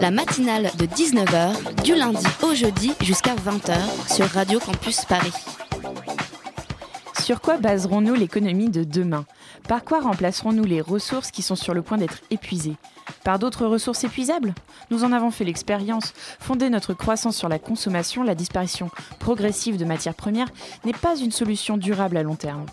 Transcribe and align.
La 0.00 0.10
matinale 0.10 0.70
de 0.78 0.86
19h, 0.86 1.82
du 1.82 1.94
lundi 1.94 2.26
au 2.42 2.54
jeudi 2.54 2.92
jusqu'à 3.00 3.34
20h 3.34 3.74
sur 4.14 4.26
Radio 4.26 4.58
Campus 4.58 5.04
Paris. 5.04 5.32
Sur 7.20 7.40
quoi 7.40 7.56
baserons-nous 7.56 8.14
l'économie 8.14 8.68
de 8.68 8.84
demain? 8.84 9.24
Par 9.68 9.84
quoi 9.84 10.00
remplacerons-nous 10.00 10.64
les 10.64 10.80
ressources 10.80 11.30
qui 11.30 11.42
sont 11.42 11.56
sur 11.56 11.74
le 11.74 11.82
point 11.82 11.96
d'être 11.96 12.20
épuisées? 12.30 12.76
Par 13.24 13.38
d'autres 13.38 13.66
ressources 13.66 14.04
épuisables? 14.04 14.54
Nous 14.90 15.04
en 15.04 15.12
avons 15.12 15.30
fait 15.30 15.44
l'expérience. 15.44 16.12
Fonder 16.38 16.68
notre 16.70 16.92
croissance 16.92 17.36
sur 17.36 17.48
la 17.48 17.58
consommation, 17.58 18.22
la 18.22 18.34
disparition 18.34 18.90
progressive 19.20 19.78
de 19.78 19.84
matières 19.84 20.14
premières 20.14 20.50
n'est 20.84 20.92
pas 20.92 21.16
une 21.16 21.32
solution 21.32 21.76
durable 21.76 22.16
à 22.16 22.22
long 22.22 22.36
terme. 22.36 22.66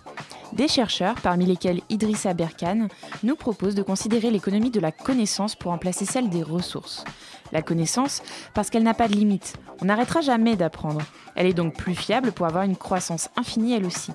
Des 0.54 0.68
chercheurs, 0.68 1.16
parmi 1.24 1.46
lesquels 1.46 1.82
Idrissa 1.90 2.34
Berkane, 2.34 2.90
nous 3.24 3.36
proposent 3.36 3.76
de 3.76 3.84
considérer 3.84 4.32
l'économie 4.32 4.70
de 4.70 4.80
la 4.80 4.92
connaissance 4.92 5.56
pour 5.56 5.72
remplacer 5.72 6.06
celle 6.06 6.30
des 6.30 6.44
ressources. 6.44 7.06
La 7.52 7.62
connaissance, 7.62 8.22
parce 8.54 8.70
qu'elle 8.70 8.84
n'a 8.84 8.94
pas 8.94 9.08
de 9.08 9.14
limite. 9.14 9.56
On 9.82 9.86
n'arrêtera 9.86 10.22
jamais 10.22 10.56
d'apprendre. 10.56 11.02
Elle 11.36 11.48
est 11.48 11.54
donc 11.54 11.76
plus 11.76 11.96
fiable 11.96 12.32
pour 12.32 12.46
avoir 12.46 12.64
une 12.64 12.76
croissance 12.76 13.30
infinie 13.36 13.74
elle 13.74 13.86
aussi. 13.86 14.12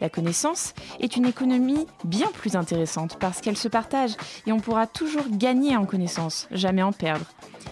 La 0.00 0.08
connaissance 0.08 0.74
est 1.00 1.16
une 1.16 1.26
économie 1.26 1.86
bien 2.04 2.28
plus 2.32 2.56
intéressante 2.56 3.16
parce 3.18 3.40
qu'elle 3.40 3.56
se 3.56 3.68
partage 3.68 4.12
et 4.46 4.52
on 4.52 4.60
pourra 4.60 4.86
toujours 4.86 5.24
gagner 5.30 5.76
en 5.76 5.86
connaissance, 5.86 6.48
jamais 6.50 6.82
en 6.82 6.92
perdre. 6.92 7.26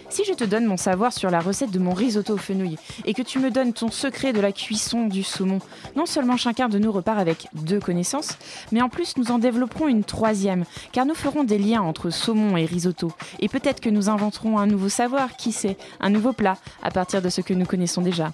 Si 0.08 0.24
je 0.24 0.34
te 0.34 0.44
donne 0.44 0.66
mon 0.66 0.76
savoir 0.76 1.12
sur 1.12 1.30
la 1.30 1.40
recette 1.40 1.70
de 1.70 1.78
mon 1.78 1.94
risotto 1.94 2.34
aux 2.34 2.38
fenouilles 2.38 2.78
et 3.06 3.14
que 3.14 3.22
tu 3.22 3.38
me 3.38 3.50
donnes 3.50 3.72
ton 3.72 3.90
secret 3.90 4.34
de 4.34 4.40
la 4.40 4.52
cuisson 4.52 5.06
du 5.06 5.22
saumon, 5.22 5.58
non 5.96 6.04
seulement 6.04 6.36
chacun 6.36 6.68
de 6.68 6.78
nous 6.78 6.92
repart 6.92 7.18
avec 7.18 7.48
deux 7.54 7.80
connaissances, 7.80 8.36
mais 8.72 8.82
en 8.82 8.90
plus 8.90 9.16
nous 9.16 9.30
en 9.30 9.38
développerons 9.38 9.88
une 9.88 10.04
troisième, 10.04 10.64
car 10.92 11.06
nous 11.06 11.14
ferons 11.14 11.44
des 11.44 11.58
liens 11.58 11.80
entre 11.80 12.10
saumon 12.10 12.58
et 12.58 12.66
risotto, 12.66 13.10
et 13.40 13.48
peut-être 13.48 13.80
que 13.80 13.88
nous 13.88 14.10
inventerons 14.10 14.58
un 14.58 14.66
nouveau 14.66 14.90
savoir, 14.90 15.01
qui 15.38 15.52
sait, 15.52 15.76
un 16.00 16.10
nouveau 16.10 16.32
plat, 16.32 16.56
à 16.82 16.90
partir 16.90 17.22
de 17.22 17.28
ce 17.28 17.40
que 17.40 17.54
nous 17.54 17.66
connaissons 17.66 18.02
déjà. 18.02 18.32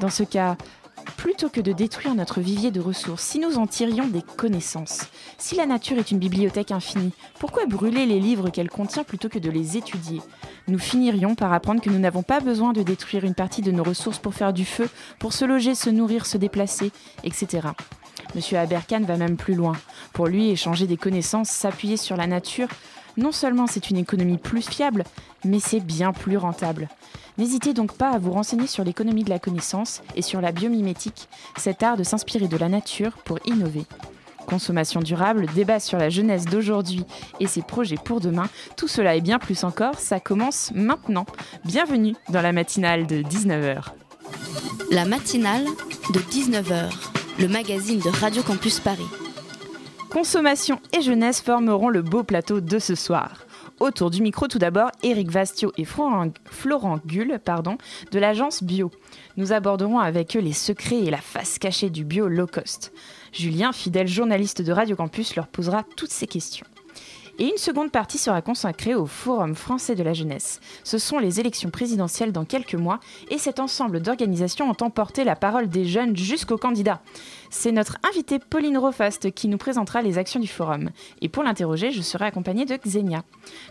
Dans 0.00 0.08
ce 0.08 0.22
cas, 0.22 0.56
plutôt 1.16 1.48
que 1.48 1.60
de 1.60 1.72
détruire 1.72 2.14
notre 2.14 2.40
vivier 2.40 2.70
de 2.70 2.80
ressources, 2.80 3.22
si 3.22 3.38
nous 3.38 3.58
en 3.58 3.66
tirions 3.66 4.06
des 4.06 4.22
connaissances, 4.22 5.06
si 5.38 5.54
la 5.54 5.66
nature 5.66 5.98
est 5.98 6.10
une 6.10 6.18
bibliothèque 6.18 6.70
infinie, 6.70 7.12
pourquoi 7.38 7.66
brûler 7.66 8.06
les 8.06 8.20
livres 8.20 8.50
qu'elle 8.50 8.70
contient 8.70 9.04
plutôt 9.04 9.28
que 9.28 9.38
de 9.38 9.50
les 9.50 9.76
étudier? 9.76 10.20
Nous 10.68 10.78
finirions 10.78 11.34
par 11.34 11.52
apprendre 11.52 11.80
que 11.80 11.90
nous 11.90 11.98
n'avons 11.98 12.22
pas 12.22 12.40
besoin 12.40 12.72
de 12.72 12.82
détruire 12.82 13.24
une 13.24 13.34
partie 13.34 13.62
de 13.62 13.72
nos 13.72 13.82
ressources 13.82 14.18
pour 14.18 14.34
faire 14.34 14.52
du 14.52 14.64
feu, 14.64 14.88
pour 15.18 15.32
se 15.32 15.44
loger, 15.44 15.74
se 15.74 15.90
nourrir, 15.90 16.26
se 16.26 16.38
déplacer, 16.38 16.92
etc. 17.24 17.68
Monsieur 18.34 18.58
Aberkan 18.58 19.00
va 19.00 19.16
même 19.16 19.36
plus 19.36 19.54
loin. 19.54 19.72
Pour 20.12 20.26
lui, 20.26 20.50
échanger 20.50 20.86
des 20.86 20.96
connaissances, 20.96 21.50
s'appuyer 21.50 21.96
sur 21.96 22.16
la 22.16 22.26
nature, 22.26 22.68
non 23.16 23.32
seulement 23.32 23.66
c'est 23.66 23.90
une 23.90 23.96
économie 23.96 24.38
plus 24.38 24.62
fiable, 24.62 25.04
mais 25.44 25.60
c'est 25.60 25.80
bien 25.80 26.12
plus 26.12 26.36
rentable. 26.36 26.88
N'hésitez 27.38 27.72
donc 27.72 27.92
pas 27.92 28.10
à 28.10 28.18
vous 28.18 28.32
renseigner 28.32 28.66
sur 28.66 28.84
l'économie 28.84 29.24
de 29.24 29.30
la 29.30 29.38
connaissance 29.38 30.02
et 30.14 30.22
sur 30.22 30.40
la 30.40 30.52
biomimétique, 30.52 31.28
cet 31.56 31.82
art 31.82 31.96
de 31.96 32.02
s'inspirer 32.02 32.48
de 32.48 32.56
la 32.56 32.68
nature 32.68 33.12
pour 33.24 33.38
innover. 33.46 33.84
Consommation 34.46 35.00
durable, 35.00 35.46
débat 35.54 35.80
sur 35.80 35.98
la 35.98 36.10
jeunesse 36.10 36.44
d'aujourd'hui 36.44 37.04
et 37.38 37.46
ses 37.46 37.62
projets 37.62 37.96
pour 37.96 38.20
demain, 38.20 38.48
tout 38.76 38.88
cela 38.88 39.14
et 39.14 39.20
bien 39.20 39.38
plus 39.38 39.64
encore, 39.64 39.98
ça 39.98 40.18
commence 40.18 40.72
maintenant. 40.74 41.26
Bienvenue 41.64 42.16
dans 42.30 42.42
la 42.42 42.52
matinale 42.52 43.06
de 43.06 43.22
19h. 43.22 43.84
La 44.90 45.04
matinale 45.04 45.64
de 46.12 46.18
19h, 46.18 46.90
le 47.38 47.48
magazine 47.48 48.00
de 48.00 48.08
Radio 48.08 48.42
Campus 48.42 48.80
Paris. 48.80 49.06
Consommation 50.10 50.80
et 50.92 51.02
jeunesse 51.02 51.40
formeront 51.40 51.88
le 51.88 52.02
beau 52.02 52.24
plateau 52.24 52.60
de 52.60 52.80
ce 52.80 52.96
soir. 52.96 53.46
Autour 53.78 54.10
du 54.10 54.20
micro, 54.22 54.48
tout 54.48 54.58
d'abord, 54.58 54.90
Éric 55.04 55.30
Vastio 55.30 55.72
et 55.76 55.84
Florent, 55.84 56.98
Gull 57.06 57.38
pardon, 57.44 57.78
de 58.10 58.18
l'agence 58.18 58.64
Bio. 58.64 58.90
Nous 59.36 59.52
aborderons 59.52 60.00
avec 60.00 60.36
eux 60.36 60.40
les 60.40 60.52
secrets 60.52 60.98
et 60.98 61.10
la 61.10 61.20
face 61.20 61.60
cachée 61.60 61.90
du 61.90 62.04
bio 62.04 62.26
low 62.26 62.48
cost. 62.48 62.92
Julien, 63.32 63.72
fidèle 63.72 64.08
journaliste 64.08 64.62
de 64.62 64.72
Radio 64.72 64.96
Campus, 64.96 65.36
leur 65.36 65.46
posera 65.46 65.84
toutes 65.96 66.10
ces 66.10 66.26
questions. 66.26 66.66
Et 67.40 67.48
une 67.48 67.56
seconde 67.56 67.90
partie 67.90 68.18
sera 68.18 68.42
consacrée 68.42 68.94
au 68.94 69.06
Forum 69.06 69.54
français 69.54 69.94
de 69.94 70.02
la 70.02 70.12
jeunesse. 70.12 70.60
Ce 70.84 70.98
sont 70.98 71.18
les 71.18 71.40
élections 71.40 71.70
présidentielles 71.70 72.32
dans 72.32 72.44
quelques 72.44 72.74
mois 72.74 73.00
et 73.30 73.38
cet 73.38 73.60
ensemble 73.60 74.02
d'organisations 74.02 74.68
entend 74.68 74.90
porter 74.90 75.24
la 75.24 75.36
parole 75.36 75.70
des 75.70 75.86
jeunes 75.86 76.14
jusqu'aux 76.14 76.58
candidats. 76.58 77.00
C'est 77.48 77.72
notre 77.72 77.96
invitée 78.06 78.38
Pauline 78.38 78.76
Rofast 78.76 79.32
qui 79.32 79.48
nous 79.48 79.56
présentera 79.56 80.02
les 80.02 80.18
actions 80.18 80.38
du 80.38 80.48
forum. 80.48 80.90
Et 81.22 81.30
pour 81.30 81.42
l'interroger, 81.42 81.92
je 81.92 82.02
serai 82.02 82.26
accompagnée 82.26 82.66
de 82.66 82.76
Xenia. 82.76 83.22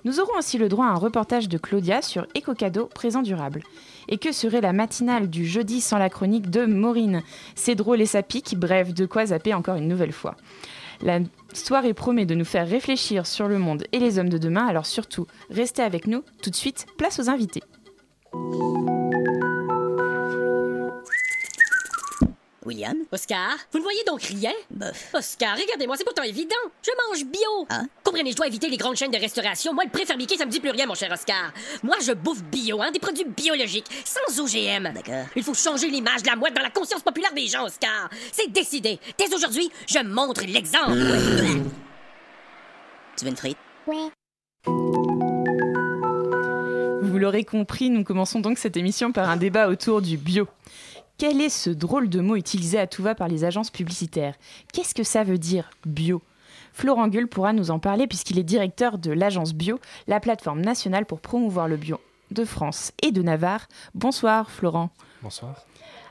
Nous 0.04 0.20
aurons 0.20 0.40
aussi 0.40 0.58
le 0.58 0.68
droit 0.68 0.88
à 0.88 0.90
un 0.90 0.96
reportage 0.96 1.48
de 1.48 1.60
Claudia 1.60 2.02
sur 2.02 2.26
Éco-Cadeau 2.34 2.88
Présent 2.88 3.22
Durable. 3.22 3.62
Et 4.08 4.18
que 4.18 4.32
serait 4.32 4.62
la 4.62 4.74
matinale 4.74 5.30
du 5.30 5.46
jeudi 5.46 5.80
sans 5.80 6.00
la 6.00 6.10
chronique 6.10 6.50
de 6.50 6.66
Maureen? 6.66 7.22
C'est 7.54 7.76
drôle 7.76 8.02
et 8.02 8.08
ça 8.08 8.24
pique, 8.24 8.56
bref, 8.58 8.96
de 8.96 9.06
quoi 9.06 9.28
zapper 9.28 9.54
encore 9.54 9.76
une 9.76 9.88
nouvelle 9.88 10.12
fois. 10.12 10.36
Soirée 11.54 11.94
promet 11.94 12.26
de 12.26 12.36
nous 12.36 12.46
faire 12.46 12.68
réfléchir 12.68 13.26
sur 13.26 13.48
le 13.48 13.60
monde 13.60 13.84
et 13.92 14.00
les 14.00 14.20
hommes 14.20 14.30
de 14.30 14.38
demain, 14.38 14.68
alors 14.68 14.86
surtout, 14.86 15.28
restez 15.50 15.82
avec 15.82 16.08
nous. 16.08 16.24
Tout 16.42 16.50
de 16.50 16.56
suite, 16.56 16.86
place 16.98 17.20
aux 17.20 17.30
invités. 17.30 17.64
William? 22.66 22.96
Oscar, 23.12 23.58
vous 23.72 23.80
ne 23.80 23.84
voyez 23.84 24.04
donc 24.06 24.22
rien? 24.22 24.52
Bof. 24.70 25.10
Oscar, 25.14 25.58
regardez-moi, 25.58 25.96
c'est 25.98 26.04
pourtant 26.04 26.24
évident. 26.24 26.56
Je 26.82 26.92
mange 27.08 27.26
bio. 27.26 27.68
Hein? 27.70 27.88
Comprenez, 28.04 28.32
je 28.32 28.36
dois 28.36 28.48
éviter 28.48 28.70
les 28.70 28.78
grandes 28.78 28.96
chaînes 28.96 29.12
de 29.12 29.18
restauration. 29.18 29.74
Moi, 29.74 29.86
le 29.86 29.92
préfabriqué, 29.92 30.38
ça 30.38 30.46
me 30.46 30.52
dit 30.52 30.60
plus 30.60 30.72
rien, 30.72 30.86
mon 30.86 30.96
cher 30.96 31.12
Oscar. 31.12 31.54
Moi, 31.84 31.96
je 32.02 32.12
bouffe 32.12 32.44
bio, 32.44 32.82
hein, 32.82 32.92
des 32.92 33.00
produits 33.00 33.26
biologiques, 33.26 33.88
sans 34.04 34.40
OGM. 34.40 34.94
D'accord. 34.94 35.26
Il 35.36 35.44
faut 35.44 35.54
changer 35.54 35.90
l'image 35.90 36.24
de 36.24 36.28
la 36.28 36.36
mouette 36.36 36.54
dans 36.54 36.62
la 36.62 36.70
conscience 36.70 37.02
populaire 37.02 37.34
des 37.34 37.48
gens, 37.48 37.66
Oscar. 37.66 38.10
C'est 38.32 38.52
décidé. 38.52 39.00
Dès 39.18 39.34
aujourd'hui, 39.34 39.72
je 39.88 40.00
montre 40.00 40.44
l'exemple. 40.46 40.94
Tu 43.18 43.26
veux 43.26 43.32
une 43.32 43.38
frite? 43.38 43.58
Vous 47.02 47.18
l'aurez 47.18 47.44
compris, 47.44 47.90
nous 47.90 48.06
commençons 48.06 48.40
donc 48.40 48.58
cette 48.58 48.78
émission 48.78 49.12
par 49.12 49.30
un 49.30 49.36
débat 49.36 49.68
autour 49.68 50.02
du 50.02 50.16
bio. 50.16 50.48
Quel 51.20 51.42
est 51.42 51.50
ce 51.50 51.70
drôle 51.70 52.08
de 52.08 52.22
mot 52.22 52.38
utilisé 52.38 52.80
à 52.80 52.88
tout 52.88 53.04
va 53.04 53.14
par 53.14 53.28
les 53.28 53.44
agences 53.44 53.72
publicitaires? 53.72 54.36
Qu'est-ce 54.72 54.96
que 54.96 55.04
ça 55.04 55.26
veut 55.26 55.38
dire 55.38 55.70
bio? 55.86 56.22
Florent 56.72 57.10
Gull 57.10 57.28
pourra 57.28 57.52
nous 57.52 57.72
en 57.72 57.80
parler 57.80 58.08
puisqu'il 58.08 58.40
est 58.40 58.44
directeur 58.44 58.98
de 58.98 59.12
l'agence 59.12 59.54
Bio, 59.54 59.80
la 60.08 60.22
plateforme 60.22 60.62
nationale 60.62 61.06
pour 61.06 61.20
promouvoir 61.20 61.68
le 61.68 61.76
bio 61.76 62.00
de 62.32 62.46
France 62.46 62.94
et 63.04 63.12
de 63.12 63.22
Navarre. 63.22 63.68
Bonsoir 63.96 64.50
Florent. 64.50 64.92
Bonsoir. 65.22 65.66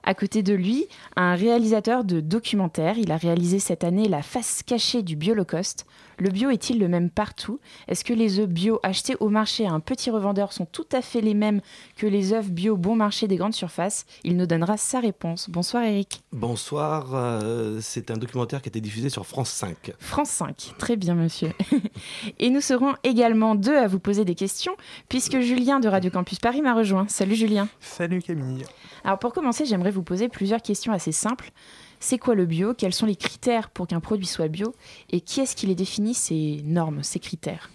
À 0.04 0.12
côté 0.12 0.42
de 0.42 0.52
lui, 0.52 0.86
un 1.16 1.34
réalisateur 1.36 2.04
de 2.04 2.20
documentaires. 2.20 2.98
Il 2.98 3.10
a 3.10 3.16
réalisé 3.16 3.60
cette 3.60 3.84
année 3.84 4.08
La 4.08 4.20
face 4.20 4.62
cachée 4.62 5.02
du 5.02 5.16
biolocost. 5.16 5.86
Le 6.20 6.30
bio 6.30 6.50
est-il 6.50 6.80
le 6.80 6.88
même 6.88 7.10
partout? 7.10 7.60
Est-ce 7.86 8.04
que 8.04 8.12
les 8.12 8.40
œufs 8.40 8.48
bio 8.48 8.80
achetés 8.82 9.14
au 9.20 9.28
marché 9.28 9.66
à 9.66 9.72
un 9.72 9.78
petit 9.78 10.10
revendeur 10.10 10.52
sont 10.52 10.66
tout 10.66 10.86
à 10.92 11.00
fait 11.00 11.20
les 11.20 11.34
mêmes 11.34 11.60
que 11.96 12.08
les 12.08 12.32
œufs 12.32 12.50
bio 12.50 12.76
bon 12.76 12.96
marché 12.96 13.28
des 13.28 13.36
grandes 13.36 13.54
surfaces? 13.54 14.04
Il 14.24 14.36
nous 14.36 14.46
donnera 14.46 14.76
sa 14.76 14.98
réponse. 14.98 15.48
Bonsoir 15.48 15.84
Eric. 15.84 16.22
Bonsoir, 16.32 17.14
euh, 17.14 17.78
c'est 17.80 18.10
un 18.10 18.16
documentaire 18.16 18.62
qui 18.62 18.68
a 18.68 18.70
été 18.70 18.80
diffusé 18.80 19.10
sur 19.10 19.26
France 19.26 19.50
5. 19.50 19.92
France 20.00 20.30
5. 20.30 20.74
Très 20.76 20.96
bien 20.96 21.14
monsieur. 21.14 21.52
Et 22.40 22.50
nous 22.50 22.60
serons 22.60 22.94
également 23.04 23.54
deux 23.54 23.76
à 23.76 23.86
vous 23.86 24.00
poser 24.00 24.24
des 24.24 24.34
questions 24.34 24.76
puisque 25.08 25.38
Julien 25.38 25.78
de 25.78 25.88
Radio 25.88 26.10
Campus 26.10 26.40
Paris 26.40 26.62
m'a 26.62 26.74
rejoint. 26.74 27.06
Salut 27.06 27.36
Julien. 27.36 27.68
Salut 27.78 28.22
Camille. 28.22 28.64
Alors 29.04 29.20
pour 29.20 29.32
commencer, 29.32 29.66
j'aimerais 29.66 29.92
vous 29.92 30.02
poser 30.02 30.28
plusieurs 30.28 30.62
questions 30.62 30.92
assez 30.92 31.12
simples. 31.12 31.52
C'est 32.00 32.18
quoi 32.18 32.34
le 32.34 32.46
bio? 32.46 32.74
Quels 32.74 32.94
sont 32.94 33.06
les 33.06 33.16
critères 33.16 33.70
pour 33.70 33.86
qu'un 33.86 34.00
produit 34.00 34.26
soit 34.26 34.48
bio? 34.48 34.74
Et 35.10 35.20
qui 35.20 35.40
est-ce 35.40 35.56
qui 35.56 35.66
les 35.66 35.74
définit, 35.74 36.14
ces 36.14 36.62
normes, 36.64 37.02
ces 37.02 37.18
critères? 37.18 37.70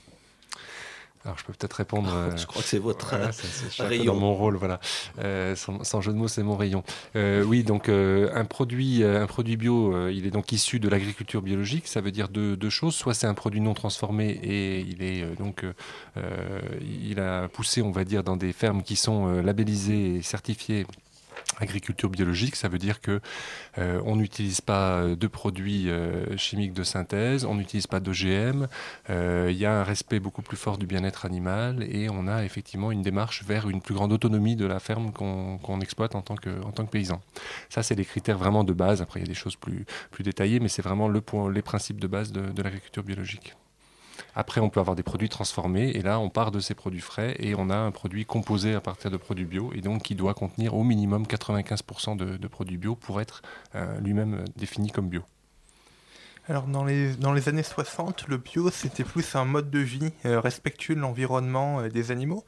Alors 1.25 1.37
je 1.37 1.45
peux 1.45 1.53
peut-être 1.53 1.71
répondre. 1.75 2.11
euh, 2.13 2.35
Je 2.35 2.45
crois 2.45 2.61
que 2.61 2.67
c'est 2.67 2.79
votre 2.79 3.07
voilà, 3.11 3.27
euh, 3.29 3.87
rayon. 3.87 4.03
dans 4.13 4.19
mon 4.19 4.33
rôle, 4.35 4.57
voilà. 4.57 4.81
Euh, 5.19 5.55
sans, 5.55 5.81
sans 5.85 6.01
jeu 6.01 6.11
de 6.11 6.17
mots, 6.17 6.27
c'est 6.27 6.43
mon 6.43 6.57
rayon. 6.57 6.83
Euh, 7.15 7.45
oui, 7.45 7.63
donc 7.63 7.87
euh, 7.87 8.29
un 8.35 8.43
produit, 8.43 9.05
un 9.05 9.25
produit 9.25 9.55
bio, 9.55 9.95
euh, 9.95 10.11
il 10.13 10.25
est 10.27 10.31
donc 10.31 10.51
issu 10.51 10.81
de 10.81 10.89
l'agriculture 10.89 11.41
biologique. 11.41 11.87
Ça 11.87 12.01
veut 12.01 12.11
dire 12.11 12.27
deux, 12.27 12.57
deux 12.57 12.69
choses. 12.69 12.95
Soit 12.95 13.13
c'est 13.13 13.27
un 13.27 13.35
produit 13.35 13.61
non 13.61 13.73
transformé 13.73 14.31
et 14.43 14.81
il 14.81 15.01
est 15.01 15.23
euh, 15.23 15.33
donc, 15.35 15.65
il 16.81 17.19
a 17.21 17.47
poussé, 17.47 17.81
on 17.81 17.91
va 17.91 18.03
dire, 18.03 18.23
dans 18.25 18.35
des 18.35 18.51
fermes 18.51 18.83
qui 18.83 18.97
sont 18.97 19.27
euh, 19.29 19.41
labellisées 19.41 20.15
et 20.15 20.21
certifiées 20.23 20.85
agriculture 21.59 22.09
biologique, 22.09 22.55
ça 22.55 22.67
veut 22.67 22.77
dire 22.77 23.01
que 23.01 23.21
euh, 23.77 24.01
on 24.05 24.15
n'utilise 24.15 24.61
pas 24.61 25.03
de 25.07 25.27
produits 25.27 25.89
euh, 25.89 26.37
chimiques 26.37 26.73
de 26.73 26.83
synthèse, 26.83 27.45
on 27.45 27.55
n'utilise 27.55 27.87
pas 27.87 27.99
d'OGM, 27.99 28.67
euh, 29.09 29.49
il 29.51 29.57
y 29.57 29.65
a 29.65 29.79
un 29.79 29.83
respect 29.83 30.19
beaucoup 30.19 30.41
plus 30.41 30.57
fort 30.57 30.77
du 30.77 30.85
bien-être 30.85 31.25
animal 31.25 31.83
et 31.83 32.09
on 32.09 32.27
a 32.27 32.43
effectivement 32.43 32.91
une 32.91 33.01
démarche 33.01 33.43
vers 33.43 33.69
une 33.69 33.81
plus 33.81 33.93
grande 33.93 34.13
autonomie 34.13 34.55
de 34.55 34.65
la 34.65 34.79
ferme 34.79 35.11
qu'on 35.11 35.79
exploite 35.81 36.15
en 36.15 36.21
tant, 36.21 36.35
que, 36.35 36.49
paysan. 36.83 37.21
Ça, 37.69 37.83
c'est 37.83 37.95
les 37.95 38.05
critères 38.05 38.37
vraiment 38.37 38.63
de 38.63 38.73
base. 38.73 39.01
Après, 39.01 39.19
il 39.19 39.23
y 39.23 39.25
a 39.25 39.29
des 39.29 39.33
choses 39.33 39.55
plus, 39.55 39.85
détaillées, 40.19 40.59
mais 40.59 40.69
c'est 40.69 40.81
vraiment 40.81 41.07
le 41.07 41.21
point, 41.21 41.51
les 41.51 41.61
principes 41.61 41.99
de 41.99 42.07
base 42.07 42.31
de 42.31 42.61
l'agriculture 42.61 43.03
biologique. 43.03 43.55
Après, 44.35 44.61
on 44.61 44.69
peut 44.69 44.79
avoir 44.79 44.95
des 44.95 45.03
produits 45.03 45.29
transformés, 45.29 45.89
et 45.89 46.01
là, 46.01 46.19
on 46.19 46.29
part 46.29 46.51
de 46.51 46.59
ces 46.59 46.73
produits 46.73 47.01
frais, 47.01 47.35
et 47.39 47.55
on 47.55 47.69
a 47.69 47.75
un 47.75 47.91
produit 47.91 48.25
composé 48.25 48.73
à 48.73 48.81
partir 48.81 49.11
de 49.11 49.17
produits 49.17 49.45
bio, 49.45 49.71
et 49.73 49.81
donc 49.81 50.03
qui 50.03 50.15
doit 50.15 50.33
contenir 50.33 50.75
au 50.75 50.83
minimum 50.83 51.23
95% 51.23 52.17
de, 52.17 52.47
produits 52.47 52.77
bio 52.77 52.95
pour 52.95 53.21
être 53.21 53.41
euh, 53.75 53.99
lui-même 53.99 54.35
euh, 54.35 54.45
défini 54.55 54.91
comme 54.91 55.09
bio. 55.09 55.23
Alors 56.49 56.67
dans 56.67 56.83
les, 56.83 57.47
années 57.47 57.63
60, 57.63 58.27
le 58.27 58.35
bio 58.35 58.69
c'était 58.69 59.05
plus 59.05 59.33
un 59.35 59.45
mode 59.45 59.69
de 59.71 59.79
vie 59.79 60.11
euh, 60.25 60.41
respectueux 60.41 60.93
de 60.93 60.99
l'environnement 60.99 61.81
et 61.85 61.89
des 61.89 62.11
animaux. 62.11 62.43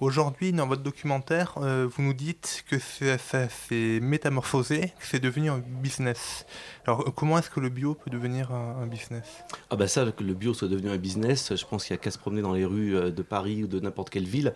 Aujourd'hui, 0.00 0.52
dans 0.52 0.66
votre 0.66 0.82
documentaire, 0.82 1.54
euh, 1.58 1.88
vous 1.88 2.02
nous 2.02 2.14
dites 2.14 2.64
que 2.68 2.80
ça 2.80 3.48
s'est 3.48 4.00
métamorphosé, 4.02 4.92
que 4.98 5.06
c'est 5.06 5.20
devenu 5.20 5.50
un 5.50 5.58
business. 5.58 6.46
Alors 6.84 7.02
euh, 7.02 7.10
comment 7.14 7.38
est-ce 7.38 7.48
que 7.48 7.60
le 7.60 7.68
bio 7.68 7.94
peut 7.94 8.10
devenir 8.10 8.50
un, 8.50 8.88
business? 8.88 9.24
Ah 9.70 9.76
bah 9.76 9.86
ça, 9.86 10.04
que 10.10 10.24
le 10.24 10.34
bio 10.34 10.52
soit 10.52 10.66
devenu 10.66 10.90
un 10.90 10.96
business, 10.96 11.54
je 11.54 11.64
pense 11.64 11.84
qu'il 11.84 11.94
n'y 11.94 12.00
a 12.00 12.02
qu'à 12.02 12.10
se 12.10 12.18
promener 12.18 12.42
dans 12.42 12.52
les 12.52 12.64
rues 12.64 12.96
euh, 12.96 13.10
de 13.12 13.22
Paris 13.22 13.62
ou 13.62 13.66
de 13.68 13.78
n'importe 13.78 14.10
quelle 14.10 14.26
ville 14.26 14.54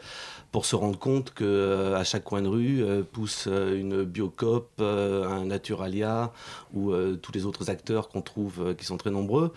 pour 0.51 0.67
se 0.67 0.75
rendre 0.75 0.99
compte 0.99 1.33
que 1.33 1.95
à 1.95 2.03
chaque 2.03 2.25
coin 2.25 2.43
de 2.43 2.49
rue 2.49 2.83
pousse 3.13 3.47
une 3.47 4.03
Biocop, 4.03 4.81
un 4.81 5.45
Naturalia 5.45 6.33
ou 6.73 6.93
tous 7.21 7.33
les 7.33 7.45
autres 7.45 7.69
acteurs 7.69 8.09
qu'on 8.09 8.23
trouve 8.23 8.75
qui 8.75 8.87
sont 8.87 8.97
très 8.97 9.11
nombreux. 9.11 9.53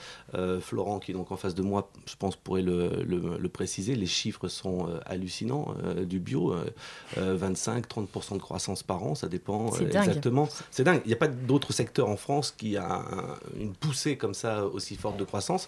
Florent 0.59 0.99
qui 0.99 1.11
est 1.11 1.13
donc 1.13 1.31
en 1.31 1.37
face 1.37 1.55
de 1.55 1.61
moi, 1.61 1.89
je 2.05 2.15
pense 2.17 2.35
pourrait 2.35 2.61
le, 2.61 3.47
préciser, 3.47 3.95
les 3.95 4.05
chiffres 4.05 4.49
sont 4.49 4.89
hallucinants 5.05 5.70
euh, 5.83 6.05
du 6.05 6.19
bio, 6.19 6.53
25-30% 7.17 8.33
de 8.33 8.39
croissance 8.39 8.83
par 8.83 9.03
an, 9.03 9.15
ça 9.15 9.27
dépend 9.27 9.71
euh, 9.75 9.85
exactement. 9.89 10.47
C'est 10.69 10.83
dingue, 10.83 11.01
il 11.05 11.07
n'y 11.09 11.13
a 11.13 11.17
pas 11.17 11.27
d'autre 11.27 11.73
secteur 11.73 12.09
en 12.09 12.17
France 12.17 12.53
qui 12.57 12.77
a 12.77 12.85
un- 12.85 13.35
une 13.59 13.73
poussée 13.73 14.17
comme 14.17 14.33
ça 14.33 14.65
aussi 14.65 14.95
forte 14.95 15.17
de 15.17 15.23
croissance. 15.23 15.67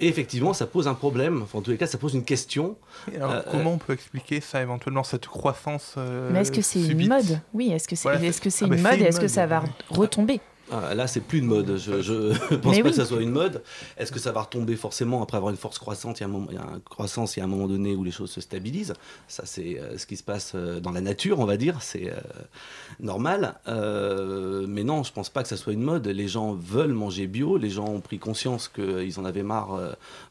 Et 0.00 0.08
effectivement, 0.08 0.52
ça 0.52 0.66
pose 0.66 0.88
un 0.88 0.94
problème, 0.94 1.42
enfin, 1.42 1.58
en 1.58 1.62
tous 1.62 1.70
les 1.70 1.76
cas, 1.78 1.86
ça 1.86 1.98
pose 1.98 2.14
une 2.14 2.24
question. 2.24 2.76
Alors 3.14 3.32
Euh, 3.32 3.42
comment 3.50 3.72
on 3.74 3.78
peut 3.78 3.92
expliquer 3.92 4.40
ça 4.40 4.62
éventuellement, 4.62 5.04
cette 5.04 5.26
croissance 5.26 5.94
euh, 5.96 6.30
Mais 6.32 6.40
est-ce 6.40 6.52
que 6.52 6.62
c'est 6.62 6.80
une 6.86 7.08
mode? 7.08 7.40
Oui, 7.52 7.70
est-ce 7.72 7.86
que 7.88 7.96
c'est 7.96 8.02
Voilà, 8.08 8.24
est-ce 8.24 8.40
que 8.40 8.50
c'est 8.50 8.64
ah 8.64 8.68
bah, 8.68 8.76
une 8.76 8.82
c'est 8.82 8.90
mode 8.96 9.00
est-ce 9.06 9.20
que 9.20 9.28
ça 9.28 9.46
va 9.46 9.62
retomber? 9.90 10.40
Ah, 10.70 10.94
là, 10.94 11.06
c'est 11.06 11.20
plus 11.20 11.38
une 11.38 11.46
mode. 11.46 11.76
Je, 11.76 12.32
pense 12.56 12.76
Mais 12.76 12.82
pas 12.82 12.88
oui. 12.88 12.90
que 12.90 12.92
ça 12.92 13.04
soit 13.06 13.22
une 13.22 13.30
mode. 13.30 13.62
Est-ce 13.96 14.12
que 14.12 14.18
ça 14.18 14.32
va 14.32 14.42
retomber 14.42 14.76
forcément 14.76 15.22
après 15.22 15.36
avoir 15.36 15.50
une 15.50 15.56
force 15.56 15.78
croissante 15.78 16.18
Il 16.18 16.22
y 16.22 16.24
a 16.24 16.28
un 16.28 16.30
moment, 16.30 16.48
il 16.50 16.56
y 16.56 16.58
a 16.58 16.62
une 16.62 16.80
croissance, 16.80 17.36
il 17.36 17.40
y 17.40 17.42
a 17.42 17.44
un 17.44 17.48
moment 17.48 17.68
donné 17.68 17.94
où 17.94 18.04
les 18.04 18.10
choses 18.10 18.30
se 18.30 18.40
stabilisent? 18.40 18.94
Ça, 19.28 19.44
c'est 19.46 19.78
euh, 19.78 19.96
ce 19.98 20.06
qui 20.06 20.16
se 20.16 20.22
passe 20.22 20.52
euh, 20.54 20.80
dans 20.80 20.90
la 20.92 21.00
nature, 21.00 21.40
on 21.40 21.44
va 21.44 21.56
dire. 21.56 21.82
C'est 21.82 22.10
euh, 22.10 22.16
normal. 23.00 23.58
Euh, 23.68 24.66
mais 24.68 24.84
non, 24.84 25.02
je 25.02 25.12
pense 25.12 25.30
pas 25.30 25.42
que 25.42 25.48
ça 25.48 25.56
soit 25.56 25.72
une 25.72 25.82
mode. 25.82 26.06
Les 26.06 26.28
gens 26.28 26.52
veulent 26.54 26.92
manger 26.92 27.26
bio. 27.26 27.56
Les 27.56 27.70
gens 27.70 27.86
ont 27.86 28.00
pris 28.00 28.18
conscience 28.18 28.68
qu'ils 28.68 29.18
en 29.18 29.24
avaient 29.24 29.42
marre 29.42 29.78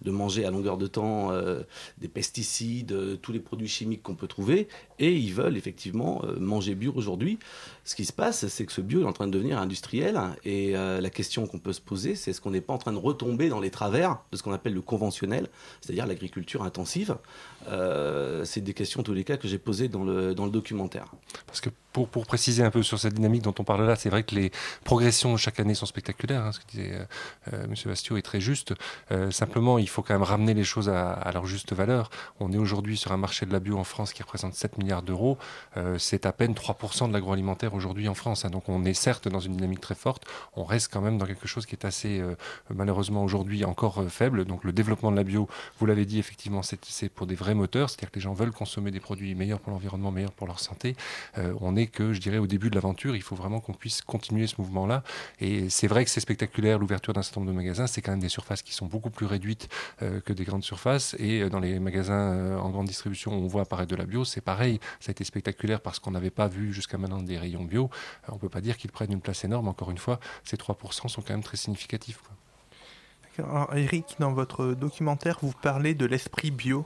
de 0.02 0.12
manger 0.12 0.46
à 0.46 0.52
longueur 0.52 0.78
de 0.78 0.88
temps 0.88 1.32
euh, 1.32 1.62
des 1.98 2.08
pesticides, 2.08 3.20
tous 3.22 3.32
les 3.32 3.40
produits 3.40 3.68
chimiques 3.68 4.04
qu'on 4.04 4.16
peut 4.16 4.28
trouver. 4.28 4.68
Et 5.00 5.14
ils 5.16 5.34
veulent 5.34 5.58
effectivement 5.58 6.22
euh, 6.24 6.40
manger 6.40 6.76
bio 6.76 6.92
aujourd'hui. 6.96 7.38
Ce 7.84 7.96
qui 7.96 8.06
se 8.06 8.14
passe, 8.14 8.48
c'est 8.48 8.66
que 8.66 8.72
ce 8.72 8.82
bio 8.82 9.02
est 9.02 9.06
en 9.06 9.14
train 9.14 9.28
de 9.28 9.32
devenir 9.32 9.60
industriel. 9.60 10.20
Et 10.44 10.76
euh, 10.76 11.00
la 11.00 11.10
question 11.10 11.46
qu'on 11.48 11.60
peut 11.60 11.74
se 11.74 11.82
poser, 11.82 12.16
c'est 12.16 12.32
est-ce 12.32 12.42
qu'on 12.42 12.52
n'est 12.52 12.62
pas 12.62 12.74
en 12.74 12.78
train 12.78 12.94
de 12.94 12.98
retomber 12.98 13.50
dans 13.50 13.60
les 13.60 13.70
travers 13.70 14.20
de 14.32 14.38
ce 14.38 14.44
qu'on 14.44 14.54
appelle 14.54 14.74
le 14.74 14.82
conventionnel, 14.82 15.48
c'est-à-dire 15.82 16.08
l'agriculture 16.08 16.64
intensive? 16.64 17.18
Euh, 17.70 18.44
C'est 18.46 18.62
des 18.62 18.74
questions, 18.74 19.02
en 19.02 19.04
tous 19.04 19.14
les 19.14 19.24
cas, 19.24 19.38
que 19.38 19.48
j'ai 19.48 19.60
posées 19.60 19.88
dans 19.88 20.04
le, 20.04 20.34
dans 20.34 20.46
le 20.46 20.52
documentaire. 20.52 21.12
Parce 21.46 21.62
que 21.62 21.70
pour, 22.06 22.26
préciser 22.26 22.64
un 22.64 22.72
peu 22.72 22.84
sur 22.84 23.00
cette 23.00 23.14
dynamique 23.14 23.42
dont 23.42 23.54
on 23.58 23.64
parle 23.64 23.86
là, 23.86 23.96
c'est 23.96 24.10
vrai 24.10 24.24
que 24.24 24.36
les 24.36 24.52
progressions 24.84 25.38
chaque 25.38 25.60
année 25.60 25.74
sont 25.74 25.86
spectaculaires. 25.86 26.44
hein, 26.44 26.52
ce 26.52 26.60
que 26.60 26.66
disait 26.70 26.92
euh, 26.94 27.06
euh, 27.54 27.64
M. 27.64 27.74
Bastio 27.86 28.18
est 28.18 28.22
très 28.22 28.42
juste. 28.42 28.74
Euh, 29.12 29.32
simplement, 29.32 29.78
il 29.78 29.90
faut 29.90 30.02
quand 30.02 30.14
même 30.14 30.24
ramener 30.24 30.54
les 30.54 30.64
choses 30.64 30.90
à, 30.90 31.30
leur 31.34 31.46
juste 31.46 31.74
valeur. 31.74 32.10
On 32.40 32.52
est 32.52 32.58
aujourd'hui 32.58 32.98
sur 32.98 33.12
un 33.12 33.18
marché 33.18 33.46
de 33.46 33.54
la 33.54 33.60
bio 33.60 33.78
en 33.78 33.84
France 33.84 34.14
qui 34.14 34.22
représente 34.22 34.54
7 34.54 34.78
milliards 34.78 35.04
d'euros. 35.04 35.38
C'est 35.98 36.26
à 36.26 36.32
peine 36.32 36.54
3% 36.54 37.08
de 37.08 37.14
l'agroalimentaire 37.14 37.74
aujourd'hui 37.74 38.08
en 38.08 38.14
France. 38.14 38.46
hein. 38.46 38.50
donc 38.50 38.70
on 38.70 38.86
est 38.86 38.94
certes 38.94 39.28
dans 39.28 39.40
une 39.40 39.56
dynamique 39.56 39.82
très 39.82 39.96
forte. 39.96 40.24
On 40.56 40.64
reste 40.64 40.92
quand 40.92 41.02
même 41.02 41.18
dans 41.18 41.26
quelque 41.26 41.48
chose 41.48 41.66
qui 41.66 41.76
est 41.76 41.86
assez, 41.86 42.22
malheureusement 42.74 43.24
aujourd'hui, 43.24 43.66
encore 43.66 44.04
faible. 44.10 44.46
Donc 44.46 44.64
le 44.64 44.72
développement 44.72 45.12
de 45.12 45.18
la 45.18 45.24
bio, 45.24 45.48
vous 45.80 45.86
l'avez 45.86 46.06
dit, 46.06 46.20
effectivement, 46.20 46.62
c'est 46.64 47.10
pour 47.10 47.28
des 47.28 47.36
vrais 47.36 47.54
moteurs. 47.54 47.90
C'est-à-dire 47.90 48.12
que 48.12 48.16
les 48.16 48.22
gens 48.22 48.34
veulent 48.34 48.52
consommer 48.52 48.92
des 48.92 49.00
produits 49.00 49.36
meilleurs 49.36 49.60
pour 49.60 49.72
l'environnement, 49.72 50.12
meilleurs 50.12 50.32
pour 50.32 50.48
leur 50.48 50.60
santé. 50.60 50.96
On 51.62 51.76
est 51.76 51.87
que, 51.88 52.14
je 52.14 52.20
dirais, 52.20 52.38
au 52.38 52.48
début 52.48 52.70
de 52.70 52.76
l'aventure. 52.76 53.16
Il 53.16 53.22
faut 53.22 53.36
vraiment 53.36 53.60
qu'on 53.60 53.74
puisse 53.74 54.02
continuer 54.02 54.48
ce 54.48 54.56
mouvement-là. 54.60 55.04
Et 55.40 55.70
c'est 55.70 55.88
vrai 55.88 56.04
que 56.06 56.10
c'est 56.10 56.20
spectaculaire, 56.20 56.80
l'ouverture 56.80 57.14
d'un 57.14 57.22
certain 57.22 57.42
nombre 57.42 57.52
de 57.52 57.58
magasins. 57.58 57.88
C'est 57.88 58.02
quand 58.02 58.12
même 58.12 58.20
des 58.20 58.30
surfaces 58.30 58.62
qui 58.62 58.74
sont 58.74 58.86
beaucoup 58.86 59.10
plus 59.10 59.26
réduites 59.26 59.70
euh, 60.02 60.20
que 60.22 60.34
des 60.34 60.44
grandes 60.44 60.64
surfaces. 60.64 61.16
Et 61.20 61.42
euh, 61.42 61.50
dans 61.50 61.60
les 61.60 61.80
magasins 61.80 62.32
euh, 62.34 62.58
en 62.58 62.70
grande 62.70 62.88
distribution, 62.88 63.32
on 63.34 63.48
voit 63.48 63.62
apparaître 63.62 63.92
de 63.92 63.96
la 63.96 64.06
bio. 64.06 64.26
C'est 64.26 64.42
pareil. 64.42 64.80
Ça 65.00 65.10
a 65.10 65.12
été 65.12 65.24
spectaculaire 65.24 65.82
parce 65.82 66.00
qu'on 66.00 66.12
n'avait 66.12 66.30
pas 66.30 66.48
vu 66.48 66.74
jusqu'à 66.74 66.98
maintenant 66.98 67.22
des 67.22 67.38
rayons 67.38 67.64
bio. 67.64 67.90
On 68.30 68.38
peut 68.38 68.50
pas 68.50 68.62
dire 68.62 68.78
qu'ils 68.78 68.92
prennent 68.92 69.12
une 69.12 69.22
place 69.22 69.44
énorme. 69.44 69.68
Encore 69.68 69.92
une 69.92 69.98
fois, 69.98 70.20
ces 70.44 70.58
3% 70.58 71.08
sont 71.08 71.22
quand 71.22 71.34
même 71.34 71.44
très 71.44 71.58
significatifs. 71.58 72.20
Eric, 73.76 74.16
dans 74.20 74.34
votre 74.34 74.74
documentaire, 74.74 75.38
vous 75.42 75.54
parlez 75.62 75.94
de 75.94 76.06
l'esprit 76.06 76.52
bio. 76.52 76.86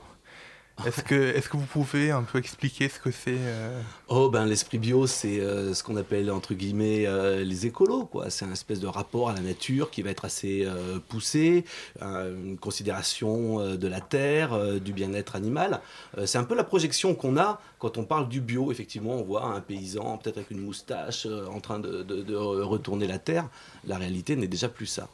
Est-ce 0.86 1.02
que, 1.02 1.36
est 1.36 1.48
que 1.48 1.56
vous 1.56 1.66
pouvez 1.66 2.10
un 2.10 2.22
peu 2.22 2.38
expliquer 2.38 2.88
ce 2.88 2.98
que 2.98 3.10
c'est 3.10 3.36
euh, 3.38 3.80
Oh 4.08 4.30
ben 4.30 4.46
l'esprit 4.46 4.78
bio 4.78 5.06
c'est 5.06 5.38
euh, 5.38 5.74
ce 5.74 5.84
qu'on 5.84 5.96
appelle 5.96 6.30
entre 6.30 6.54
guillemets 6.54 7.06
euh, 7.06 7.44
les 7.44 7.66
écolos 7.66 8.06
quoi. 8.06 8.30
C'est 8.30 8.44
un 8.44 8.52
espèce 8.52 8.80
de 8.80 8.88
rapport 8.88 9.28
à 9.28 9.34
la 9.34 9.40
nature 9.40 9.90
qui 9.90 10.02
va 10.02 10.10
être 10.10 10.24
assez 10.24 10.66
poussé, 11.08 11.64
une 12.00 12.56
considération 12.58 13.76
de 13.76 13.88
la 13.88 14.00
terre, 14.00 14.80
du 14.80 14.92
bien-être 14.92 15.36
animal. 15.36 15.80
C'est 16.24 16.38
un 16.38 16.44
peu 16.44 16.54
la 16.54 16.64
projection 16.64 17.14
qu'on 17.14 17.36
a 17.36 17.60
quand 17.78 17.98
on 17.98 18.04
parle 18.04 18.28
du 18.28 18.40
bio. 18.40 18.72
Effectivement 18.72 19.14
on 19.14 19.22
voit 19.22 19.44
un 19.44 19.60
paysan 19.60 20.18
peut-être 20.18 20.38
avec 20.38 20.50
une 20.50 20.60
moustache 20.60 21.26
en 21.26 21.60
train 21.60 21.78
de 21.78 22.34
retourner 22.34 23.06
la 23.06 23.18
terre. 23.18 23.48
La 23.84 23.98
réalité 23.98 24.36
n'est 24.36 24.48
déjà 24.48 24.68
plus 24.68 24.86
ça. 24.86 25.08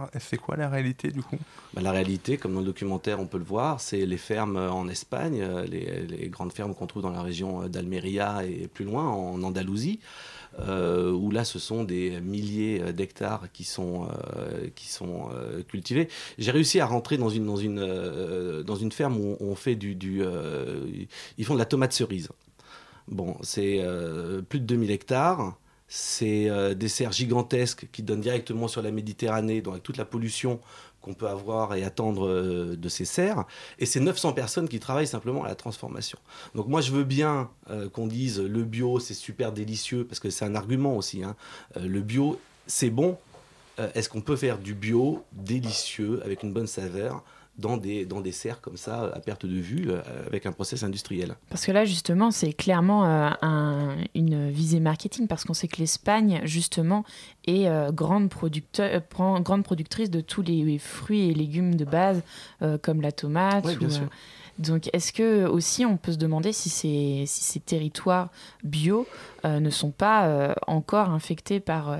Alors, 0.00 0.10
C'est 0.18 0.36
quoi 0.36 0.56
la 0.56 0.68
réalité 0.68 1.10
du 1.10 1.22
coup? 1.22 1.38
Bah, 1.74 1.82
la 1.82 1.92
réalité, 1.92 2.36
comme 2.36 2.54
dans 2.54 2.60
le 2.60 2.66
documentaire 2.66 3.20
on 3.20 3.26
peut 3.26 3.38
le 3.38 3.44
voir, 3.44 3.80
c'est 3.80 4.06
les 4.06 4.16
fermes 4.16 4.56
euh, 4.56 4.70
en 4.70 4.88
Espagne, 4.88 5.40
euh, 5.42 5.66
les, 5.66 6.28
grandes 6.28 6.52
fermes 6.52 6.74
qu'on 6.74 6.86
trouve 6.86 7.02
dans 7.02 7.10
la 7.10 7.22
région 7.22 7.62
euh, 7.62 7.68
d'Almeria 7.68 8.44
et 8.44 8.68
plus 8.68 8.84
loin, 8.84 9.08
en 9.08 9.42
Andalousie, 9.42 10.00
où 10.58 11.30
là 11.30 11.44
ce 11.44 11.58
sont 11.58 11.84
des 11.84 12.20
milliers 12.20 12.92
d'hectares 12.92 13.52
qui 13.52 13.64
sont, 13.64 14.08
qui 14.74 14.88
sont 14.88 15.30
cultivés. 15.68 16.08
J'ai 16.38 16.50
réussi 16.50 16.80
à 16.80 16.86
rentrer 16.86 17.16
dans 17.16 17.28
une, 17.30 17.46
dans 17.46 17.56
une, 17.56 18.62
dans 18.62 18.74
une 18.74 18.92
ferme 18.92 19.16
où 19.16 19.36
on 19.40 19.54
fait 19.54 19.76
du... 19.76 19.94
du 19.94 20.22
ils 21.38 21.44
font 21.44 21.54
de 21.54 21.58
la 21.58 21.64
tomate 21.64 21.92
cerise. 21.92 22.28
Bon, 23.06 23.36
c'est 23.42 23.80
plus 24.48 24.60
de 24.60 24.66
2000 24.66 24.90
hectares. 24.90 25.56
C'est 25.92 26.48
euh, 26.48 26.72
des 26.72 26.86
serres 26.86 27.10
gigantesques 27.10 27.88
qui 27.90 28.04
donnent 28.04 28.20
directement 28.20 28.68
sur 28.68 28.80
la 28.80 28.92
Méditerranée, 28.92 29.60
donc 29.60 29.82
toute 29.82 29.96
la 29.96 30.04
pollution 30.04 30.60
qu'on 31.00 31.14
peut 31.14 31.26
avoir 31.26 31.74
et 31.74 31.82
attendre 31.82 32.28
euh, 32.28 32.76
de 32.76 32.88
ces 32.88 33.04
serres. 33.04 33.44
Et 33.80 33.86
c'est 33.86 33.98
900 33.98 34.32
personnes 34.32 34.68
qui 34.68 34.78
travaillent 34.78 35.08
simplement 35.08 35.42
à 35.44 35.48
la 35.48 35.56
transformation. 35.56 36.18
Donc 36.54 36.68
moi, 36.68 36.80
je 36.80 36.92
veux 36.92 37.02
bien 37.02 37.50
euh, 37.70 37.88
qu'on 37.88 38.06
dise 38.06 38.38
le 38.40 38.62
bio, 38.62 39.00
c'est 39.00 39.14
super 39.14 39.50
délicieux, 39.50 40.04
parce 40.04 40.20
que 40.20 40.30
c'est 40.30 40.44
un 40.44 40.54
argument 40.54 40.96
aussi. 40.96 41.24
hein. 41.24 41.34
Euh, 41.76 41.86
le 41.86 42.00
bio, 42.00 42.40
c'est 42.66 42.90
bon. 42.90 43.18
Est-ce 43.94 44.10
qu'on 44.10 44.20
peut 44.20 44.36
faire 44.36 44.58
du 44.58 44.74
bio 44.74 45.24
délicieux, 45.32 46.20
avec 46.22 46.42
une 46.42 46.52
bonne 46.52 46.66
saveur? 46.66 47.24
Dans 47.60 47.76
des, 47.76 48.06
dans 48.06 48.20
des 48.20 48.32
serres 48.32 48.60
comme 48.60 48.76
ça, 48.76 49.10
à 49.14 49.20
perte 49.20 49.46
de 49.46 49.54
vue, 49.58 49.90
euh, 49.90 50.00
avec 50.26 50.46
un 50.46 50.52
process 50.52 50.82
industriel 50.82 51.34
Parce 51.50 51.64
que 51.66 51.72
là, 51.72 51.84
justement, 51.84 52.30
c'est 52.30 52.52
clairement 52.52 53.04
euh, 53.04 53.30
un- 53.42 53.96
une 54.14 54.50
visée 54.50 54.80
marketing, 54.80 55.26
parce 55.28 55.44
qu'on 55.44 55.54
sait 55.54 55.68
que 55.68 55.76
l'Espagne, 55.78 56.40
justement, 56.44 57.04
est 57.46 57.68
euh, 57.68 57.92
grande, 57.92 58.28
producteur- 58.30 58.90
euh, 59.20 59.40
grande 59.40 59.62
productrice 59.64 60.10
de 60.10 60.20
tous 60.20 60.42
les 60.42 60.78
fruits 60.78 61.30
et 61.30 61.34
légumes 61.34 61.74
de 61.74 61.84
base, 61.84 62.22
comme 62.82 63.00
la 63.00 63.12
tomate. 63.12 63.64
Bien 63.78 63.88
ou, 63.88 63.90
sûr. 63.90 64.08
Euh, 64.58 64.62
Donc, 64.62 64.90
est-ce 64.92 65.12
que 65.12 65.46
aussi 65.46 65.84
on 65.84 65.96
peut 65.96 66.12
se 66.12 66.16
demander 66.18 66.52
si 66.52 66.68
ces, 67.26 67.60
territoires 67.60 68.28
bio 68.64 69.06
ne 69.44 69.70
sont 69.70 69.90
pas 69.90 70.54
encore 70.66 71.10
infectés 71.10 71.60
par 71.60 71.96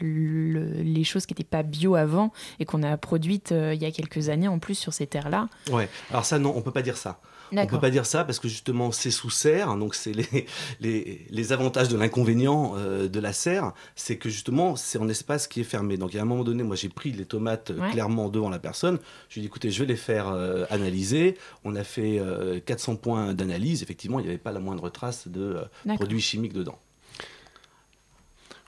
les 0.00 1.04
choses 1.04 1.26
qui 1.26 1.34
n'étaient 1.34 1.44
pas 1.44 1.62
bio 1.62 1.94
avant 1.94 2.32
et 2.60 2.64
qu'on 2.64 2.82
a 2.82 2.96
produites 2.96 3.52
il 3.52 3.80
y 3.82 3.84
a 3.84 3.90
quelques 3.90 4.28
années 4.28 4.48
en 4.48 4.58
plus 4.58 4.74
sur 4.74 4.92
ces 4.92 5.06
terres-là? 5.06 5.48
Ouais, 5.70 5.88
alors 6.10 6.24
ça, 6.24 6.38
non, 6.38 6.52
on 6.56 6.62
peut 6.62 6.72
pas 6.72 6.82
dire 6.82 6.96
ça. 6.96 7.18
On 7.54 7.66
peut 7.66 7.80
pas 7.80 7.90
dire 7.90 8.06
ça 8.06 8.24
parce 8.24 8.38
que 8.38 8.48
justement 8.48 8.92
c'est 8.92 9.10
sous 9.10 9.30
serre, 9.30 9.76
donc 9.76 9.94
c'est 9.94 10.12
les, 10.12 10.46
les, 10.80 11.26
les, 11.30 11.52
avantages 11.52 11.88
de 11.88 11.96
l'inconvénient 11.96 12.74
euh, 12.76 13.08
de 13.08 13.20
la 13.20 13.32
serre, 13.32 13.72
c'est 13.94 14.16
que 14.16 14.28
justement 14.28 14.76
c'est 14.76 14.98
un 14.98 15.08
espace 15.08 15.46
qui 15.46 15.60
est 15.60 15.64
fermé. 15.64 15.96
Donc 15.96 16.14
à 16.14 16.22
un 16.22 16.24
moment 16.24 16.44
donné, 16.44 16.62
moi 16.62 16.76
j'ai 16.76 16.88
pris 16.88 17.12
les 17.12 17.26
tomates 17.26 17.70
euh, 17.70 17.90
clairement 17.90 18.28
devant 18.28 18.48
la 18.48 18.58
personne, 18.58 18.98
je 19.28 19.34
lui 19.34 19.40
ai 19.40 19.42
dit 19.42 19.46
écoutez, 19.46 19.70
je 19.70 19.80
vais 19.80 19.86
les 19.86 19.96
faire 19.96 20.28
euh, 20.28 20.64
analyser. 20.70 21.36
On 21.64 21.76
a 21.76 21.84
fait 21.84 22.20
400 22.64 22.96
points 22.96 23.34
d'analyse, 23.34 23.82
effectivement 23.82 24.18
il 24.18 24.22
n'y 24.22 24.28
avait 24.28 24.38
pas 24.38 24.52
la 24.52 24.60
moindre 24.60 24.88
trace 24.88 25.28
de 25.28 25.58
produits 25.96 26.20
chimiques 26.20 26.52
dedans. 26.52 26.78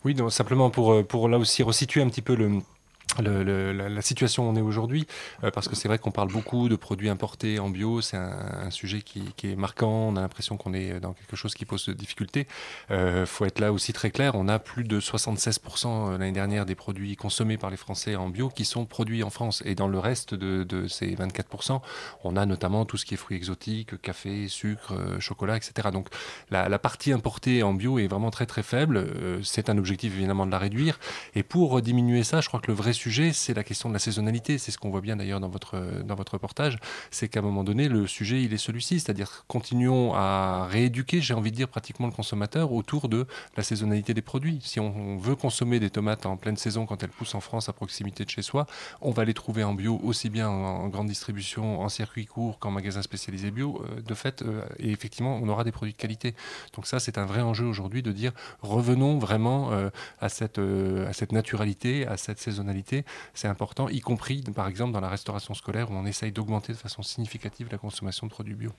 Oui, 0.04 0.14
donc 0.14 0.32
simplement 0.32 0.68
pour, 0.68 1.04
pour 1.06 1.28
là 1.28 1.38
aussi 1.38 1.62
resituer 1.62 2.02
un 2.02 2.08
petit 2.08 2.20
peu 2.20 2.34
le, 2.34 2.60
la, 3.22 4.02
situation 4.02 4.46
où 4.46 4.50
on 4.50 4.56
est 4.56 4.60
aujourd'hui, 4.60 5.06
euh, 5.42 5.50
parce 5.50 5.68
que 5.68 5.76
c'est 5.76 5.88
vrai 5.88 5.98
qu'on 5.98 6.10
parle 6.10 6.28
beaucoup 6.28 6.68
de 6.68 6.76
produits 6.76 7.08
importés 7.08 7.58
en 7.58 7.70
bio, 7.70 8.00
c'est 8.00 8.16
un, 8.16 8.70
sujet 8.70 9.02
qui, 9.02 9.22
est 9.44 9.56
marquant, 9.56 10.08
on 10.08 10.16
a 10.16 10.20
l'impression 10.20 10.56
qu'on 10.56 10.74
est 10.74 10.98
dans 11.00 11.12
quelque 11.12 11.36
chose 11.36 11.54
qui 11.54 11.64
pose 11.64 11.86
de 11.86 11.92
difficultés. 11.92 12.46
Il 12.90 12.94
euh, 12.94 13.26
faut 13.26 13.44
être 13.44 13.60
là 13.60 13.72
aussi 13.72 13.92
très 13.92 14.10
clair, 14.10 14.34
on 14.34 14.48
a 14.48 14.58
plus 14.58 14.84
de 14.84 15.00
76% 15.00 15.86
euh, 15.86 16.18
l'année 16.18 16.32
dernière 16.32 16.66
des 16.66 16.74
produits 16.74 17.14
consommés 17.16 17.56
par 17.56 17.70
les 17.70 17.76
Français 17.76 18.16
en 18.16 18.28
bio 18.28 18.48
qui 18.48 18.64
sont 18.64 18.84
produits 18.84 19.22
en 19.22 19.30
France, 19.30 19.62
et 19.64 19.74
dans 19.74 19.88
le 19.88 19.98
reste 19.98 20.34
de, 20.34 20.88
ces 20.88 21.14
24%, 21.14 21.80
on 22.24 22.36
a 22.36 22.46
notamment 22.46 22.84
tout 22.84 22.96
ce 22.96 23.04
qui 23.04 23.14
est 23.14 23.16
fruits 23.16 23.36
exotiques, 23.36 24.00
café, 24.02 24.48
sucre, 24.48 24.94
chocolat, 25.20 25.56
etc. 25.56 25.88
Donc 25.92 26.08
la, 26.50 26.68
la, 26.68 26.78
partie 26.78 27.12
importée 27.12 27.62
en 27.62 27.74
bio 27.74 27.98
est 27.98 28.06
vraiment 28.06 28.30
très 28.30 28.46
très 28.46 28.62
faible, 28.62 29.06
c'est 29.42 29.70
un 29.70 29.78
objectif 29.78 30.12
évidemment 30.14 30.46
de 30.46 30.50
la 30.50 30.58
réduire, 30.58 30.98
et 31.34 31.42
pour 31.42 31.80
diminuer 31.80 32.24
ça, 32.24 32.40
je 32.40 32.48
crois 32.48 32.60
que 32.60 32.68
le 32.68 32.74
vrai 32.74 32.92
sujet, 32.92 33.03
c'est 33.32 33.54
la 33.54 33.64
question 33.64 33.88
de 33.88 33.94
la 33.94 33.98
saisonnalité. 33.98 34.58
C'est 34.58 34.70
ce 34.70 34.78
qu'on 34.78 34.90
voit 34.90 35.00
bien 35.00 35.16
d'ailleurs 35.16 35.40
dans 35.40 35.48
votre, 35.48 36.02
dans 36.04 36.14
votre 36.14 36.34
reportage. 36.34 36.78
C'est 37.10 37.28
qu'à 37.28 37.40
un 37.40 37.42
moment 37.42 37.64
donné, 37.64 37.88
le 37.88 38.06
sujet, 38.06 38.42
il 38.42 38.52
est 38.52 38.58
celui-ci. 38.58 39.00
C'est-à-dire, 39.00 39.44
continuons 39.48 40.14
à 40.14 40.66
rééduquer, 40.66 41.20
j'ai 41.20 41.34
envie 41.34 41.50
de 41.50 41.56
dire, 41.56 41.68
pratiquement 41.68 42.06
le 42.06 42.12
consommateur 42.12 42.72
autour 42.72 43.08
de 43.08 43.26
la 43.56 43.62
saisonnalité 43.62 44.14
des 44.14 44.22
produits. 44.22 44.60
Si 44.62 44.80
on 44.80 45.16
veut 45.16 45.36
consommer 45.36 45.80
des 45.80 45.90
tomates 45.90 46.26
en 46.26 46.36
pleine 46.36 46.56
saison 46.56 46.86
quand 46.86 47.02
elles 47.02 47.10
poussent 47.10 47.34
en 47.34 47.40
France 47.40 47.68
à 47.68 47.72
proximité 47.72 48.24
de 48.24 48.30
chez 48.30 48.42
soi, 48.42 48.66
on 49.00 49.10
va 49.10 49.24
les 49.24 49.34
trouver 49.34 49.64
en 49.64 49.74
bio 49.74 50.00
aussi 50.02 50.30
bien 50.30 50.48
en, 50.48 50.88
grande 50.88 51.08
distribution, 51.08 51.80
en 51.80 51.88
circuit 51.88 52.26
court 52.26 52.58
qu'en 52.58 52.70
magasin 52.70 53.02
spécialisé 53.02 53.50
bio. 53.50 53.82
Euh, 53.84 54.00
de 54.00 54.14
fait, 54.14 54.42
euh, 54.42 54.62
et 54.78 54.90
effectivement, 54.90 55.38
on 55.42 55.48
aura 55.48 55.64
des 55.64 55.72
produits 55.72 55.92
de 55.92 55.98
qualité. 55.98 56.34
Donc 56.74 56.86
ça, 56.86 57.00
c'est 57.00 57.18
un 57.18 57.26
vrai 57.26 57.40
enjeu 57.40 57.66
aujourd'hui 57.66 58.02
de 58.02 58.12
dire 58.12 58.32
revenons 58.60 59.18
vraiment 59.18 59.72
euh, 59.72 59.90
à, 60.20 60.28
cette, 60.28 60.58
à 60.58 61.12
cette 61.12 61.32
naturalité, 61.32 62.06
à 62.06 62.16
cette 62.16 62.38
saisonnalité 62.38 62.93
c'est 63.32 63.48
important, 63.48 63.88
y 63.88 64.00
compris 64.00 64.42
par 64.54 64.68
exemple 64.68 64.92
dans 64.92 65.00
la 65.00 65.08
restauration 65.08 65.54
scolaire 65.54 65.90
où 65.90 65.94
on 65.94 66.06
essaye 66.06 66.32
d'augmenter 66.32 66.72
de 66.72 66.78
façon 66.78 67.02
significative 67.02 67.68
la 67.70 67.78
consommation 67.78 68.26
de 68.26 68.32
produits 68.32 68.54
bio. 68.54 68.70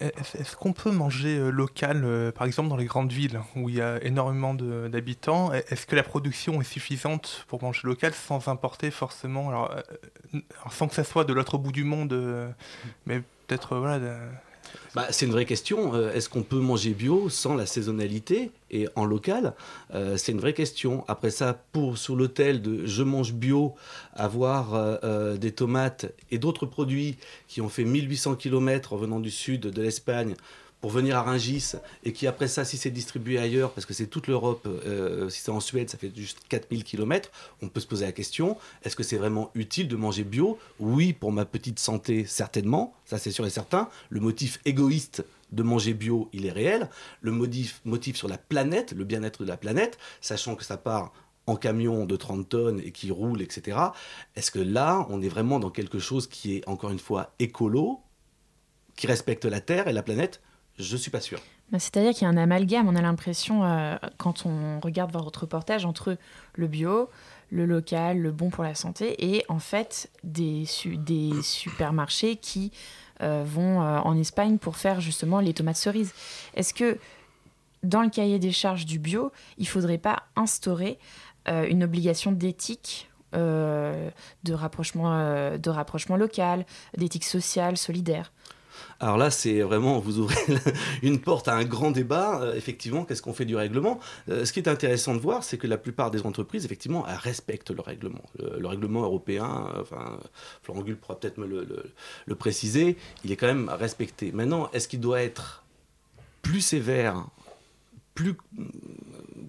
Est-ce 0.00 0.56
qu'on 0.56 0.72
peut 0.72 0.90
manger 0.90 1.38
euh, 1.38 1.50
local, 1.50 2.02
euh, 2.04 2.32
par 2.32 2.46
exemple 2.46 2.68
dans 2.68 2.76
les 2.76 2.86
grandes 2.86 3.12
villes 3.12 3.40
où 3.56 3.68
il 3.68 3.76
y 3.76 3.80
a 3.80 4.02
énormément 4.02 4.54
d'habitants? 4.54 5.52
Est-ce 5.52 5.86
que 5.86 5.96
la 5.96 6.02
production 6.02 6.60
est 6.60 6.64
suffisante 6.64 7.44
pour 7.48 7.62
manger 7.62 7.82
local 7.84 8.12
sans 8.14 8.48
importer 8.48 8.90
forcément, 8.90 9.48
alors, 9.48 9.70
euh, 9.72 10.40
sans 10.70 10.88
que 10.88 10.94
ça 10.94 11.04
soit 11.04 11.24
de 11.24 11.32
l'autre 11.32 11.58
bout 11.58 11.72
du 11.72 11.84
monde, 11.84 12.54
mais 13.06 13.22
peut-être 13.46 13.76
voilà. 13.76 14.00
Bah, 14.94 15.06
c'est 15.10 15.26
une 15.26 15.32
vraie 15.32 15.44
question. 15.44 15.94
Euh, 15.94 16.12
est-ce 16.12 16.28
qu'on 16.28 16.42
peut 16.42 16.58
manger 16.58 16.90
bio 16.90 17.28
sans 17.28 17.54
la 17.54 17.66
saisonnalité 17.66 18.50
et 18.70 18.88
en 18.96 19.04
local? 19.04 19.54
Euh, 19.94 20.16
C'est 20.16 20.32
une 20.32 20.40
vraie 20.40 20.54
question. 20.54 21.04
Après 21.08 21.30
ça, 21.30 21.60
pour 21.72 21.98
sur 21.98 22.16
l'hôtel 22.16 22.62
de 22.62 22.86
je 22.86 23.02
mange 23.02 23.32
bio, 23.32 23.74
avoir 24.14 24.74
euh, 24.74 25.36
des 25.36 25.52
tomates 25.52 26.06
et 26.30 26.38
d'autres 26.38 26.66
produits 26.66 27.16
qui 27.48 27.60
ont 27.60 27.68
fait 27.68 27.84
1800 27.84 28.36
km 28.36 28.92
en 28.92 28.96
venant 28.96 29.20
du 29.20 29.30
sud 29.30 29.62
de 29.62 29.82
l'Espagne 29.82 30.34
pour 30.80 30.90
venir 30.90 31.16
à 31.16 31.22
Rungis 31.22 31.72
et 32.04 32.12
qui 32.12 32.26
après 32.26 32.46
ça, 32.48 32.64
si 32.64 32.76
c'est 32.76 32.90
distribué 32.90 33.38
ailleurs, 33.38 33.72
parce 33.72 33.84
que 33.84 33.94
c'est 33.94 34.06
toute 34.06 34.28
l'Europe, 34.28 34.66
euh, 34.66 35.28
si 35.28 35.40
c'est 35.40 35.50
en 35.50 35.60
Suède, 35.60 35.90
ça 35.90 35.98
fait 35.98 36.12
juste 36.14 36.40
4000 36.48 36.84
km, 36.84 37.30
on 37.62 37.68
peut 37.68 37.80
se 37.80 37.86
poser 37.86 38.06
la 38.06 38.12
question, 38.12 38.56
est-ce 38.84 38.94
que 38.94 39.02
c'est 39.02 39.16
vraiment 39.16 39.50
utile 39.54 39.88
de 39.88 39.96
manger 39.96 40.24
bio? 40.24 40.58
Oui, 40.78 41.12
pour 41.12 41.32
ma 41.32 41.44
petite 41.44 41.78
santé, 41.78 42.24
certainement, 42.24 42.94
ça 43.04 43.18
c'est 43.18 43.32
sûr 43.32 43.46
et 43.46 43.50
certain. 43.50 43.88
Le 44.08 44.20
motif 44.20 44.60
égoïste 44.64 45.24
de 45.50 45.62
manger 45.62 45.94
bio, 45.94 46.28
il 46.32 46.46
est 46.46 46.52
réel. 46.52 46.88
Le 47.22 47.32
motif, 47.32 47.80
motif 47.84 48.16
sur 48.16 48.28
la 48.28 48.38
planète, 48.38 48.92
le 48.92 49.04
bien-être 49.04 49.42
de 49.44 49.48
la 49.48 49.56
planète, 49.56 49.98
sachant 50.20 50.54
que 50.54 50.64
ça 50.64 50.76
part 50.76 51.12
en 51.46 51.56
camion 51.56 52.04
de 52.04 52.14
30 52.14 52.48
tonnes 52.48 52.80
et 52.80 52.92
qui 52.92 53.10
roule, 53.10 53.40
etc. 53.40 53.78
Est-ce 54.36 54.50
que 54.50 54.58
là, 54.58 55.06
on 55.08 55.22
est 55.22 55.28
vraiment 55.28 55.58
dans 55.58 55.70
quelque 55.70 55.98
chose 55.98 56.26
qui 56.26 56.56
est, 56.56 56.68
encore 56.68 56.90
une 56.90 56.98
fois, 56.98 57.32
écolo, 57.38 58.00
qui 58.96 59.06
respecte 59.06 59.46
la 59.46 59.60
Terre 59.60 59.88
et 59.88 59.92
la 59.92 60.02
planète? 60.02 60.42
Je 60.78 60.92
ne 60.92 60.98
suis 60.98 61.10
pas 61.10 61.20
sûr. 61.20 61.40
Bah, 61.70 61.78
c'est-à-dire 61.78 62.12
qu'il 62.12 62.22
y 62.22 62.24
a 62.26 62.28
un 62.30 62.36
amalgame, 62.36 62.88
on 62.88 62.96
a 62.96 63.02
l'impression, 63.02 63.64
euh, 63.64 63.96
quand 64.16 64.46
on 64.46 64.80
regarde 64.80 65.12
votre 65.12 65.40
reportage, 65.40 65.84
entre 65.84 66.16
le 66.54 66.66
bio, 66.66 67.10
le 67.50 67.66
local, 67.66 68.18
le 68.18 68.32
bon 68.32 68.48
pour 68.48 68.64
la 68.64 68.74
santé, 68.74 69.36
et 69.36 69.44
en 69.48 69.58
fait 69.58 70.10
des, 70.24 70.64
supermarchés 70.64 72.36
qui 72.36 72.72
euh, 73.20 73.44
vont 73.46 73.82
euh, 73.82 73.98
en 73.98 74.16
Espagne 74.16 74.58
pour 74.58 74.76
faire 74.76 75.00
justement 75.00 75.40
les 75.40 75.52
tomates 75.52 75.76
cerises. 75.76 76.14
Est-ce 76.54 76.72
que 76.72 76.98
dans 77.82 78.02
le 78.02 78.08
cahier 78.08 78.38
des 78.38 78.52
charges 78.52 78.86
du 78.86 78.98
bio, 78.98 79.30
il 79.58 79.64
ne 79.64 79.68
faudrait 79.68 79.98
pas 79.98 80.24
instaurer 80.36 80.98
une 81.46 81.82
obligation 81.82 82.30
d'éthique 82.30 83.08
de 83.32 84.10
rapprochement 84.50 85.16
local, 86.16 86.66
d'éthique 86.98 87.24
sociale, 87.24 87.78
solidaire? 87.78 88.32
Alors 89.00 89.16
là, 89.16 89.30
c'est 89.30 89.60
vraiment, 89.60 90.00
vous 90.00 90.18
ouvrez 90.18 90.36
une 91.02 91.20
porte 91.20 91.46
à 91.48 91.54
un 91.54 91.64
grand 91.64 91.90
débat. 91.90 92.40
Euh, 92.42 92.54
effectivement, 92.54 93.04
qu'est-ce 93.04 93.22
qu'on 93.22 93.32
fait 93.32 93.44
du 93.44 93.54
règlement 93.54 94.00
euh, 94.28 94.44
Ce 94.44 94.52
qui 94.52 94.58
est 94.58 94.68
intéressant 94.68 95.14
de 95.14 95.20
voir, 95.20 95.44
c'est 95.44 95.56
que 95.56 95.66
la 95.66 95.78
plupart 95.78 96.10
des 96.10 96.26
entreprises, 96.26 96.64
effectivement, 96.64 97.04
respectent 97.06 97.70
le 97.70 97.80
règlement. 97.80 98.22
Le, 98.38 98.66
règlement 98.66 99.02
européen, 99.02 99.68
euh, 99.74 99.82
enfin, 99.82 100.18
Florent 100.62 100.82
Gull 100.82 100.96
pourra 100.96 101.18
peut-être 101.18 101.38
me 101.38 101.46
le, 101.46 102.34
préciser, 102.34 102.96
il 103.24 103.32
est 103.32 103.36
quand 103.36 103.46
même 103.46 103.68
respecté. 103.68 104.32
Maintenant, 104.32 104.68
est-ce 104.72 104.88
qu'il 104.88 105.00
doit 105.00 105.22
être 105.22 105.64
plus 106.42 106.60
sévère, 106.60 107.26
plus 108.14 108.36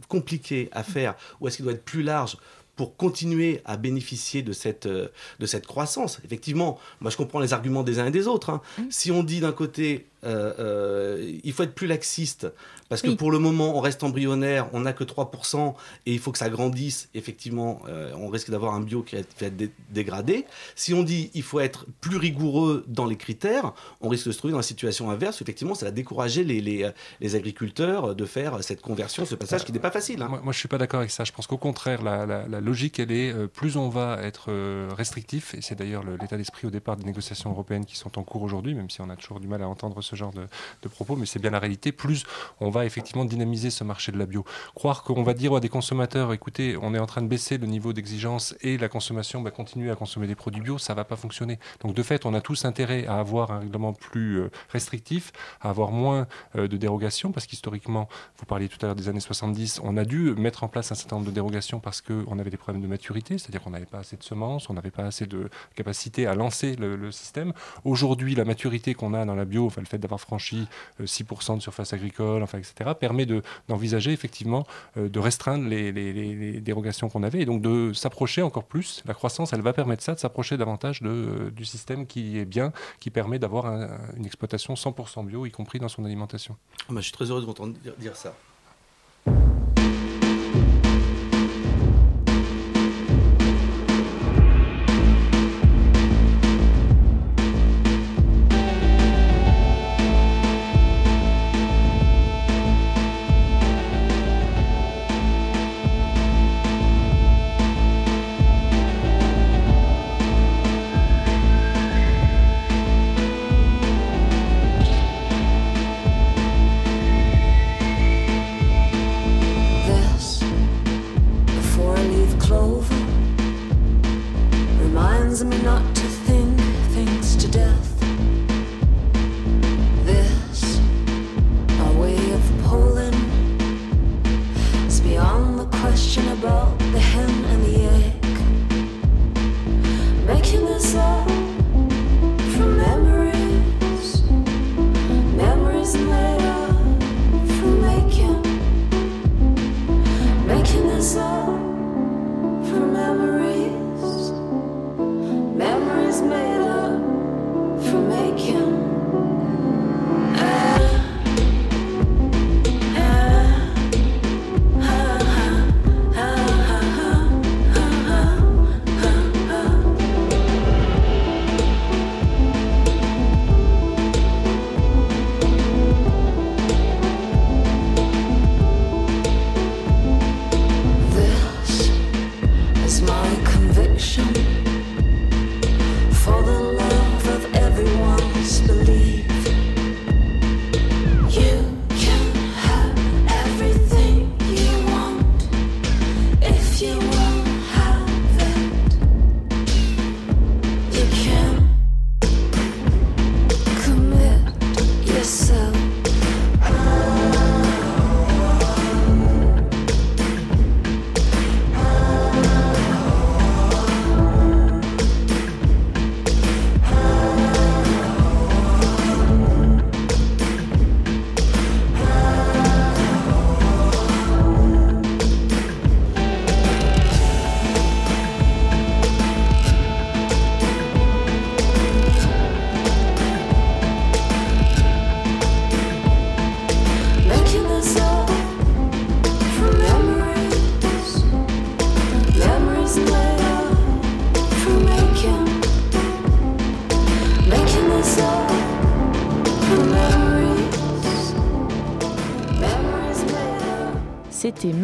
compliqué 0.07 0.69
à 0.71 0.83
faire, 0.83 1.15
ou 1.39 1.47
est-ce 1.47 1.57
qu'il 1.57 1.65
doit 1.65 1.73
être 1.73 1.85
plus 1.85 2.03
large 2.03 2.37
pour 2.79 2.95
continuer 2.95 3.61
à 3.65 3.75
bénéficier 3.75 4.41
de 4.41 4.53
cette, 4.53 4.85
euh, 4.85 5.09
de 5.41 5.45
cette 5.45 5.67
croissance. 5.67 6.21
Effectivement, 6.23 6.79
moi 7.01 7.11
je 7.11 7.17
comprends 7.17 7.41
les 7.41 7.51
arguments 7.51 7.83
des 7.83 7.99
uns 7.99 8.05
et 8.05 8.11
des 8.11 8.25
autres. 8.25 8.51
Hein. 8.51 8.61
Mmh. 8.77 8.83
Si 8.89 9.11
on 9.11 9.21
dit 9.21 9.41
d'un 9.41 9.51
côté, 9.51 10.05
euh, 10.23 10.53
euh, 10.59 11.39
il 11.43 11.51
faut 11.51 11.63
être 11.63 11.75
plus 11.75 11.87
laxiste, 11.87 12.47
parce 12.89 13.01
que 13.01 13.11
pour 13.11 13.31
le 13.31 13.39
moment, 13.39 13.77
on 13.77 13.79
reste 13.79 14.03
embryonnaire, 14.03 14.67
on 14.73 14.81
n'a 14.81 14.93
que 14.93 15.03
3%, 15.03 15.73
et 16.05 16.13
il 16.13 16.19
faut 16.19 16.31
que 16.31 16.37
ça 16.37 16.49
grandisse, 16.49 17.09
effectivement, 17.13 17.81
on 18.15 18.27
risque 18.27 18.49
d'avoir 18.49 18.73
un 18.73 18.81
bio 18.81 19.03
qui 19.03 19.15
va 19.15 19.21
être 19.21 19.71
dégradé. 19.91 20.45
Si 20.75 20.93
on 20.93 21.03
dit 21.03 21.31
il 21.33 21.43
faut 21.43 21.59
être 21.59 21.85
plus 22.01 22.17
rigoureux 22.17 22.83
dans 22.87 23.05
les 23.05 23.15
critères, 23.15 23.73
on 24.01 24.09
risque 24.09 24.27
de 24.27 24.31
se 24.31 24.37
trouver 24.37 24.51
dans 24.51 24.57
la 24.57 24.63
situation 24.63 25.09
inverse, 25.09 25.41
effectivement, 25.41 25.75
ça 25.75 25.85
va 25.85 25.91
décourager 25.91 26.43
les, 26.43 26.61
les, 26.61 26.89
les, 27.19 27.35
agriculteurs 27.35 28.15
de 28.15 28.25
faire 28.25 28.63
cette 28.63 28.81
conversion, 28.81 29.25
ce 29.25 29.35
passage 29.35 29.63
qui 29.63 29.71
n'est 29.71 29.79
pas 29.79 29.91
facile. 29.91 30.21
Hein. 30.21 30.27
Moi, 30.29 30.41
moi, 30.43 30.53
je 30.53 30.57
ne 30.57 30.59
suis 30.59 30.67
pas 30.67 30.77
d'accord 30.77 30.99
avec 30.99 31.11
ça. 31.11 31.23
Je 31.23 31.31
pense 31.31 31.47
qu'au 31.47 31.57
contraire, 31.57 32.01
la, 32.01 32.25
la, 32.25 32.47
la, 32.47 32.61
logique, 32.61 32.99
elle 32.99 33.11
est, 33.11 33.47
plus 33.47 33.77
on 33.77 33.89
va 33.89 34.19
être 34.23 34.51
restrictif, 34.95 35.53
et 35.53 35.61
c'est 35.61 35.75
d'ailleurs 35.75 36.03
l'état 36.03 36.37
d'esprit 36.37 36.67
au 36.67 36.71
départ 36.71 36.97
des 36.97 37.05
négociations 37.05 37.51
européennes 37.51 37.85
qui 37.85 37.97
sont 37.97 38.17
en 38.17 38.23
cours 38.23 38.41
aujourd'hui, 38.41 38.73
même 38.73 38.89
si 38.89 39.01
on 39.01 39.09
a 39.09 39.15
toujours 39.15 39.39
du 39.39 39.47
mal 39.47 39.61
à 39.61 39.67
entendre 39.67 40.01
ce 40.01 40.15
genre 40.15 40.33
de, 40.33 40.87
propos, 40.89 41.15
mais 41.15 41.25
c'est 41.25 41.39
bien 41.39 41.51
la 41.51 41.59
réalité, 41.59 41.91
plus 41.91 42.23
on 42.59 42.69
va 42.69 42.78
effectivement 42.85 43.25
dynamiser 43.25 43.69
ce 43.69 43.83
marché 43.83 44.11
de 44.11 44.17
la 44.17 44.25
bio. 44.25 44.43
Croire 44.75 45.03
qu'on 45.03 45.23
va 45.23 45.33
dire 45.33 45.53
à 45.55 45.59
des 45.59 45.69
consommateurs, 45.69 46.33
écoutez, 46.33 46.77
on 46.81 46.93
est 46.93 46.99
en 46.99 47.05
train 47.05 47.21
de 47.21 47.27
baisser 47.27 47.57
le 47.57 47.67
niveau 47.67 47.93
d'exigence 47.93 48.55
et 48.61 48.77
la 48.77 48.89
consommation 48.89 49.41
va 49.41 49.51
continuer 49.51 49.91
à 49.91 49.95
consommer 49.95 50.27
des 50.27 50.35
produits 50.35 50.61
bio, 50.61 50.77
ça 50.77 50.93
va 50.93 51.03
pas 51.03 51.15
fonctionner. 51.15 51.59
Donc 51.81 51.93
de 51.93 52.03
fait, 52.03 52.25
on 52.25 52.33
a 52.33 52.41
tous 52.41 52.65
intérêt 52.65 53.05
à 53.07 53.19
avoir 53.19 53.51
un 53.51 53.59
règlement 53.59 53.93
plus 53.93 54.39
euh, 54.39 54.51
restrictif, 54.69 55.31
à 55.61 55.69
avoir 55.69 55.91
moins 55.91 56.27
euh, 56.55 56.67
de 56.67 56.77
dérogations, 56.77 57.31
parce 57.31 57.45
qu'historiquement, 57.45 58.07
vous 58.37 58.45
parliez 58.45 58.67
tout 58.67 58.77
à 58.81 58.87
l'heure 58.87 58.95
des 58.95 59.09
années 59.09 59.19
70, 59.19 59.81
on 59.83 59.97
a 59.97 60.05
dû 60.05 60.33
mettre 60.35 60.63
en 60.63 60.67
place 60.67 60.91
un 60.91 60.95
certain 60.95 61.17
nombre 61.17 61.27
de 61.27 61.33
dérogations 61.33 61.79
parce 61.79 62.01
qu'on 62.01 62.39
avait 62.39 62.49
des 62.49 62.57
problèmes 62.57 62.81
de 62.81 62.87
maturité, 62.87 63.37
c'est-à-dire 63.37 63.61
qu'on 63.61 63.71
n'avait 63.71 63.85
pas 63.85 63.99
assez 63.99 64.17
de 64.17 64.23
semences, 64.23 64.69
on 64.69 64.73
n'avait 64.73 64.91
pas 64.91 65.03
assez 65.03 65.25
de 65.25 65.49
capacité 65.75 66.27
à 66.27 66.35
lancer 66.35 66.75
le, 66.75 67.11
système. 67.11 67.53
Aujourd'hui, 67.85 68.35
la 68.35 68.45
maturité 68.45 68.93
qu'on 68.93 69.13
a 69.13 69.25
dans 69.25 69.35
la 69.35 69.45
bio, 69.45 69.65
enfin, 69.65 69.81
le 69.81 69.87
fait 69.87 69.97
d'avoir 69.97 70.21
franchi 70.21 70.67
6% 71.01 71.55
de 71.55 71.61
surface 71.61 71.93
agricole, 71.93 72.43
enfin, 72.43 72.59
etc., 72.59 72.68
permet 72.99 73.25
d'envisager 73.67 74.11
effectivement 74.11 74.65
de 74.95 75.19
restreindre 75.19 75.67
les, 75.67 76.61
dérogations 76.61 77.09
qu'on 77.09 77.23
avait 77.23 77.41
et 77.41 77.45
donc 77.45 77.61
de 77.61 77.93
s'approcher 77.93 78.41
encore 78.41 78.65
plus. 78.65 79.01
La 79.05 79.13
croissance, 79.13 79.53
elle 79.53 79.61
va 79.61 79.73
permettre 79.73 80.03
ça, 80.03 80.13
de 80.13 80.19
s'approcher 80.19 80.57
davantage 80.57 81.01
de, 81.01 81.51
du 81.55 81.65
système 81.65 82.05
qui 82.05 82.37
est 82.37 82.45
bien, 82.45 82.71
qui 82.99 83.09
permet 83.09 83.39
d'avoir 83.39 83.65
une 84.17 84.25
exploitation 84.25 84.73
100% 84.73 85.25
bio, 85.25 85.45
y 85.45 85.51
compris 85.51 85.79
dans 85.79 85.89
son 85.89 86.05
alimentation. 86.05 86.55
Ah 86.81 86.93
bah, 86.93 86.97
je 86.97 87.05
suis 87.05 87.13
très 87.13 87.25
heureux 87.25 87.41
de 87.41 87.45
vous 87.45 87.51
entendre 87.51 87.73
dire 87.99 88.15
ça. 88.15 88.33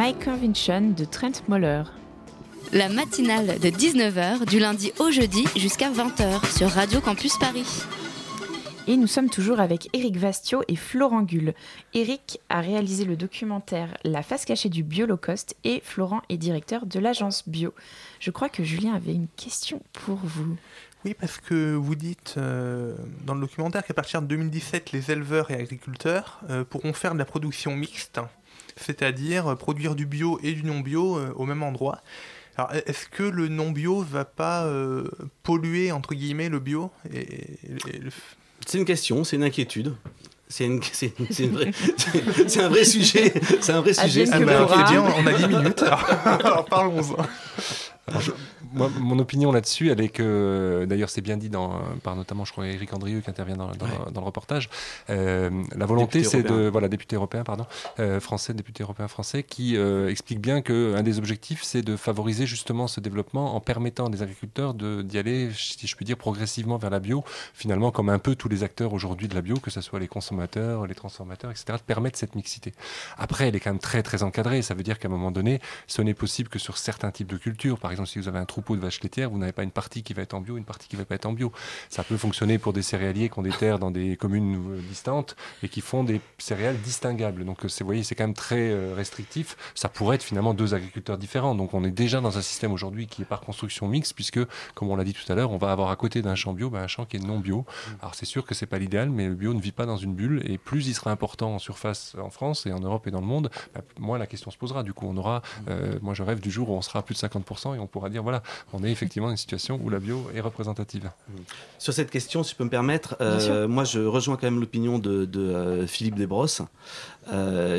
My 0.05 0.13
Convention 0.13 0.93
de 0.95 1.03
Trent 1.03 1.31
Moller. 1.47 1.81
La 2.71 2.89
matinale 2.89 3.59
de 3.59 3.69
19h 3.69 4.45
du 4.45 4.59
lundi 4.59 4.91
au 4.99 5.09
jeudi 5.09 5.45
jusqu'à 5.55 5.89
20h 5.89 6.55
sur 6.55 6.69
Radio 6.69 7.01
Campus 7.01 7.35
Paris. 7.39 7.65
Et 8.85 8.97
nous 8.97 9.07
sommes 9.07 9.31
toujours 9.31 9.59
avec 9.59 9.89
Eric 9.93 10.17
Vastio 10.17 10.61
et 10.67 10.75
Florent 10.75 11.23
Gull. 11.23 11.55
Eric 11.95 12.39
a 12.49 12.61
réalisé 12.61 13.03
le 13.03 13.15
documentaire 13.15 13.97
La 14.03 14.21
face 14.21 14.45
cachée 14.45 14.69
du 14.69 14.83
Biolocust 14.83 15.55
et 15.63 15.81
Florent 15.83 16.21
est 16.29 16.37
directeur 16.37 16.85
de 16.85 16.99
l'agence 16.99 17.49
Bio. 17.49 17.73
Je 18.19 18.29
crois 18.29 18.49
que 18.49 18.63
Julien 18.63 18.93
avait 18.93 19.15
une 19.15 19.27
question 19.35 19.81
pour 19.91 20.17
vous. 20.17 20.55
Oui, 21.03 21.15
parce 21.19 21.39
que 21.39 21.73
vous 21.73 21.95
dites 21.95 22.35
euh, 22.37 22.95
dans 23.25 23.33
le 23.33 23.41
documentaire 23.41 23.83
qu'à 23.83 23.95
partir 23.95 24.21
de 24.21 24.27
2017, 24.27 24.91
les 24.91 25.09
éleveurs 25.09 25.49
et 25.49 25.55
agriculteurs 25.55 26.41
euh, 26.51 26.63
pourront 26.63 26.93
faire 26.93 27.13
de 27.13 27.19
la 27.19 27.25
production 27.25 27.75
mixte 27.75 28.19
c'est-à-dire 28.75 29.55
produire 29.57 29.95
du 29.95 30.05
bio 30.05 30.39
et 30.43 30.53
du 30.53 30.63
non 30.63 30.79
bio 30.79 31.17
euh, 31.17 31.33
au 31.35 31.45
même 31.45 31.63
endroit. 31.63 32.01
Alors, 32.57 32.71
est-ce 32.73 33.07
que 33.07 33.23
le 33.23 33.47
non 33.47 33.71
bio 33.71 34.01
va 34.01 34.23
pas 34.23 34.65
euh, 34.65 35.05
polluer 35.43 35.91
entre 35.91 36.15
guillemets 36.15 36.49
le 36.49 36.59
bio 36.59 36.89
C'est 38.65 38.77
une 38.77 38.85
question, 38.85 39.23
c'est 39.23 39.35
une 39.35 39.43
inquiétude. 39.43 39.93
C'est 40.47 40.65
un 42.59 42.69
vrai 42.69 42.85
sujet. 42.85 43.33
C'est 43.61 43.73
un 43.73 43.81
vrai 43.81 43.93
sujet. 43.93 44.25
Ah 44.31 44.39
bah, 44.39 44.67
on 45.17 45.25
a 45.25 45.33
10 45.33 45.47
minutes. 45.47 45.83
alors 45.83 46.65
parlons-en 46.69 47.17
mon 48.75 49.19
opinion 49.19 49.51
là-dessus, 49.51 49.89
elle 49.89 50.01
est 50.01 50.09
que, 50.09 50.85
d'ailleurs, 50.87 51.09
c'est 51.09 51.21
bien 51.21 51.37
dit 51.37 51.49
dans, 51.49 51.79
par 52.03 52.15
notamment, 52.15 52.45
je 52.45 52.51
crois, 52.51 52.67
Eric 52.67 52.93
Andrieux 52.93 53.21
qui 53.21 53.29
intervient 53.29 53.55
dans, 53.55 53.69
le 53.69 54.19
reportage. 54.19 54.69
Euh, 55.09 55.49
la 55.75 55.85
volonté, 55.85 56.23
c'est 56.23 56.43
de, 56.43 56.69
voilà, 56.69 56.87
député 56.87 57.15
européen, 57.15 57.43
pardon, 57.43 57.65
euh, 57.99 58.19
français, 58.19 58.53
député 58.53 58.83
européen 58.83 59.07
français, 59.07 59.43
qui 59.43 59.77
euh, 59.77 60.09
explique 60.09 60.39
bien 60.39 60.61
qu'un 60.61 61.03
des 61.03 61.17
objectifs, 61.17 61.63
c'est 61.63 61.81
de 61.81 61.95
favoriser 61.95 62.45
justement 62.45 62.87
ce 62.87 62.99
développement 62.99 63.55
en 63.55 63.59
permettant 63.59 64.07
à 64.07 64.09
des 64.09 64.21
agriculteurs 64.21 64.73
d'y 64.73 65.17
aller, 65.17 65.49
si 65.53 65.87
je 65.87 65.95
puis 65.95 66.05
dire, 66.05 66.17
progressivement 66.17 66.77
vers 66.77 66.89
la 66.89 66.99
bio, 66.99 67.23
finalement, 67.53 67.91
comme 67.91 68.09
un 68.09 68.19
peu 68.19 68.35
tous 68.35 68.49
les 68.49 68.63
acteurs 68.63 68.93
aujourd'hui 68.93 69.27
de 69.27 69.35
la 69.35 69.41
bio, 69.41 69.57
que 69.57 69.71
ce 69.71 69.81
soit 69.81 69.99
les 69.99 70.07
consommateurs, 70.07 70.87
les 70.87 70.95
transformateurs, 70.95 71.51
etc., 71.51 71.65
de 71.73 71.83
permettre 71.83 72.17
cette 72.17 72.35
mixité. 72.35 72.73
Après, 73.17 73.47
elle 73.47 73.55
est 73.55 73.59
quand 73.59 73.71
même 73.71 73.79
très, 73.79 74.03
très 74.03 74.23
encadrée. 74.23 74.61
Ça 74.61 74.73
veut 74.73 74.83
dire 74.83 74.99
qu'à 74.99 75.07
un 75.07 75.11
moment 75.11 75.31
donné, 75.31 75.61
ce 75.87 76.01
n'est 76.01 76.13
possible 76.13 76.49
que 76.49 76.59
sur 76.59 76.77
certains 76.77 77.11
types 77.11 77.27
de 77.27 77.37
cultures. 77.37 77.79
Par 77.79 77.91
exemple, 77.91 78.09
si 78.09 78.19
vous 78.19 78.27
avez 78.27 78.39
un 78.39 78.45
troupeau 78.45 78.64
de 78.73 78.81
vaches 78.81 79.03
laitières, 79.03 79.29
vous 79.29 79.37
n'avez 79.37 79.51
pas 79.51 79.63
une 79.63 79.71
partie 79.71 80.01
qui 80.01 80.13
va 80.13 80.23
être 80.23 80.33
en 80.33 80.41
bio, 80.41 80.57
une 80.57 80.63
partie 80.63 80.87
qui 80.87 80.95
ne 80.95 81.01
va 81.01 81.05
pas 81.05 81.15
être 81.15 81.25
en 81.25 81.33
bio. 81.33 81.51
Ça 81.89 82.03
peut 82.03 82.17
fonctionner 82.17 82.57
pour 82.57 82.73
des 82.73 82.81
céréaliers 82.81 83.29
qui 83.29 83.37
ont 83.37 83.43
des 83.43 83.51
terres 83.51 83.77
dans 83.77 83.91
des 83.91 84.17
communes 84.17 84.55
euh, 84.55 84.81
distantes 84.89 85.35
et 85.61 85.69
qui 85.69 85.81
font 85.81 86.03
des 86.03 86.21
céréales 86.37 86.77
distinguables. 86.81 87.45
Donc, 87.45 87.63
euh, 87.63 87.67
vous 87.79 87.85
voyez, 87.85 88.03
c'est 88.03 88.15
quand 88.15 88.23
même 88.23 88.33
très 88.33 88.71
euh, 88.71 88.93
restrictif. 88.95 89.55
Ça 89.75 89.89
pourrait 89.89 90.15
être 90.15 90.23
finalement 90.23 90.53
deux 90.53 90.73
agriculteurs 90.73 91.17
différents. 91.17 91.55
Donc, 91.55 91.73
on 91.73 91.83
est 91.83 91.91
déjà 91.91 92.21
dans 92.21 92.37
un 92.37 92.41
système 92.41 92.71
aujourd'hui 92.71 93.07
qui 93.07 93.21
est 93.21 93.25
par 93.25 93.41
construction 93.41 93.87
mixte, 93.87 94.13
puisque, 94.15 94.39
comme 94.73 94.89
on 94.89 94.95
l'a 94.95 95.03
dit 95.03 95.13
tout 95.13 95.31
à 95.31 95.35
l'heure, 95.35 95.51
on 95.51 95.57
va 95.57 95.71
avoir 95.71 95.89
à 95.89 95.95
côté 95.95 96.21
d'un 96.21 96.35
champ 96.35 96.53
bio 96.53 96.69
ben, 96.69 96.79
un 96.79 96.87
champ 96.87 97.05
qui 97.05 97.17
est 97.17 97.19
non 97.19 97.39
bio. 97.39 97.65
Alors, 98.01 98.15
c'est 98.15 98.25
sûr 98.25 98.45
que 98.45 98.55
c'est 98.55 98.65
pas 98.65 98.79
l'idéal, 98.79 99.09
mais 99.09 99.27
le 99.27 99.35
bio 99.35 99.53
ne 99.53 99.61
vit 99.61 99.71
pas 99.71 99.85
dans 99.85 99.97
une 99.97 100.15
bulle. 100.15 100.41
Et 100.45 100.57
plus 100.57 100.87
il 100.87 100.93
sera 100.93 101.11
important 101.11 101.55
en 101.55 101.59
surface 101.59 102.15
en 102.21 102.29
France 102.29 102.65
et 102.65 102.71
en 102.71 102.79
Europe 102.79 103.05
et 103.07 103.11
dans 103.11 103.21
le 103.21 103.27
monde, 103.27 103.49
ben, 103.73 103.81
moins 103.99 104.17
la 104.17 104.27
question 104.27 104.51
se 104.51 104.57
posera. 104.57 104.83
Du 104.83 104.93
coup, 104.93 105.05
on 105.07 105.17
aura, 105.17 105.41
moi 106.01 106.13
je 106.13 106.23
rêve 106.23 106.39
du 106.39 106.51
jour 106.51 106.69
où 106.69 106.73
on 106.73 106.81
sera 106.81 106.99
à 106.99 107.01
plus 107.01 107.15
de 107.15 107.27
50% 107.27 107.75
et 107.75 107.79
on 107.79 107.87
pourra 107.87 108.09
dire 108.09 108.23
voilà, 108.23 108.41
on 108.73 108.83
est 108.83 108.91
effectivement 108.91 109.27
dans 109.27 109.33
une 109.33 109.37
situation 109.37 109.79
où 109.83 109.89
la 109.89 109.99
bio 109.99 110.29
est 110.33 110.41
représentative. 110.41 111.09
Sur 111.79 111.93
cette 111.93 112.11
question, 112.11 112.43
si 112.43 112.51
je 112.51 112.55
peux 112.55 112.63
me 112.63 112.69
permettre, 112.69 113.17
euh, 113.21 113.67
moi 113.67 113.83
je 113.83 113.99
rejoins 113.99 114.35
quand 114.35 114.47
même 114.47 114.59
l'opinion 114.59 114.99
de, 114.99 115.25
de 115.25 115.85
Philippe 115.87 116.15
Desbrosses, 116.15 116.61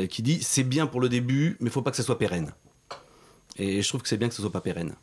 qui 0.09 0.21
dit 0.21 0.41
c'est 0.41 0.63
bien 0.63 0.87
pour 0.87 1.01
le 1.01 1.09
début, 1.09 1.57
mais 1.59 1.67
il 1.67 1.71
faut 1.71 1.81
pas 1.81 1.91
que 1.91 1.97
ça 1.97 2.03
soit 2.03 2.19
pérenne. 2.19 2.51
Et 3.57 3.81
je 3.81 3.87
trouve 3.87 4.01
que 4.01 4.07
c'est 4.07 4.17
bien 4.17 4.27
que 4.27 4.35
ce 4.35 4.41
soit 4.41 4.51
pas 4.51 4.61
pérenne. 4.61 4.93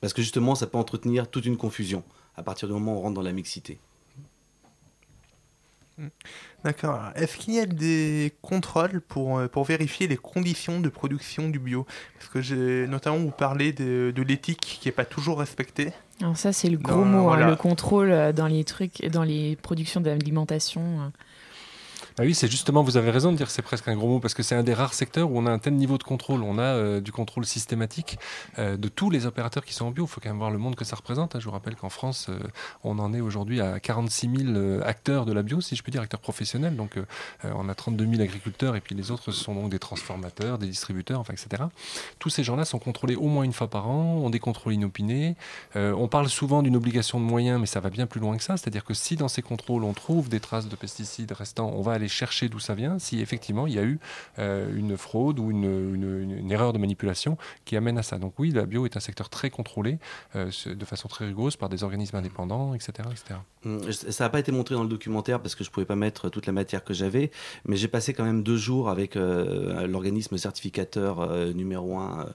Parce 0.00 0.12
que 0.12 0.22
justement, 0.22 0.54
ça 0.54 0.66
peut 0.66 0.78
entretenir 0.78 1.28
toute 1.28 1.44
une 1.44 1.56
confusion 1.56 2.02
à 2.36 2.42
partir 2.42 2.68
du 2.68 2.74
moment 2.74 2.94
où 2.94 2.98
on 2.98 3.02
rentre 3.02 3.14
dans 3.14 3.22
la 3.22 3.32
mixité. 3.32 3.78
D'accord. 6.64 7.00
Est-ce 7.14 7.36
qu'il 7.36 7.54
y 7.54 7.60
a 7.60 7.66
des 7.66 8.32
contrôles 8.42 9.00
pour, 9.00 9.38
euh, 9.38 9.46
pour 9.46 9.64
vérifier 9.64 10.08
les 10.08 10.16
conditions 10.16 10.80
de 10.80 10.88
production 10.88 11.48
du 11.48 11.58
bio? 11.58 11.86
Parce 12.18 12.28
que 12.30 12.40
j'ai 12.40 12.86
notamment 12.88 13.18
vous 13.18 13.30
parlé 13.30 13.72
de, 13.72 14.12
de 14.14 14.22
l'éthique 14.22 14.60
qui 14.60 14.88
n'est 14.88 14.92
pas 14.92 15.04
toujours 15.04 15.38
respectée. 15.38 15.92
Alors 16.20 16.36
ça 16.36 16.52
c'est 16.52 16.68
le 16.68 16.78
gros 16.78 17.04
mot, 17.04 17.30
hein, 17.30 17.48
le 17.48 17.54
contrôle 17.54 18.10
euh, 18.10 18.32
dans 18.32 18.48
les 18.48 18.64
trucs, 18.64 19.06
dans 19.06 19.22
les 19.22 19.54
productions 19.54 20.00
d'alimentation. 20.00 21.12
Ah 22.20 22.24
oui, 22.24 22.34
c'est 22.34 22.50
justement, 22.50 22.82
vous 22.82 22.96
avez 22.96 23.12
raison 23.12 23.30
de 23.30 23.36
dire 23.36 23.46
que 23.46 23.52
c'est 23.52 23.62
presque 23.62 23.86
un 23.86 23.94
gros 23.94 24.08
mot, 24.08 24.18
parce 24.18 24.34
que 24.34 24.42
c'est 24.42 24.56
un 24.56 24.64
des 24.64 24.74
rares 24.74 24.92
secteurs 24.92 25.30
où 25.30 25.38
on 25.38 25.46
a 25.46 25.52
un 25.52 25.60
tel 25.60 25.74
niveau 25.74 25.98
de 25.98 26.02
contrôle. 26.02 26.42
On 26.42 26.58
a 26.58 26.62
euh, 26.62 27.00
du 27.00 27.12
contrôle 27.12 27.46
systématique 27.46 28.18
euh, 28.58 28.76
de 28.76 28.88
tous 28.88 29.08
les 29.08 29.26
opérateurs 29.26 29.64
qui 29.64 29.72
sont 29.72 29.84
en 29.84 29.90
bio. 29.92 30.04
Il 30.04 30.08
faut 30.08 30.20
quand 30.20 30.28
même 30.28 30.38
voir 30.38 30.50
le 30.50 30.58
monde 30.58 30.74
que 30.74 30.84
ça 30.84 30.96
représente. 30.96 31.36
Hein. 31.36 31.38
Je 31.38 31.44
vous 31.44 31.52
rappelle 31.52 31.76
qu'en 31.76 31.90
France, 31.90 32.26
euh, 32.28 32.40
on 32.82 32.98
en 32.98 33.14
est 33.14 33.20
aujourd'hui 33.20 33.60
à 33.60 33.78
46 33.78 34.30
000 34.36 34.80
acteurs 34.84 35.26
de 35.26 35.32
la 35.32 35.44
bio, 35.44 35.60
si 35.60 35.76
je 35.76 35.82
peux 35.84 35.92
dire, 35.92 36.02
acteurs 36.02 36.18
professionnels. 36.18 36.74
Donc 36.74 36.98
on 37.44 37.68
a 37.68 37.74
32 37.74 38.04
000 38.04 38.20
agriculteurs, 38.20 38.74
et 38.74 38.80
puis 38.80 38.96
les 38.96 39.12
autres, 39.12 39.30
ce 39.30 39.44
sont 39.44 39.54
donc 39.54 39.70
des 39.70 39.78
transformateurs, 39.78 40.58
des 40.58 40.66
distributeurs, 40.66 41.22
etc. 41.30 41.62
Tous 42.18 42.30
ces 42.30 42.42
gens-là 42.42 42.64
sont 42.64 42.80
contrôlés 42.80 43.14
au 43.14 43.28
moins 43.28 43.44
une 43.44 43.52
fois 43.52 43.68
par 43.68 43.88
an, 43.88 44.16
ont 44.16 44.30
des 44.30 44.40
contrôles 44.40 44.74
inopinés. 44.74 45.36
on 45.76 46.08
parle 46.08 46.28
souvent 46.28 46.62
d'une 46.62 46.76
obligation 46.76 47.20
de 47.20 47.24
moyens, 47.24 47.60
mais 47.60 47.66
ça 47.66 47.78
va 47.78 47.90
bien 47.90 48.06
plus 48.06 48.20
loin 48.20 48.36
que 48.36 48.42
ça. 48.42 48.56
C'est-à-dire 48.56 48.84
que 48.84 48.94
si 48.94 49.14
dans 49.14 49.28
ces 49.28 49.42
contrôles, 49.42 49.84
on 49.84 49.92
trouve 49.92 50.28
des 50.28 50.40
traces 50.40 50.68
de 50.68 50.74
pesticides 50.74 51.30
restants, 51.30 51.72
on 51.76 51.82
va 51.82 51.92
aller 51.92 52.07
chercher 52.08 52.48
d'où 52.48 52.58
ça 52.58 52.74
vient, 52.74 52.98
si 52.98 53.20
effectivement 53.20 53.66
il 53.66 53.74
y 53.74 53.78
a 53.78 53.82
eu 53.82 53.98
euh, 54.38 54.74
une 54.74 54.96
fraude 54.96 55.38
ou 55.38 55.50
une, 55.50 56.48
erreur 56.50 56.72
de 56.72 56.78
manipulation 56.78 57.36
qui 57.64 57.76
amène 57.76 57.98
à 57.98 58.02
ça. 58.02 58.18
Donc 58.18 58.34
oui, 58.38 58.50
la 58.50 58.66
bio 58.66 58.86
est 58.86 58.96
un 58.96 59.00
secteur 59.00 59.28
très 59.28 59.50
contrôlé, 59.50 59.98
euh, 60.36 60.50
de 60.66 60.84
façon 60.84 61.08
très 61.08 61.26
rigoureuse 61.26 61.56
par 61.56 61.68
des 61.68 61.84
organismes 61.84 62.16
indépendants, 62.16 62.74
etc. 62.74 62.92
etc. 63.10 63.40
Hum, 63.64 63.92
ça 63.92 64.24
n'a 64.24 64.30
pas 64.30 64.38
été 64.38 64.52
montré 64.52 64.74
dans 64.74 64.82
le 64.82 64.88
documentaire 64.88 65.40
parce 65.40 65.54
que 65.54 65.64
je 65.64 65.70
ne 65.70 65.72
pouvais 65.72 65.86
pas 65.86 65.96
mettre 65.96 66.28
toute 66.28 66.46
la 66.46 66.52
matière 66.52 66.84
que 66.84 66.94
j'avais, 66.94 67.30
mais 67.66 67.76
j'ai 67.76 67.88
passé 67.88 68.14
quand 68.14 68.24
même 68.24 68.42
deux 68.42 68.56
jours 68.56 68.88
avec 68.88 69.16
euh, 69.16 69.86
l'organisme 69.86 70.38
certificateur 70.38 71.28
numéro 71.54 71.98
un 71.98 72.26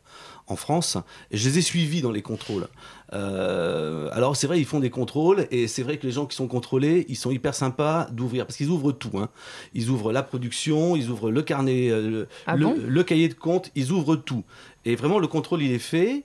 en 0.48 0.56
France, 0.56 0.98
et 1.32 1.38
je 1.38 1.50
les 1.50 1.60
ai 1.60 1.62
suivis 1.62 2.02
dans 2.02 2.12
les 2.12 2.22
contrôles. 2.22 2.68
Euh, 3.14 4.10
alors 4.12 4.36
c'est 4.36 4.48
vrai, 4.48 4.60
ils 4.60 4.66
font 4.66 4.80
des 4.80 4.90
contrôles, 4.90 5.48
et 5.52 5.68
c'est 5.68 5.84
vrai 5.84 5.98
que 5.98 6.06
les 6.06 6.12
gens 6.12 6.26
qui 6.26 6.36
sont 6.36 6.48
contrôlés, 6.48 7.06
ils 7.10 7.16
sont 7.16 7.32
hyper 7.32 7.54
sympas 7.54 8.08
d'ouvrir, 8.12 8.46
parce 8.46 8.58
qu'ils 8.58 8.70
ouvrent 8.70 8.92
tout. 8.92 9.18
Hein. 9.18 9.30
Ils 9.74 9.90
ouvrent 9.90 10.12
la 10.12 10.24
production, 10.24 10.96
ils 10.96 11.10
ouvrent 11.10 11.32
le 11.32 11.42
carnet, 11.44 11.90
euh, 11.90 12.26
ah 12.48 12.56
le, 12.56 13.04
cahier 13.04 13.30
de 13.30 13.34
compte, 13.34 13.72
ils 13.76 13.92
ouvrent 13.92 14.16
tout. 14.16 14.44
Et 14.86 14.96
vraiment, 14.96 15.20
le 15.20 15.28
contrôle, 15.28 15.62
il 15.62 15.72
est 15.72 15.80
fait. 15.80 16.24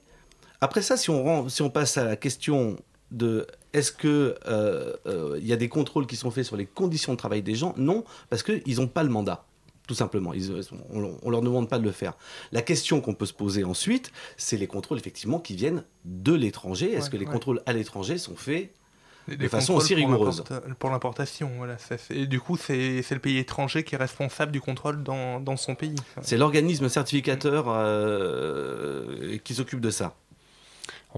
Après 0.61 0.83
ça, 0.83 0.96
si 0.96 1.11
on, 1.11 1.48
si 1.48 1.62
on 1.62 1.70
passe 1.70 1.98
à 1.98 2.05
la 2.05 2.16
question 2.16 2.77
de 3.11 3.46
est-ce 3.72 3.92
que 3.92 4.35
euh, 4.46 4.96
il 5.38 5.46
y 5.46 5.53
a 5.53 5.57
des 5.57 5.68
contrôles 5.68 6.07
qui 6.07 6.16
sont 6.16 6.31
faits 6.31 6.44
sur 6.44 6.57
les 6.57 6.66
conditions 6.66 7.12
de 7.12 7.18
travail 7.18 7.42
des 7.42 7.55
gens? 7.55 7.74
Non, 7.77 8.05
parce 8.31 8.42
qu'ils 8.42 8.77
n'ont 8.77 8.88
pas 8.88 9.03
le 9.03 9.11
mandat 9.11 9.44
tout 9.88 9.94
simplement. 9.94 10.33
on 10.90 11.01
ne 11.01 11.31
leur 11.31 11.40
demande 11.40 11.68
pas 11.68 11.79
de 11.79 11.85
le 11.85 11.92
faire. 11.92 12.12
La 12.53 12.62
question 12.62 13.01
qu'on 13.01 13.14
peut 13.14 13.27
se 13.27 13.33
poser 13.33 13.64
ensuite, 13.64 14.12
c'est 14.37 14.59
les 14.59 14.68
contrôles 14.68 14.98
effectivement 14.98 15.40
qui 15.40 15.57
viennent 15.57 15.83
de 16.05 16.35
l'étranger. 16.35 16.92
Est-ce 16.92 17.11
que 17.11 17.16
les 17.16 17.24
contrôles 17.24 17.62
à 17.66 17.72
l'étranger 17.72 18.18
sont 18.18 18.37
faits 18.37 18.70
de 19.27 19.48
façon 19.48 19.74
aussi 19.74 19.94
rigoureuse 19.94 20.44
Pour 20.79 20.90
l'importation, 20.90 21.51
voilà. 21.57 21.77
Et 22.11 22.27
du 22.27 22.38
coup, 22.38 22.57
c'est 22.57 23.03
le 23.11 23.18
pays 23.18 23.38
étranger 23.38 23.83
qui 23.83 23.94
est 23.94 23.98
responsable 23.98 24.53
du 24.53 24.61
contrôle 24.61 25.03
dans, 25.03 25.40
dans 25.40 25.57
son 25.57 25.74
pays. 25.74 25.96
C'est 26.22 26.37
l'organisme 26.37 26.88
certificateur 26.88 27.64
euh, 27.68 29.38
qui 29.42 29.55
s'occupe 29.55 29.81
de 29.81 29.90
ça. 29.90 30.14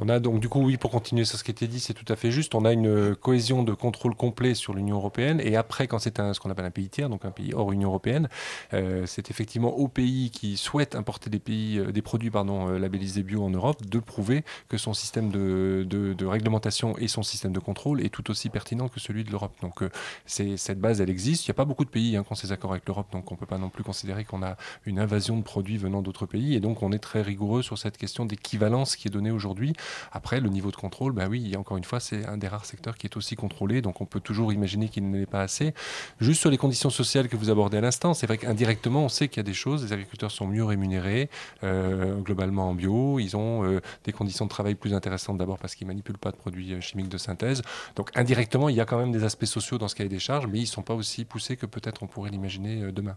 On 0.02 0.08
a 0.08 0.18
donc, 0.18 0.40
du 0.40 0.48
coup, 0.48 0.62
oui, 0.62 0.78
pour 0.78 0.90
continuer 0.90 1.26
sur 1.26 1.38
ce 1.38 1.44
qui 1.44 1.50
était 1.50 1.66
dit, 1.66 1.78
c'est 1.78 1.92
tout 1.92 2.10
à 2.10 2.16
fait 2.16 2.30
juste. 2.30 2.54
On 2.54 2.64
a 2.64 2.72
une 2.72 3.14
cohésion 3.14 3.62
de 3.62 3.74
contrôle 3.74 4.14
complet 4.14 4.54
sur 4.54 4.72
l'Union 4.72 4.96
européenne. 4.96 5.42
Et 5.44 5.56
après, 5.56 5.86
quand 5.88 5.98
c'est 5.98 6.16
ce 6.16 6.40
qu'on 6.40 6.50
appelle 6.50 6.64
un 6.64 6.70
pays 6.70 6.88
tiers, 6.88 7.10
donc 7.10 7.26
un 7.26 7.30
pays 7.30 7.52
hors 7.52 7.70
Union 7.70 7.90
européenne, 7.90 8.30
euh, 8.72 9.04
c'est 9.04 9.30
effectivement 9.30 9.76
aux 9.76 9.88
pays 9.88 10.30
qui 10.30 10.56
souhaitent 10.56 10.94
importer 10.94 11.28
des, 11.28 11.38
pays, 11.38 11.78
euh, 11.78 11.92
des 11.92 12.00
produits 12.00 12.30
pardon, 12.30 12.70
euh, 12.70 12.78
labellisés 12.78 13.22
bio 13.22 13.44
en 13.44 13.50
Europe 13.50 13.84
de 13.84 13.98
prouver 13.98 14.42
que 14.70 14.78
son 14.78 14.94
système 14.94 15.30
de, 15.30 15.86
de, 15.86 16.26
réglementation 16.26 16.96
et 16.96 17.08
son 17.08 17.22
système 17.22 17.52
de 17.52 17.60
contrôle 17.60 18.00
est 18.00 18.08
tout 18.08 18.30
aussi 18.30 18.48
pertinent 18.48 18.88
que 18.88 19.00
celui 19.00 19.24
de 19.24 19.30
l'Europe. 19.30 19.52
Donc, 19.60 19.84
c'est 20.24 20.56
cette 20.56 20.80
base, 20.80 21.02
elle 21.02 21.10
existe. 21.10 21.46
Il 21.46 21.50
n'y 21.50 21.54
a 21.54 21.54
pas 21.54 21.66
beaucoup 21.66 21.84
de 21.84 21.90
pays 21.90 22.16
hein, 22.16 22.24
qui 22.24 22.32
ont 22.32 22.36
ces 22.36 22.52
accords 22.52 22.70
avec 22.70 22.86
l'Europe, 22.86 23.12
donc 23.12 23.30
on 23.30 23.34
ne 23.34 23.38
peut 23.38 23.46
pas 23.46 23.58
non 23.58 23.68
plus 23.68 23.84
considérer 23.84 24.24
qu'on 24.24 24.42
a 24.42 24.56
une 24.86 24.98
invasion 24.98 25.36
de 25.36 25.42
produits 25.42 25.76
venant 25.76 26.00
d'autres 26.00 26.24
pays. 26.24 26.54
Et 26.54 26.60
donc, 26.60 26.82
on 26.82 26.92
est 26.92 26.98
très 26.98 27.20
rigoureux 27.20 27.62
sur 27.62 27.76
cette 27.76 27.98
question 27.98 28.24
d'équivalence 28.24 28.96
qui 28.96 29.08
est 29.08 29.10
donnée 29.10 29.30
aujourd'hui. 29.30 29.74
Après, 30.12 30.40
le 30.40 30.48
niveau 30.48 30.70
de 30.70 30.76
contrôle, 30.76 31.12
ben 31.12 31.28
oui, 31.28 31.56
encore 31.56 31.76
une 31.76 31.84
fois, 31.84 32.00
c'est 32.00 32.26
un 32.26 32.36
des 32.36 32.48
rares 32.48 32.66
secteurs 32.66 32.96
qui 32.96 33.06
est 33.06 33.16
aussi 33.16 33.36
contrôlé, 33.36 33.82
donc 33.82 34.00
on 34.00 34.06
peut 34.06 34.20
toujours 34.20 34.52
imaginer 34.52 34.88
qu'il 34.88 35.08
n'est 35.10 35.26
pas 35.26 35.42
assez. 35.42 35.74
Juste 36.20 36.40
sur 36.40 36.50
les 36.50 36.58
conditions 36.58 36.90
sociales 36.90 37.28
que 37.28 37.36
vous 37.36 37.50
abordez 37.50 37.78
à 37.78 37.80
l'instant, 37.80 38.14
c'est 38.14 38.26
vrai 38.26 38.38
qu'indirectement, 38.38 39.04
on 39.04 39.08
sait 39.08 39.28
qu'il 39.28 39.38
y 39.38 39.40
a 39.40 39.44
des 39.44 39.54
choses. 39.54 39.84
Les 39.84 39.92
agriculteurs 39.92 40.30
sont 40.30 40.46
mieux 40.46 40.64
rémunérés, 40.64 41.30
euh, 41.62 42.16
globalement 42.20 42.70
en 42.70 42.74
bio. 42.74 43.18
Ils 43.18 43.36
ont 43.36 43.64
euh, 43.64 43.80
des 44.04 44.12
conditions 44.12 44.44
de 44.44 44.50
travail 44.50 44.74
plus 44.74 44.94
intéressantes 44.94 45.38
d'abord 45.38 45.58
parce 45.58 45.74
qu'ils 45.74 45.86
manipulent 45.86 46.18
pas 46.18 46.30
de 46.30 46.36
produits 46.36 46.74
euh, 46.74 46.80
chimiques 46.80 47.08
de 47.08 47.18
synthèse. 47.18 47.62
Donc 47.96 48.10
indirectement, 48.14 48.68
il 48.68 48.76
y 48.76 48.80
a 48.80 48.84
quand 48.84 48.98
même 48.98 49.12
des 49.12 49.24
aspects 49.24 49.44
sociaux 49.44 49.78
dans 49.78 49.88
ce 49.88 49.94
cahier 49.94 50.08
des 50.08 50.18
charges, 50.18 50.46
mais 50.46 50.58
ils 50.58 50.62
ne 50.62 50.66
sont 50.66 50.82
pas 50.82 50.94
aussi 50.94 51.24
poussés 51.24 51.56
que 51.56 51.66
peut-être 51.66 52.02
on 52.02 52.06
pourrait 52.06 52.30
l'imaginer 52.30 52.92
demain. 52.92 53.16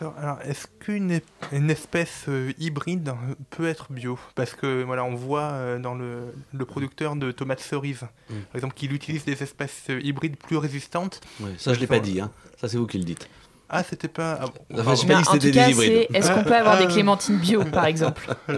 Alors, 0.00 0.38
est-ce 0.44 0.66
qu'une 0.80 1.20
une 1.52 1.70
espèce 1.70 2.24
euh, 2.28 2.52
hybride 2.58 3.14
peut 3.50 3.68
être 3.68 3.92
bio? 3.92 4.18
Parce 4.34 4.54
que 4.54 4.82
voilà, 4.82 5.04
on 5.04 5.14
voit 5.14 5.52
euh, 5.52 5.78
dans 5.78 5.94
le, 5.94 6.34
le, 6.52 6.64
producteur 6.64 7.16
de 7.16 7.30
tomates 7.30 7.60
cerises, 7.60 8.02
mm. 8.28 8.34
par 8.34 8.56
exemple, 8.56 8.74
qu'il 8.74 8.92
utilise 8.92 9.24
des 9.24 9.42
espèces 9.42 9.84
euh, 9.90 10.00
hybrides 10.02 10.36
plus 10.36 10.56
résistantes. 10.56 11.20
ça, 11.58 11.74
je 11.74 11.80
l'ai 11.80 11.86
pas 11.86 12.00
dit. 12.00 12.20
Hein. 12.20 12.30
Ça, 12.60 12.68
c'est 12.68 12.76
vous 12.76 12.86
qui 12.86 12.98
le 12.98 13.04
dites. 13.04 13.28
Ah, 13.68 13.82
c'était 13.82 14.08
pas. 14.08 14.40
Ah, 14.40 14.82
pas 14.82 14.94
dit 14.94 15.06
que 15.06 15.32
c'était 15.32 15.50
des 15.50 15.70
hybrides. 15.70 16.06
Est-ce 16.12 16.32
qu'on 16.32 16.44
peut 16.44 16.56
avoir 16.56 16.78
des 16.78 16.86
clémentines 16.86 17.38
bio, 17.38 17.64
par 17.64 17.86
exemple? 17.86 18.34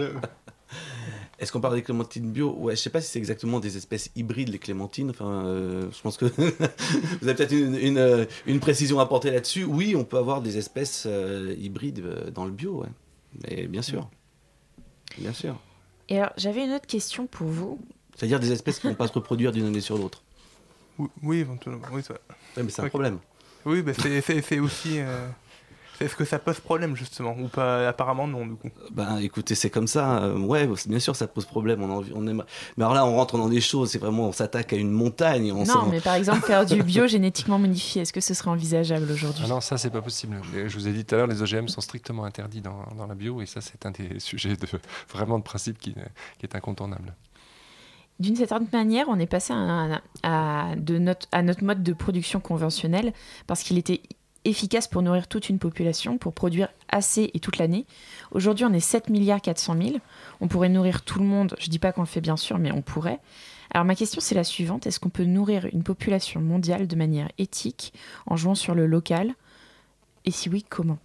Est-ce 1.39 1.51
qu'on 1.51 1.61
parle 1.61 1.75
des 1.75 1.83
clémentines 1.83 2.31
bio? 2.31 2.55
Ouais, 2.57 2.75
je 2.75 2.81
sais 2.81 2.89
pas 2.89 2.99
si 2.99 3.11
c'est 3.11 3.19
exactement 3.19 3.59
des 3.59 3.77
espèces 3.77 4.09
hybrides, 4.15 4.49
les 4.49 4.57
clémentines. 4.57 5.11
Enfin, 5.11 5.45
euh, 5.45 5.87
je 5.91 6.01
pense 6.01 6.17
que 6.17 6.25
vous 6.37 7.27
avez 7.27 7.35
peut-être 7.35 7.51
une, 7.51 7.97
euh, 7.99 8.25
une, 8.47 8.59
précision 8.59 8.99
à 8.99 9.03
apporter 9.03 9.29
là-dessus. 9.29 9.63
Oui, 9.63 9.95
on 9.95 10.03
peut 10.03 10.17
avoir 10.17 10.41
des 10.41 10.57
espèces 10.57 11.03
euh, 11.05 11.55
hybrides 11.59 12.31
dans 12.33 12.45
le 12.45 12.51
bio, 12.51 12.81
ouais. 12.81 12.89
Mais 13.43 13.67
bien 13.67 13.83
sûr. 13.83 14.09
Bien 15.19 15.33
sûr. 15.33 15.59
Et 16.09 16.17
alors, 16.17 16.33
j'avais 16.37 16.63
une 16.63 16.71
autre 16.71 16.87
question 16.87 17.27
pour 17.27 17.47
vous. 17.47 17.79
C'est-à-dire 18.15 18.39
des 18.39 18.51
espèces 18.51 18.79
qui 18.79 18.87
ne 18.87 18.93
vont 18.93 18.97
pas 18.97 19.07
se 19.07 19.13
reproduire 19.13 19.51
d'une 19.51 19.67
année 19.67 19.81
sur 19.81 19.97
l'autre. 19.97 20.23
Oui, 21.21 21.37
éventuellement. 21.37 21.81
Oui, 21.91 22.01
ça... 22.01 22.15
mais 22.55 22.69
c'est 22.69 22.81
un 22.81 22.89
problème. 22.89 23.19
Oui, 23.65 23.83
bah 23.83 23.91
c'est 23.93 24.59
aussi. 24.59 24.99
Est-ce 25.99 26.15
que 26.15 26.25
ça 26.25 26.39
pose 26.39 26.59
problème 26.59 26.95
justement 26.95 27.35
ou 27.39 27.47
pas? 27.47 27.87
Apparemment 27.87 28.27
non 28.27 28.45
du 28.45 28.55
coup. 28.55 28.69
Ben 28.91 29.17
écoutez, 29.17 29.55
c'est 29.55 29.69
comme 29.69 29.87
ça. 29.87 30.23
Euh, 30.23 30.37
ouais, 30.37 30.69
bien 30.87 30.99
sûr, 30.99 31.15
ça 31.15 31.27
pose 31.27 31.45
problème. 31.45 31.81
On, 31.81 32.03
on 32.15 32.21
Mais 32.21 32.43
alors 32.77 32.93
là, 32.93 33.05
on 33.05 33.15
rentre 33.15 33.37
dans 33.37 33.49
des 33.49 33.61
choses. 33.61 33.91
C'est 33.91 33.97
vraiment, 33.97 34.27
on 34.27 34.31
s'attaque 34.31 34.73
à 34.73 34.75
une 34.75 34.91
montagne. 34.91 35.51
On 35.51 35.63
non, 35.63 35.87
mais 35.89 36.01
par 36.01 36.13
exemple 36.15 36.45
faire 36.45 36.65
du 36.65 36.83
bio 36.83 37.07
génétiquement 37.07 37.59
modifié, 37.59 38.03
est-ce 38.03 38.13
que 38.13 38.21
ce 38.21 38.33
serait 38.33 38.49
envisageable 38.49 39.11
aujourd'hui? 39.11 39.43
Ah 39.45 39.49
Non, 39.49 39.61
ça 39.61 39.77
c'est 39.77 39.89
pas 39.89 40.01
possible. 40.01 40.39
Je 40.53 40.73
vous 40.73 40.87
ai 40.87 40.91
dit 40.91 41.05
tout 41.05 41.15
à 41.15 41.19
l'heure, 41.19 41.27
les 41.27 41.41
OGM 41.41 41.67
sont 41.67 41.81
strictement 41.81 42.25
interdits 42.25 42.61
dans, 42.61 42.83
dans 42.97 43.07
la 43.07 43.15
bio, 43.15 43.41
et 43.41 43.45
ça 43.45 43.61
c'est 43.61 43.85
un 43.85 43.91
des 43.91 44.19
sujets 44.19 44.55
de 44.55 44.67
vraiment 45.11 45.39
de 45.39 45.43
principe 45.43 45.79
qui, 45.79 45.93
qui 45.93 46.45
est 46.45 46.55
incontournable. 46.55 47.13
D'une 48.19 48.35
certaine 48.35 48.67
manière, 48.73 49.09
on 49.09 49.19
est 49.19 49.27
passé 49.27 49.53
à, 49.53 50.01
à, 50.23 50.75
de 50.75 50.97
notre, 50.97 51.27
à 51.31 51.43
notre 51.43 51.63
mode 51.63 51.83
de 51.83 51.93
production 51.93 52.39
conventionnel 52.39 53.13
parce 53.45 53.61
qu'il 53.61 53.77
était 53.77 54.01
efficace 54.49 54.87
pour 54.87 55.01
nourrir 55.01 55.27
toute 55.27 55.49
une 55.49 55.59
population, 55.59 56.17
pour 56.17 56.33
produire 56.33 56.69
assez 56.89 57.31
et 57.33 57.39
toute 57.39 57.57
l'année. 57.57 57.85
Aujourd'hui, 58.31 58.65
on 58.65 58.73
est 58.73 58.79
7 58.79 59.09
milliards 59.09 59.41
400 59.41 59.75
000. 59.81 59.95
On 60.41 60.47
pourrait 60.47 60.69
nourrir 60.69 61.03
tout 61.03 61.19
le 61.19 61.25
monde. 61.25 61.55
Je 61.59 61.67
ne 61.67 61.71
dis 61.71 61.79
pas 61.79 61.91
qu'on 61.91 62.01
le 62.01 62.07
fait 62.07 62.21
bien 62.21 62.37
sûr, 62.37 62.57
mais 62.57 62.71
on 62.71 62.81
pourrait. 62.81 63.19
Alors 63.71 63.85
ma 63.85 63.95
question 63.95 64.21
c'est 64.21 64.35
la 64.35 64.43
suivante. 64.43 64.87
Est-ce 64.87 64.99
qu'on 64.99 65.09
peut 65.09 65.25
nourrir 65.25 65.67
une 65.71 65.83
population 65.83 66.39
mondiale 66.39 66.87
de 66.87 66.95
manière 66.95 67.29
éthique 67.37 67.93
en 68.25 68.37
jouant 68.37 68.55
sur 68.55 68.75
le 68.75 68.85
local? 68.85 69.33
Et 70.25 70.31
si 70.31 70.49
oui, 70.49 70.65
comment? 70.67 70.99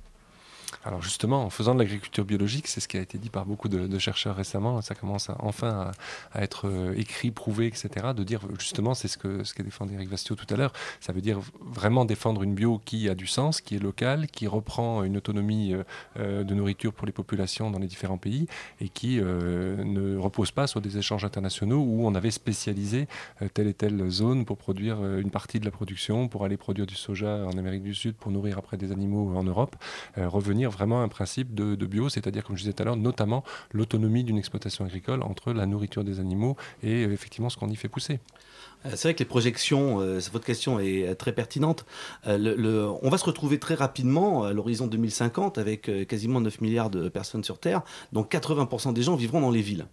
Alors 0.84 1.00
justement, 1.00 1.44
en 1.44 1.50
faisant 1.50 1.74
de 1.74 1.78
l'agriculture 1.78 2.24
biologique, 2.24 2.66
c'est 2.66 2.80
ce 2.80 2.88
qui 2.88 2.96
a 2.96 3.00
été 3.00 3.16
dit 3.16 3.30
par 3.30 3.46
beaucoup 3.46 3.68
de, 3.68 3.98
chercheurs 3.98 4.34
récemment, 4.34 4.80
ça 4.82 4.96
commence 4.96 5.30
enfin 5.38 5.92
à, 6.32 6.42
être 6.42 6.66
euh, 6.66 6.94
écrit, 6.96 7.30
prouvé, 7.30 7.68
etc., 7.68 7.88
de 8.16 8.24
dire 8.24 8.40
justement, 8.58 8.94
c'est 8.94 9.06
ce 9.06 9.16
que 9.16 9.44
ce 9.44 9.54
qu'a 9.54 9.62
défendu 9.62 9.94
Eric 9.94 10.08
Vastio 10.08 10.34
tout 10.34 10.52
à 10.52 10.56
l'heure, 10.56 10.72
ça 10.98 11.12
veut 11.12 11.20
dire 11.20 11.38
vraiment 11.60 12.04
défendre 12.04 12.42
une 12.42 12.54
bio 12.54 12.80
qui 12.84 13.08
a 13.08 13.14
du 13.14 13.28
sens, 13.28 13.60
qui 13.60 13.76
est 13.76 13.78
locale, 13.78 14.26
qui 14.26 14.48
reprend 14.48 15.04
une 15.04 15.16
autonomie 15.16 15.72
euh, 15.72 15.84
euh, 16.18 16.42
de 16.42 16.52
nourriture 16.52 16.92
pour 16.92 17.06
les 17.06 17.12
populations 17.12 17.70
dans 17.70 17.78
les 17.78 17.86
différents 17.86 18.18
pays 18.18 18.48
et 18.80 18.88
qui 18.88 19.20
ne 19.20 20.16
repose 20.16 20.50
pas 20.50 20.66
sur 20.66 20.80
des 20.80 20.98
échanges 20.98 21.24
internationaux 21.24 21.80
où 21.80 22.06
on 22.06 22.14
avait 22.14 22.30
spécialisé 22.30 23.06
telle 23.54 23.68
et 23.68 23.74
telle 23.74 24.08
zone 24.10 24.44
pour 24.44 24.56
produire 24.56 25.04
une 25.16 25.30
partie 25.30 25.60
de 25.60 25.64
la 25.64 25.70
production, 25.70 26.28
pour 26.28 26.44
aller 26.44 26.56
produire 26.56 26.86
du 26.86 26.94
soja 26.94 27.44
en 27.46 27.56
Amérique 27.56 27.82
du 27.82 27.94
Sud, 27.94 28.14
pour 28.14 28.32
nourrir 28.32 28.58
après 28.58 28.76
des 28.76 28.92
animaux 28.92 29.36
en 29.36 29.44
Europe, 29.44 29.76
revenir 30.16 30.71
vraiment 30.72 31.02
un 31.02 31.08
principe 31.08 31.54
de, 31.54 31.74
bio, 31.86 32.08
c'est-à-dire, 32.08 32.44
comme 32.44 32.56
je 32.56 32.62
disais 32.62 32.72
tout 32.72 32.82
à 32.82 32.86
l'heure, 32.86 32.96
notamment 32.96 33.44
l'autonomie 33.72 34.24
d'une 34.24 34.38
exploitation 34.38 34.84
agricole 34.84 35.22
entre 35.22 35.52
la 35.52 35.66
nourriture 35.66 36.04
des 36.04 36.20
animaux 36.20 36.56
et 36.82 37.04
euh, 37.04 37.12
effectivement 37.12 37.48
ce 37.48 37.56
qu'on 37.56 37.68
y 37.68 37.76
fait 37.76 37.88
pousser. 37.88 38.20
Euh, 38.86 38.90
c'est 38.94 39.08
vrai 39.08 39.14
que 39.14 39.20
les 39.20 39.24
projections, 39.24 40.00
euh, 40.00 40.20
votre 40.32 40.44
question 40.44 40.80
est 40.80 41.14
très 41.14 41.32
pertinente. 41.32 41.84
on 42.26 43.08
va 43.10 43.18
se 43.18 43.24
retrouver 43.24 43.58
très 43.58 43.74
rapidement 43.74 44.44
à 44.44 44.52
l'horizon 44.52 44.86
2050 44.86 45.58
avec 45.58 45.90
quasiment 46.08 46.40
9 46.40 46.60
milliards 46.60 46.90
de 46.90 47.08
personnes 47.08 47.44
sur 47.44 47.58
Terre, 47.58 47.82
donc 48.12 48.32
80% 48.32 48.92
des 48.92 49.02
gens 49.02 49.14
vivront 49.14 49.40
dans 49.40 49.50
les 49.50 49.62
villes. 49.62 49.86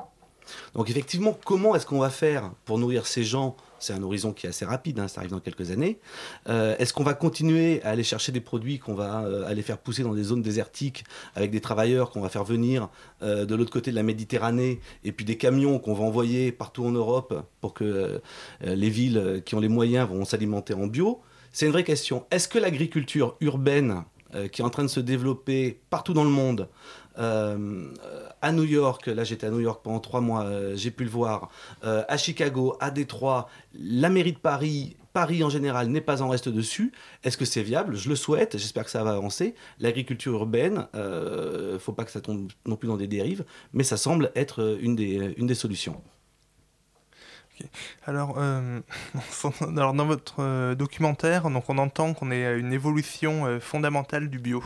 Donc 0.74 0.90
effectivement, 0.90 1.38
comment 1.46 1.76
est-ce 1.76 1.86
qu'on 1.86 2.00
va 2.00 2.10
faire 2.10 2.52
pour 2.66 2.80
nourrir 2.80 3.06
ces 3.06 3.24
gens 3.24 3.56
c'est 3.80 3.94
un 3.94 4.04
horizon 4.04 4.34
qui 4.34 4.46
est 4.46 4.50
assez 4.50 4.66
rapide, 4.66 5.00
hein, 5.00 5.08
ça 5.08 5.22
arrive 5.22 5.32
dans 5.32 5.40
quelques 5.40 5.72
années. 5.72 6.00
Euh, 6.48 6.76
est-ce 6.78 6.94
qu'on 6.94 7.04
va 7.04 7.14
continuer 7.14 7.82
à 7.84 7.90
aller 7.90 8.04
chercher 8.04 8.32
des 8.32 8.42
produits 8.42 8.80
qu'on 8.80 8.94
va 8.94 9.24
euh, 9.24 9.48
aller 9.48 9.62
faire 9.62 9.78
pousser 9.78 10.04
dans 10.04 10.14
des 10.14 10.24
zones 10.24 10.42
désertiques 10.42 11.04
avec 11.36 11.52
des 11.52 11.62
travailleurs 11.62 12.10
qu'on 12.10 12.22
va 12.22 12.30
faire 12.30 12.44
venir 12.44 12.90
euh, 13.22 13.46
de 13.46 13.56
l'autre 13.56 13.72
côté 13.72 13.92
de 13.92 13.96
la 13.96 14.04
Méditerranée 14.04 14.80
et 15.04 15.12
puis 15.12 15.26
des 15.26 15.38
camions 15.38 15.80
qu'on 15.80 15.94
va 15.94 16.04
envoyer 16.04 16.52
partout 16.52 16.86
en 16.86 16.92
Europe 16.92 17.46
pour 17.62 17.74
que 17.74 18.22
les 18.62 18.90
villes 18.90 19.42
qui 19.46 19.56
ont 19.56 19.60
les 19.60 19.68
moyens 19.68 20.10
vont 20.10 20.26
s'alimenter 20.26 20.74
en 20.74 20.88
bio? 20.88 21.22
C'est 21.52 21.66
une 21.66 21.72
vraie 21.72 21.84
question. 21.84 22.26
Est-ce 22.32 22.48
que 22.48 22.60
l'agriculture 22.60 23.36
urbaine 23.42 24.04
qui 24.52 24.62
est 24.62 24.66
en 24.66 24.70
train 24.70 24.84
de 24.84 24.90
se 24.90 25.00
développer 25.00 25.80
partout 25.90 26.14
dans 26.14 26.24
le 26.24 26.30
monde, 26.30 26.70
à 27.20 28.52
New 28.52 28.64
York, 28.64 29.08
là 29.08 29.24
j'étais 29.24 29.48
à 29.48 29.50
New 29.50 29.60
York 29.60 29.82
pendant 29.84 30.00
trois 30.00 30.22
mois, 30.22 30.44
euh, 30.44 30.76
j'ai 30.76 30.92
pu 30.92 31.04
le 31.04 31.10
voir, 31.10 31.50
euh, 31.84 32.04
à 32.08 32.18
Chicago, 32.18 32.78
à 32.80 32.92
Détroit, 32.92 33.50
la 33.78 34.10
mairie 34.10 34.34
de 34.34 34.38
Paris, 34.38 34.96
Paris 35.14 35.44
en 35.44 35.50
général 35.50 35.88
n'est 35.88 36.02
pas 36.02 36.22
en 36.22 36.30
reste 36.30 36.50
dessus. 36.50 36.92
Est-ce 37.24 37.36
que 37.36 37.46
c'est 37.46 37.64
viable? 37.64 37.96
Je 37.96 38.10
le 38.10 38.16
souhaite, 38.16 38.58
j'espère 38.58 38.86
que 38.86 38.92
ça 38.92 39.04
va 39.04 39.12
avancer. 39.12 39.56
L'agriculture 39.80 40.34
urbaine, 40.34 40.88
il 40.94 41.00
ne 41.00 41.78
faut 41.80 41.94
pas 41.94 42.06
que 42.06 42.12
ça 42.12 42.22
tombe 42.22 42.52
non 42.66 42.76
plus 42.76 42.88
dans 42.88 42.96
des 42.96 43.08
dérives, 43.08 43.44
mais 43.74 43.84
ça 43.84 43.98
semble 43.98 44.32
être 44.36 44.78
une 44.80 44.96
des 44.96 45.56
solutions. 45.56 46.00
Alors, 48.06 48.36
euh, 48.38 48.80
alors, 49.62 49.94
dans 49.94 50.06
votre 50.06 50.36
euh, 50.40 50.76
documentaire, 50.76 51.50
donc 51.50 51.70
on 51.70 51.78
entend 51.78 52.14
qu'on 52.14 52.32
est 52.32 52.46
à 52.46 52.54
une 52.54 52.74
évolution 52.74 53.46
euh, 53.46 53.60
fondamentale 53.60 54.30
du 54.30 54.40
bio, 54.40 54.64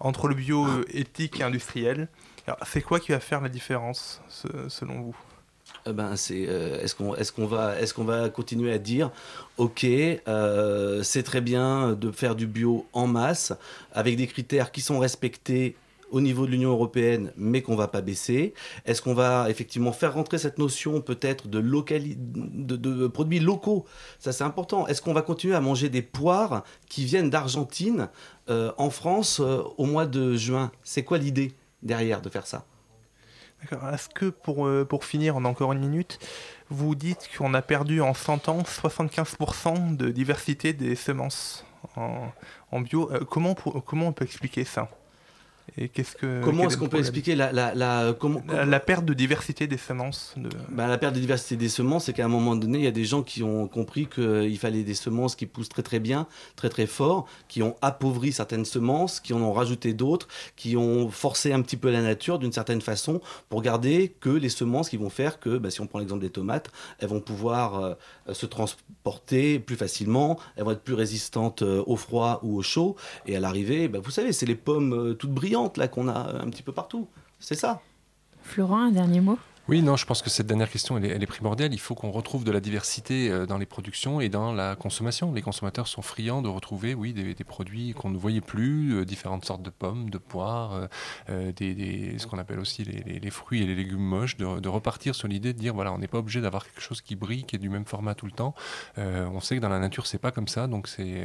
entre 0.00 0.28
le 0.28 0.34
bio 0.34 0.66
ah. 0.66 0.80
éthique 0.92 1.40
et 1.40 1.42
industriel. 1.42 2.08
C'est 2.66 2.80
quoi 2.80 2.98
qui 2.98 3.12
va 3.12 3.20
faire 3.20 3.42
la 3.42 3.50
différence, 3.50 4.22
selon 4.68 5.02
vous? 5.02 5.16
Eh 5.84 5.92
ben, 5.92 6.16
c'est 6.16 6.40
est-ce 6.40 6.94
qu'on 6.94 7.14
est-ce 7.14 7.30
qu'on 7.30 7.46
va 7.46 7.78
est-ce 7.78 7.92
qu'on 7.92 8.04
va 8.04 8.30
continuer 8.30 8.72
à 8.72 8.78
dire 8.78 9.10
ok 9.58 9.86
c'est 11.02 11.22
très 11.24 11.42
bien 11.42 11.92
de 11.92 12.10
faire 12.10 12.34
du 12.34 12.46
bio 12.46 12.86
en 12.94 13.06
masse 13.06 13.52
avec 13.92 14.16
des 14.16 14.26
critères 14.26 14.72
qui 14.72 14.80
sont 14.80 14.98
respectés 14.98 15.76
au 16.10 16.20
niveau 16.20 16.46
de 16.46 16.50
l'Union 16.50 16.70
européenne, 16.70 17.32
mais 17.36 17.62
qu'on 17.62 17.76
va 17.76 17.88
pas 17.88 18.00
baisser 18.00 18.54
Est-ce 18.84 19.02
qu'on 19.02 19.14
va 19.14 19.50
effectivement 19.50 19.92
faire 19.92 20.14
rentrer 20.14 20.38
cette 20.38 20.58
notion 20.58 21.00
peut-être 21.00 21.48
de, 21.48 23.06
produits 23.08 23.40
locaux? 23.40 23.84
Ça 24.18 24.32
c'est 24.32 24.44
important. 24.44 24.86
Est-ce 24.86 25.02
qu'on 25.02 25.12
va 25.12 25.22
continuer 25.22 25.54
à 25.54 25.60
manger 25.60 25.88
des 25.88 26.02
poires 26.02 26.64
qui 26.88 27.04
viennent 27.04 27.30
d'Argentine 27.30 28.08
euh, 28.48 28.72
en 28.78 28.90
France 28.90 29.40
euh, 29.40 29.62
au 29.76 29.86
mois 29.86 30.06
de 30.06 30.34
juin? 30.36 30.72
C'est 30.82 31.04
quoi 31.04 31.18
l'idée 31.18 31.52
derrière 31.82 32.20
de 32.20 32.28
faire 32.28 32.46
ça? 32.46 32.64
D'accord. 33.60 33.88
Est-ce 33.92 34.08
que 34.08 34.26
pour, 34.26 34.66
euh, 34.66 34.86
finir, 35.00 35.36
on 35.36 35.44
a 35.44 35.48
encore 35.48 35.72
une 35.72 35.80
minute, 35.80 36.18
vous 36.70 36.94
dites 36.94 37.28
qu'on 37.36 37.54
a 37.54 37.62
perdu 37.62 38.00
en 38.00 38.14
100 38.14 38.48
ans 38.48 38.62
75% 38.62 39.96
de 39.96 40.10
diversité 40.10 40.72
des 40.72 40.94
semences 40.94 41.64
en, 41.96 42.80
bio. 42.80 43.10
comment 43.28 43.54
on 43.90 44.12
peut 44.12 44.24
expliquer 44.24 44.64
ça? 44.64 44.88
Que, 45.76 46.42
comment 46.42 46.64
est-ce 46.64 46.76
qu'on 46.76 46.88
peut 46.88 46.98
expliquer 46.98 47.34
la, 47.34 47.52
la, 47.52 47.74
la, 47.74 48.14
la, 48.64 48.80
perte 48.80 49.04
de 49.04 49.14
diversité 49.14 49.66
des 49.66 49.76
semences 49.76 50.34
de... 50.36 50.48
Bah, 50.70 50.86
la 50.86 50.98
perte 50.98 51.14
de 51.14 51.20
diversité 51.20 51.56
des 51.56 51.68
semences, 51.68 52.06
c'est 52.06 52.12
qu'à 52.12 52.24
un 52.24 52.28
moment 52.28 52.56
donné, 52.56 52.78
il 52.78 52.84
y 52.84 52.88
a 52.88 52.92
des 52.92 53.04
gens 53.04 53.22
qui 53.22 53.42
ont 53.42 53.68
compris 53.68 54.06
qu'il 54.06 54.58
fallait 54.58 54.82
des 54.82 54.94
semences 54.94 55.36
qui 55.36 55.46
poussent 55.46 55.68
très 55.68 55.82
très 55.82 56.00
bien, 56.00 56.26
très 56.56 56.68
très 56.68 56.86
fort, 56.86 57.26
qui 57.48 57.62
ont 57.62 57.76
appauvri 57.82 58.32
certaines 58.32 58.64
semences, 58.64 59.20
qui 59.20 59.32
en 59.34 59.42
ont 59.42 59.52
rajouté 59.52 59.92
d'autres, 59.92 60.28
qui 60.56 60.76
ont 60.76 61.10
forcé 61.10 61.52
un 61.52 61.62
petit 61.62 61.76
peu 61.76 61.90
la 61.90 62.02
nature 62.02 62.38
d'une 62.38 62.52
certaine 62.52 62.80
façon 62.80 63.20
pour 63.48 63.62
garder 63.62 64.14
que 64.20 64.30
les 64.30 64.48
semences 64.48 64.88
qui 64.88 64.96
vont 64.96 65.10
faire 65.10 65.38
que, 65.38 65.58
bah, 65.58 65.70
si 65.70 65.80
on 65.80 65.86
prend 65.86 65.98
l'exemple 65.98 66.22
des 66.22 66.30
tomates, 66.30 66.70
elles 66.98 67.08
vont 67.08 67.20
pouvoir 67.20 67.80
euh, 67.80 67.94
se 68.32 68.46
transporter 68.46 69.58
plus 69.58 69.76
facilement, 69.76 70.38
elles 70.56 70.64
vont 70.64 70.72
être 70.72 70.82
plus 70.82 70.94
résistantes 70.94 71.62
euh, 71.62 71.82
au 71.86 71.96
froid 71.96 72.40
ou 72.42 72.56
au 72.56 72.62
chaud, 72.62 72.96
et 73.26 73.36
à 73.36 73.40
l'arrivée, 73.40 73.88
bah, 73.88 73.98
vous 74.02 74.10
savez, 74.10 74.32
c'est 74.32 74.46
les 74.46 74.54
pommes 74.54 74.92
euh, 74.92 75.14
toutes 75.14 75.32
brillantes 75.32 75.57
là 75.76 75.88
qu'on 75.88 76.08
a 76.08 76.42
un 76.42 76.48
petit 76.50 76.62
peu 76.62 76.72
partout. 76.72 77.08
C'est 77.38 77.54
ça. 77.54 77.80
Florent, 78.42 78.84
un 78.86 78.90
dernier 78.90 79.20
mot? 79.20 79.38
Oui, 79.68 79.82
non, 79.82 79.96
je 79.96 80.06
pense 80.06 80.22
que 80.22 80.30
cette 80.30 80.46
dernière 80.46 80.70
question, 80.70 80.96
elle 80.96 81.22
est, 81.22 81.26
primordiale. 81.26 81.74
Il 81.74 81.78
faut 81.78 81.94
qu'on 81.94 82.10
retrouve 82.10 82.42
de 82.42 82.50
la 82.50 82.60
diversité 82.60 83.30
euh, 83.30 83.44
dans 83.44 83.58
les 83.58 83.66
productions 83.66 84.18
et 84.18 84.30
dans 84.30 84.50
la 84.50 84.76
consommation. 84.76 85.30
Les 85.30 85.42
consommateurs 85.42 85.88
sont 85.88 86.00
friands 86.00 86.40
de 86.40 86.48
retrouver, 86.48 86.94
oui, 86.94 87.12
des, 87.12 87.34
produits 87.44 87.92
qu'on 87.92 88.08
ne 88.08 88.16
voyait 88.16 88.40
plus, 88.40 88.94
euh, 88.94 89.04
différentes 89.04 89.44
sortes 89.44 89.62
de 89.62 89.68
pommes, 89.68 90.08
de 90.08 90.16
poires, 90.16 90.88
euh, 91.28 91.52
des, 91.52 92.14
ce 92.16 92.26
qu'on 92.26 92.38
appelle 92.38 92.60
aussi 92.60 92.82
les, 92.82 93.30
fruits 93.30 93.62
et 93.62 93.66
les 93.66 93.74
légumes 93.74 94.00
moches, 94.00 94.38
de, 94.38 94.68
repartir 94.68 95.14
sur 95.14 95.28
l'idée 95.28 95.52
de 95.52 95.58
dire, 95.58 95.74
voilà, 95.74 95.92
on 95.92 95.98
n'est 95.98 96.08
pas 96.08 96.18
obligé 96.18 96.40
d'avoir 96.40 96.64
quelque 96.64 96.80
chose 96.80 97.02
qui 97.02 97.14
brille, 97.14 97.44
qui 97.44 97.56
est 97.56 97.58
du 97.58 97.68
même 97.68 97.84
format 97.84 98.14
tout 98.14 98.26
le 98.26 98.32
temps. 98.32 98.54
on 98.96 99.40
sait 99.40 99.56
que 99.56 99.60
dans 99.60 99.68
la 99.68 99.80
nature, 99.80 100.06
c'est 100.06 100.18
pas 100.18 100.30
comme 100.30 100.48
ça, 100.48 100.66
donc 100.66 100.88
c'est 100.88 101.24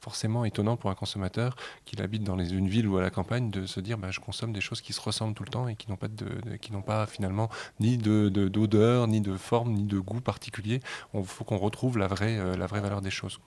forcément 0.00 0.44
étonnant 0.44 0.76
pour 0.76 0.90
un 0.90 0.94
consommateur 0.94 1.56
qu'il 1.86 2.02
habite 2.02 2.22
dans 2.22 2.38
une 2.38 2.68
ville 2.68 2.86
ou 2.86 2.98
à 2.98 3.02
la 3.02 3.10
campagne 3.10 3.50
de 3.50 3.64
se 3.64 3.80
dire, 3.80 3.96
bah, 3.96 4.10
je 4.10 4.20
consomme 4.20 4.52
des 4.52 4.60
choses 4.60 4.82
qui 4.82 4.92
se 4.92 5.00
ressemblent 5.00 5.34
tout 5.34 5.44
le 5.44 5.50
temps 5.50 5.68
et 5.68 5.76
qui 5.76 5.86
n'ont 5.90 6.82
pas 6.82 7.06
finalement 7.06 7.48
ni 7.80 7.98
d'odeur, 7.98 8.30
de, 8.30 8.48
d'odeur, 8.48 9.08
ni 9.08 9.20
de 9.20 9.36
forme, 9.36 9.72
ni 9.72 9.84
de 9.84 9.98
goût 9.98 10.20
particulier. 10.20 10.80
Il 11.14 11.24
faut 11.24 11.44
qu'on 11.44 11.58
retrouve 11.58 11.98
la 11.98 12.06
vraie, 12.06 12.38
euh, 12.38 12.56
la 12.56 12.66
vraie 12.66 12.80
valeur 12.80 13.00
des 13.00 13.10
choses. 13.10 13.40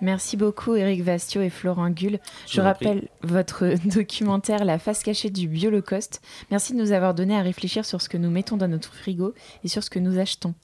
Merci 0.00 0.36
beaucoup 0.36 0.76
Eric 0.76 1.02
Vastio 1.02 1.40
et 1.40 1.50
Florent 1.50 1.90
Gull. 1.90 2.20
Je, 2.46 2.60
rappelle 2.60 3.08
votre 3.22 3.74
documentaire 3.86 4.64
La 4.64 4.78
face 4.78 5.02
cachée 5.02 5.30
du 5.30 5.48
Biolocost. 5.48 6.20
Merci 6.50 6.74
de 6.74 6.78
nous 6.78 6.92
avoir 6.92 7.14
donné 7.14 7.36
à 7.36 7.42
réfléchir 7.42 7.84
sur 7.84 8.02
ce 8.02 8.08
que 8.08 8.18
nous 8.18 8.30
mettons 8.30 8.56
dans 8.56 8.68
notre 8.68 8.92
frigo 8.92 9.34
et 9.64 9.68
sur 9.68 9.82
ce 9.82 9.90
que 9.90 9.98
nous 9.98 10.18
achetons. 10.18 10.54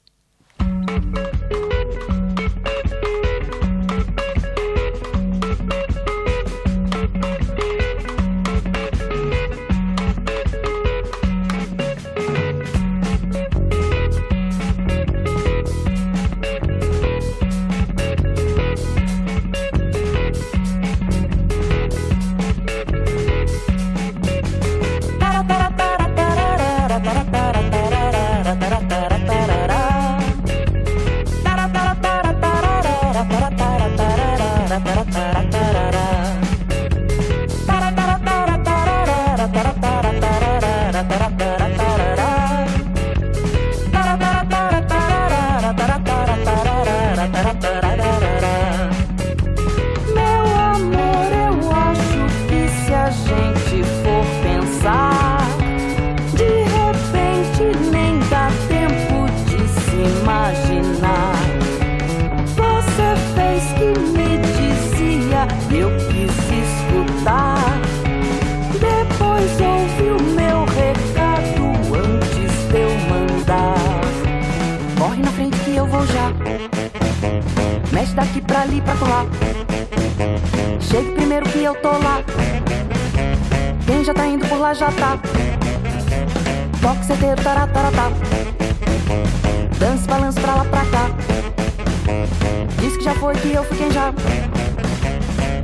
Ali, 78.63 78.81
pra 78.81 78.95
colar. 78.95 79.25
Chegue 80.79 81.11
primeiro 81.11 81.45
que 81.49 81.63
eu 81.63 81.75
tô 81.75 81.89
lá. 81.89 82.23
Quem 83.85 84.03
já 84.03 84.13
tá 84.13 84.25
indo 84.25 84.47
por 84.47 84.57
lá 84.57 84.73
já 84.73 84.89
tá. 84.91 85.19
Toque 86.81 87.05
certeiro, 87.05 87.41
tarataratá. 87.41 88.09
Dance, 89.77 90.07
balanço 90.07 90.39
pra 90.39 90.55
lá, 90.55 90.65
pra 90.65 90.85
cá. 90.85 91.09
Diz 92.79 92.97
que 92.97 93.03
já 93.03 93.13
foi 93.15 93.35
que 93.35 93.51
eu 93.51 93.63
fui 93.65 93.77
quem 93.77 93.91
já. 93.91 94.13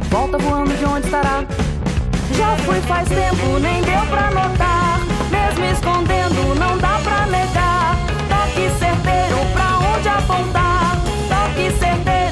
Volta 0.10 0.38
voando 0.38 0.76
de 0.76 0.86
onde 0.86 1.06
estará. 1.06 1.46
Já 2.34 2.56
fui 2.66 2.82
faz 2.82 3.08
tempo, 3.08 3.60
nem 3.60 3.82
deu 3.82 4.06
pra 4.10 4.30
notar. 4.32 5.00
Mesmo 5.32 5.66
escondendo, 5.66 6.56
não 6.56 6.78
dá 6.78 7.00
pra 7.02 7.26
negar. 7.28 7.98
Toque 8.28 8.70
certeiro 8.78 9.38
pra 9.54 9.78
onde 9.96 10.10
apontar. 10.10 10.98
Toque 11.30 11.72
certeiro 11.80 12.29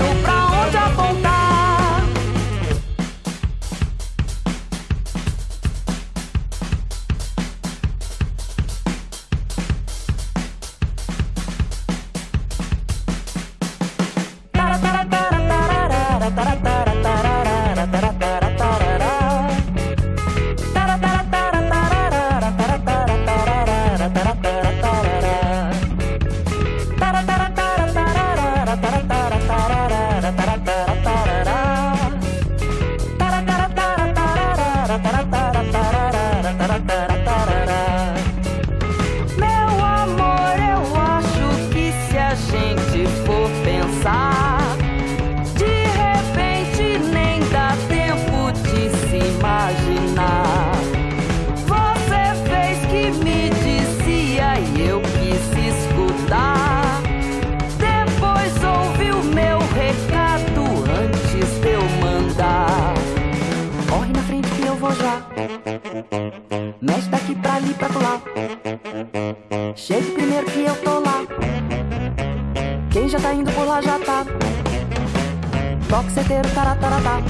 tarataratá. 77.08 77.22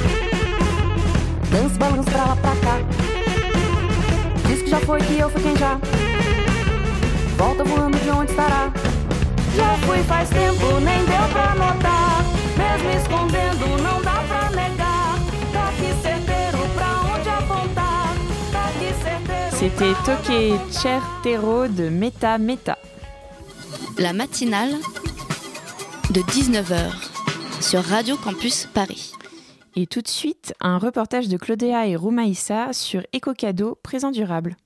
Dance, 1.51 1.77
balanço 1.77 2.09
pra 2.09 2.25
lá 2.25 2.35
pra 2.35 2.55
cá. 2.55 2.79
Diz 4.47 4.61
que 4.63 4.69
já 4.69 4.79
foi 4.81 4.99
que 5.01 5.19
eu 5.19 5.29
fui 5.29 5.41
quem 5.41 5.55
já. 5.55 5.79
Volta 7.37 7.63
voando 7.63 7.97
de 7.99 8.09
onde 8.09 8.31
estará. 8.31 8.71
Já 9.55 9.77
fui 9.85 10.03
faz 10.03 10.29
tempo, 10.29 10.79
nem 10.79 11.05
deu 11.05 11.29
pra 11.31 11.55
notar. 11.55 12.23
Mesmo 12.57 12.89
escondendo, 13.01 13.83
não 13.83 14.01
dá 14.01 14.23
pra 14.27 14.49
negar. 14.51 15.19
Toque 15.53 16.01
certeiro 16.01 16.69
pra 16.73 17.15
onde 17.15 17.29
apontar. 17.29 18.13
Toque 18.51 18.93
certeiro. 19.03 19.57
C'était 19.57 19.95
Toque 20.03 20.59
Certero 20.71 21.67
de 21.69 21.89
Meta 21.89 22.37
Meta. 22.37 22.77
La 23.97 24.13
matinale 24.13 24.79
de 26.11 26.21
19h 26.23 26.93
sur 27.59 27.81
Radio 27.81 28.17
Campus 28.17 28.67
Paris. 28.73 29.16
Et 29.79 29.85
tout 29.85 30.01
de 30.01 30.07
suite, 30.07 30.55
un 30.59 30.79
reportage 30.79 31.27
de 31.27 31.37
Claudéa 31.37 31.85
et 31.85 31.95
Roumaïssa 31.95 32.73
sur 32.73 33.03
Éco-Cadeau 33.13 33.77
présent 33.83 34.09
durable. 34.09 34.57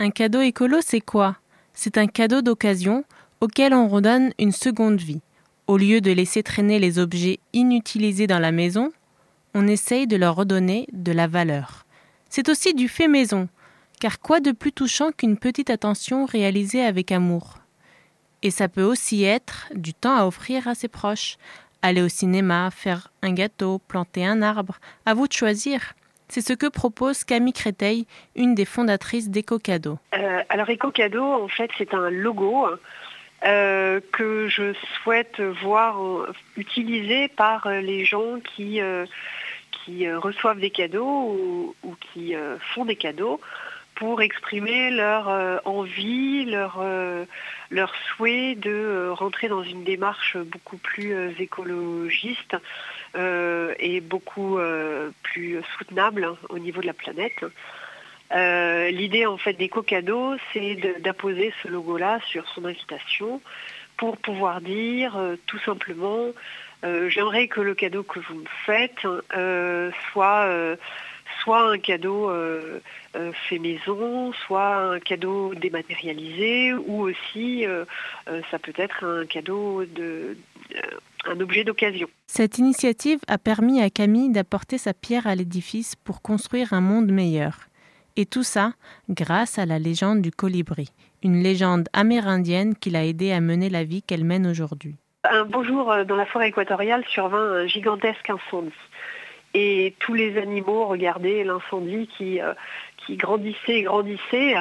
Un 0.00 0.10
cadeau 0.10 0.40
écolo, 0.40 0.78
c'est 0.84 1.00
quoi? 1.00 1.36
C'est 1.72 1.96
un 1.98 2.08
cadeau 2.08 2.42
d'occasion 2.42 3.04
auquel 3.40 3.72
on 3.72 3.86
redonne 3.86 4.32
une 4.40 4.50
seconde 4.50 5.00
vie. 5.00 5.20
Au 5.68 5.76
lieu 5.76 6.00
de 6.00 6.10
laisser 6.10 6.42
traîner 6.42 6.80
les 6.80 6.98
objets 6.98 7.38
inutilisés 7.52 8.26
dans 8.26 8.40
la 8.40 8.50
maison, 8.50 8.90
on 9.54 9.68
essaye 9.68 10.08
de 10.08 10.16
leur 10.16 10.34
redonner 10.34 10.88
de 10.92 11.12
la 11.12 11.28
valeur. 11.28 11.86
C'est 12.28 12.48
aussi 12.48 12.74
du 12.74 12.88
fait 12.88 13.06
maison, 13.06 13.48
car 14.00 14.18
quoi 14.18 14.40
de 14.40 14.50
plus 14.50 14.72
touchant 14.72 15.12
qu'une 15.16 15.36
petite 15.36 15.70
attention 15.70 16.24
réalisée 16.24 16.82
avec 16.82 17.12
amour? 17.12 17.60
Et 18.42 18.50
ça 18.50 18.68
peut 18.68 18.82
aussi 18.82 19.22
être 19.22 19.68
du 19.76 19.94
temps 19.94 20.16
à 20.16 20.26
offrir 20.26 20.66
à 20.66 20.74
ses 20.74 20.88
proches, 20.88 21.36
aller 21.82 22.02
au 22.02 22.08
cinéma, 22.08 22.70
faire 22.70 23.08
un 23.22 23.32
gâteau, 23.32 23.78
planter 23.78 24.24
un 24.24 24.42
arbre, 24.42 24.78
à 25.04 25.14
vous 25.14 25.28
de 25.28 25.32
choisir. 25.32 25.94
C'est 26.28 26.40
ce 26.40 26.52
que 26.52 26.66
propose 26.66 27.24
Camille 27.24 27.52
Créteil, 27.52 28.06
une 28.34 28.54
des 28.54 28.64
fondatrices 28.64 29.30
d'EcoCadeau. 29.30 29.98
Euh, 30.14 30.42
alors 30.48 30.68
EcoCadeau, 30.68 31.24
en 31.24 31.48
fait, 31.48 31.70
c'est 31.78 31.94
un 31.94 32.10
logo 32.10 32.66
euh, 33.44 34.00
que 34.12 34.48
je 34.48 34.74
souhaite 35.02 35.40
voir 35.40 36.02
euh, 36.02 36.32
utilisé 36.56 37.28
par 37.28 37.68
les 37.68 38.04
gens 38.04 38.40
qui, 38.40 38.80
qui 39.70 40.10
reçoivent 40.10 40.60
des 40.60 40.70
cadeaux 40.70 41.74
ou, 41.84 41.96
qui 42.12 42.34
font 42.74 42.84
des 42.84 42.96
cadeaux 42.96 43.40
pour 43.94 44.20
exprimer 44.20 44.90
leur 44.90 45.62
envie, 45.64 46.44
leur, 46.44 46.82
leur 47.70 47.92
souhait 47.94 48.54
de 48.54 48.70
euh, 48.70 49.12
rentrer 49.12 49.48
dans 49.48 49.62
une 49.62 49.84
démarche 49.84 50.36
beaucoup 50.36 50.76
plus 50.76 51.12
euh, 51.14 51.30
écologiste 51.38 52.56
euh, 53.16 53.74
et 53.78 54.00
beaucoup 54.00 54.58
plus 55.22 55.60
soutenable 55.76 56.24
hein, 56.24 56.36
au 56.48 56.58
niveau 56.58 56.80
de 56.80 56.86
la 56.86 56.92
planète. 56.92 57.44
L'idée 58.32 59.26
en 59.26 59.38
fait 59.38 59.54
d'éco-cadeau, 59.54 60.34
c'est 60.52 60.74
de- 60.74 61.00
d'apposer 61.00 61.52
ce 61.62 61.68
logo-là 61.68 62.18
sur 62.26 62.46
son 62.48 62.64
invitation 62.64 63.40
pour 63.96 64.16
pouvoir 64.16 64.60
dire 64.60 65.16
tout 65.46 65.58
simplement 65.60 66.32
j'aimerais 66.82 67.48
que 67.48 67.60
le 67.60 67.74
cadeau 67.74 68.02
que 68.02 68.18
vous 68.20 68.34
me 68.34 68.48
faites 68.66 69.06
soit, 70.12 70.76
soit 71.42 71.70
un 71.70 71.78
cadeau 71.78 72.30
euh, 72.30 72.80
euh, 73.16 73.32
fait 73.48 73.58
maison, 73.58 74.32
soit 74.46 74.76
un 74.76 75.00
cadeau 75.00 75.54
dématérialisé, 75.54 76.74
ou 76.74 77.02
aussi 77.02 77.64
euh, 77.66 77.84
ça 78.50 78.58
peut 78.58 78.74
être 78.76 79.04
un 79.04 79.24
cadeau 79.24 79.84
de 79.84 80.36
euh, 80.74 80.80
un 81.26 81.40
objet 81.40 81.64
d'occasion. 81.64 82.08
Cette 82.26 82.58
initiative 82.58 83.18
a 83.26 83.38
permis 83.38 83.80
à 83.80 83.90
Camille 83.90 84.30
d'apporter 84.30 84.78
sa 84.78 84.92
pierre 84.92 85.26
à 85.26 85.34
l'édifice 85.34 85.96
pour 85.96 86.22
construire 86.22 86.72
un 86.72 86.80
monde 86.80 87.10
meilleur. 87.10 87.60
Et 88.16 88.26
tout 88.26 88.42
ça 88.42 88.72
grâce 89.08 89.58
à 89.58 89.66
la 89.66 89.78
légende 89.78 90.22
du 90.22 90.30
colibri, 90.30 90.88
une 91.22 91.42
légende 91.42 91.88
amérindienne 91.92 92.74
qui 92.74 92.90
l'a 92.90 93.04
aidé 93.04 93.32
à 93.32 93.40
mener 93.40 93.70
la 93.70 93.84
vie 93.84 94.02
qu'elle 94.02 94.24
mène 94.24 94.46
aujourd'hui. 94.46 94.96
Un 95.28 95.44
beau 95.44 95.64
jour 95.64 95.92
dans 96.06 96.16
la 96.16 96.26
forêt 96.26 96.48
équatoriale 96.48 97.04
survint 97.08 97.38
un 97.38 97.66
gigantesque 97.66 98.30
incendie. 98.30 98.72
Et 99.54 99.94
tous 100.00 100.14
les 100.14 100.38
animaux 100.38 100.86
regardaient 100.86 101.44
l'incendie 101.44 102.08
qui, 102.08 102.40
euh, 102.40 102.52
qui 102.98 103.16
grandissait 103.16 103.78
et 103.78 103.82
grandissait, 103.82 104.56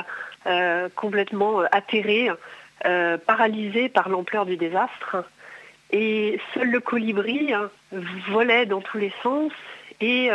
euh, 0.48 0.90
complètement 0.96 1.60
atterrés, 1.72 2.30
euh, 2.86 3.18
paralysés 3.18 3.90
par 3.90 4.10
l'ampleur 4.10 4.46
du 4.46 4.58
désastre. 4.58 5.18
Et 5.92 6.40
seul 6.54 6.72
le 6.72 6.80
colibri 6.80 7.54
volait 8.30 8.66
dans 8.66 8.82
tous 8.82 8.98
les 8.98 9.14
sens 9.22 9.52
et 10.02 10.30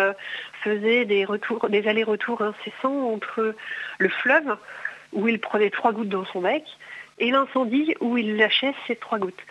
faisait 0.62 1.04
des, 1.04 1.26
des 1.68 1.88
allers-retours 1.88 2.40
incessants 2.40 3.12
entre 3.12 3.54
le 3.98 4.08
fleuve, 4.08 4.56
où 5.12 5.26
il 5.26 5.40
prenait 5.40 5.70
trois 5.70 5.92
gouttes 5.92 6.08
dans 6.08 6.24
son 6.26 6.40
bec, 6.40 6.64
et 7.18 7.30
l'incendie, 7.30 7.94
où 8.00 8.16
il 8.16 8.36
lâchait 8.36 8.74
ces 8.86 8.96
trois 8.96 9.18
gouttes. 9.18 9.42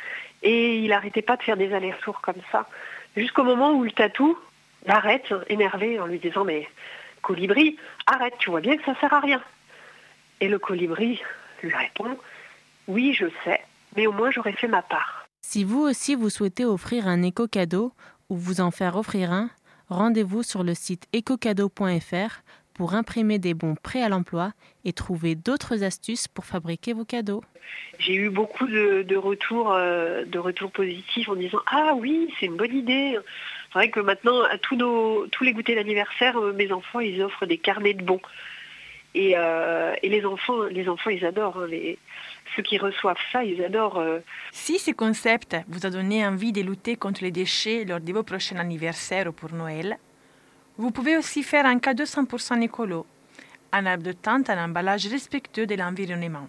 Et 0.42 0.78
il 0.78 0.90
n'arrêtait 0.90 1.22
pas 1.22 1.36
de 1.36 1.44
faire 1.44 1.58
des 1.58 1.74
allers-retours 1.74 2.22
comme 2.22 2.42
ça, 2.52 2.68
jusqu'au 3.16 3.44
moment 3.44 3.74
où 3.74 3.84
le 3.84 3.92
tatou 3.92 4.38
l'arrête, 4.86 5.34
énervé, 5.48 6.00
en 6.00 6.06
lui 6.06 6.20
disant 6.20 6.44
Mais 6.44 6.68
colibri, 7.22 7.78
arrête, 8.06 8.34
tu 8.40 8.50
vois 8.50 8.62
bien 8.62 8.78
que 8.78 8.84
ça 8.84 8.96
sert 9.00 9.14
à 9.14 9.20
rien. 9.20 9.42
Et 10.42 10.48
le 10.48 10.60
colibri 10.60 11.22
lui 11.64 11.74
répond 11.76 12.18
Oui, 12.88 13.14
je 13.14 13.26
sais, 13.44 13.62
mais 13.96 14.08
au 14.08 14.12
moins 14.12 14.32
j'aurais 14.32 14.54
fait 14.54 14.68
ma 14.68 14.82
part. 14.82 15.28
Si 15.42 15.64
vous 15.64 15.82
aussi 15.82 16.16
vous 16.16 16.30
souhaitez 16.30 16.66
offrir 16.66 17.08
un 17.08 17.22
éco-cadeau 17.22 17.94
ou 18.30 18.38
vous 18.38 18.62
en 18.62 18.72
faire 18.72 18.96
offrir 18.96 19.32
un, 19.32 19.50
rendez-vous 19.90 20.44
sur 20.44 20.64
le 20.64 20.74
site 20.74 21.08
écocadeau.fr 21.14 22.42
pour 22.74 22.94
imprimer 22.94 23.40
des 23.40 23.54
bons 23.54 23.76
prêts 23.76 24.02
à 24.02 24.10
l'emploi 24.10 24.54
et 24.86 24.94
trouver 24.94 25.36
d'autres 25.36 25.84
astuces 25.84 26.28
pour 26.28 26.46
fabriquer 26.46 26.94
vos 26.94 27.04
cadeaux. 27.04 27.44
J'ai 27.98 28.16
eu 28.16 28.30
beaucoup 28.30 28.68
de, 28.68 29.04
de 29.04 29.16
retours, 29.18 29.74
euh, 29.74 30.24
de 30.26 30.40
retours 30.40 30.72
positifs 30.72 31.28
en 31.28 31.36
disant 31.36 31.60
Ah 31.68 31.94
oui, 31.96 32.34
c'est 32.40 32.46
une 32.46 32.56
bonne 32.56 32.76
idée. 32.76 33.20
C'est 33.72 33.80
vrai 33.80 33.90
que 33.92 34.00
maintenant, 34.00 34.42
à 34.44 34.58
tous, 34.58 34.76
nos, 34.76 35.28
tous 35.28 35.44
les 35.44 35.54
goûters 35.54 35.76
d'anniversaire, 35.76 36.38
euh, 36.40 36.54
mes 36.54 36.72
enfants, 36.72 37.00
ils 37.02 37.22
offrent 37.22 37.46
des 37.46 37.58
carnets 37.60 37.94
de 37.94 38.04
bons. 38.04 38.22
Et, 39.16 39.34
euh, 39.36 39.94
et 40.04 40.10
les 40.10 40.26
enfants, 40.26 40.64
les 40.64 40.88
enfants, 40.90 41.10
ils 41.12 41.24
adorent. 41.26 41.58
hein, 41.58 41.68
les, 41.68 41.98
ceux 42.56 42.64
qui 42.64 42.78
reçoivent 42.80 43.18
ça, 43.32 43.44
ils 43.44 43.64
adorent. 43.64 44.00
euh, 44.00 44.20
Si 44.52 44.80
ce 44.80 44.92
concept 44.92 45.56
vous 45.68 45.86
a 45.86 45.90
donné 45.92 46.26
envie 46.26 46.52
de 46.52 46.62
lutter 46.62 46.96
contre 46.96 47.24
les 47.24 47.32
déchets 47.32 47.86
lors 47.86 48.00
de 48.00 48.12
vos 48.12 48.24
prochains 48.24 48.58
anniversaires 48.58 49.28
ou 49.28 49.32
pour 49.32 49.54
Noël, 49.54 49.98
vous 50.78 50.92
pouvez 50.92 51.18
aussi 51.18 51.44
faire 51.44 51.66
un 51.66 51.78
cadeau 51.80 52.06
100% 52.06 52.62
écolo, 52.62 53.06
un 53.72 53.86
arbre 53.86 54.10
à 54.48 54.56
l'emballage 54.56 55.08
respectueux 55.08 55.68
de 55.68 55.76
l'environnement. 55.76 56.48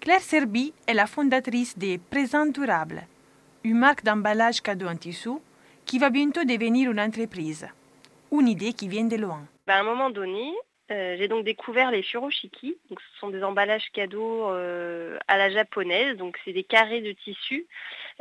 Claire 0.00 0.20
Serby 0.20 0.72
est 0.86 0.94
la 0.94 1.06
fondatrice 1.06 1.76
des 1.76 1.98
Présents 1.98 2.46
Durables, 2.46 3.02
une 3.64 3.78
marque 3.78 4.04
d'emballage 4.04 4.60
cadeau 4.60 4.86
en 4.86 4.96
tissu 4.96 5.30
qui 5.84 5.98
va 5.98 6.10
bientôt 6.10 6.44
devenir 6.44 6.90
une 6.90 7.00
entreprise. 7.00 7.68
Une 8.32 8.48
idée 8.48 8.72
qui 8.72 8.88
vient 8.88 9.04
de 9.04 9.16
loin. 9.16 9.42
Bah, 9.66 9.76
à 9.76 9.80
un 9.80 9.84
moment 9.84 10.10
donné, 10.10 10.52
euh, 10.90 11.16
j'ai 11.18 11.28
donc 11.28 11.44
découvert 11.44 11.90
les 11.90 12.02
furoshiki. 12.02 12.76
Ce 12.90 13.18
sont 13.20 13.30
des 13.30 13.42
emballages 13.42 13.90
cadeaux 13.92 14.50
euh, 14.50 15.18
à 15.28 15.38
la 15.38 15.50
japonaise. 15.50 16.16
Donc, 16.16 16.38
c'est 16.44 16.52
des 16.52 16.64
carrés 16.64 17.00
de 17.00 17.12
tissu 17.12 17.66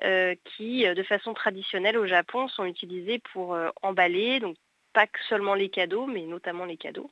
euh, 0.04 0.36
qui, 0.46 0.86
euh, 0.86 0.94
de 0.94 1.04
façon 1.04 1.34
traditionnelle 1.34 1.98
au 1.98 2.08
Japon, 2.08 2.48
sont 2.48 2.66
utilisés 2.66 3.20
pour 3.34 3.58
emballer. 3.82 4.40
Donc, 4.40 4.56
pas 4.94 5.08
que 5.08 5.20
seulement 5.28 5.56
les 5.56 5.70
cadeaux, 5.70 6.06
mais 6.06 6.22
notamment 6.22 6.66
les 6.66 6.78
cadeaux. 6.78 7.10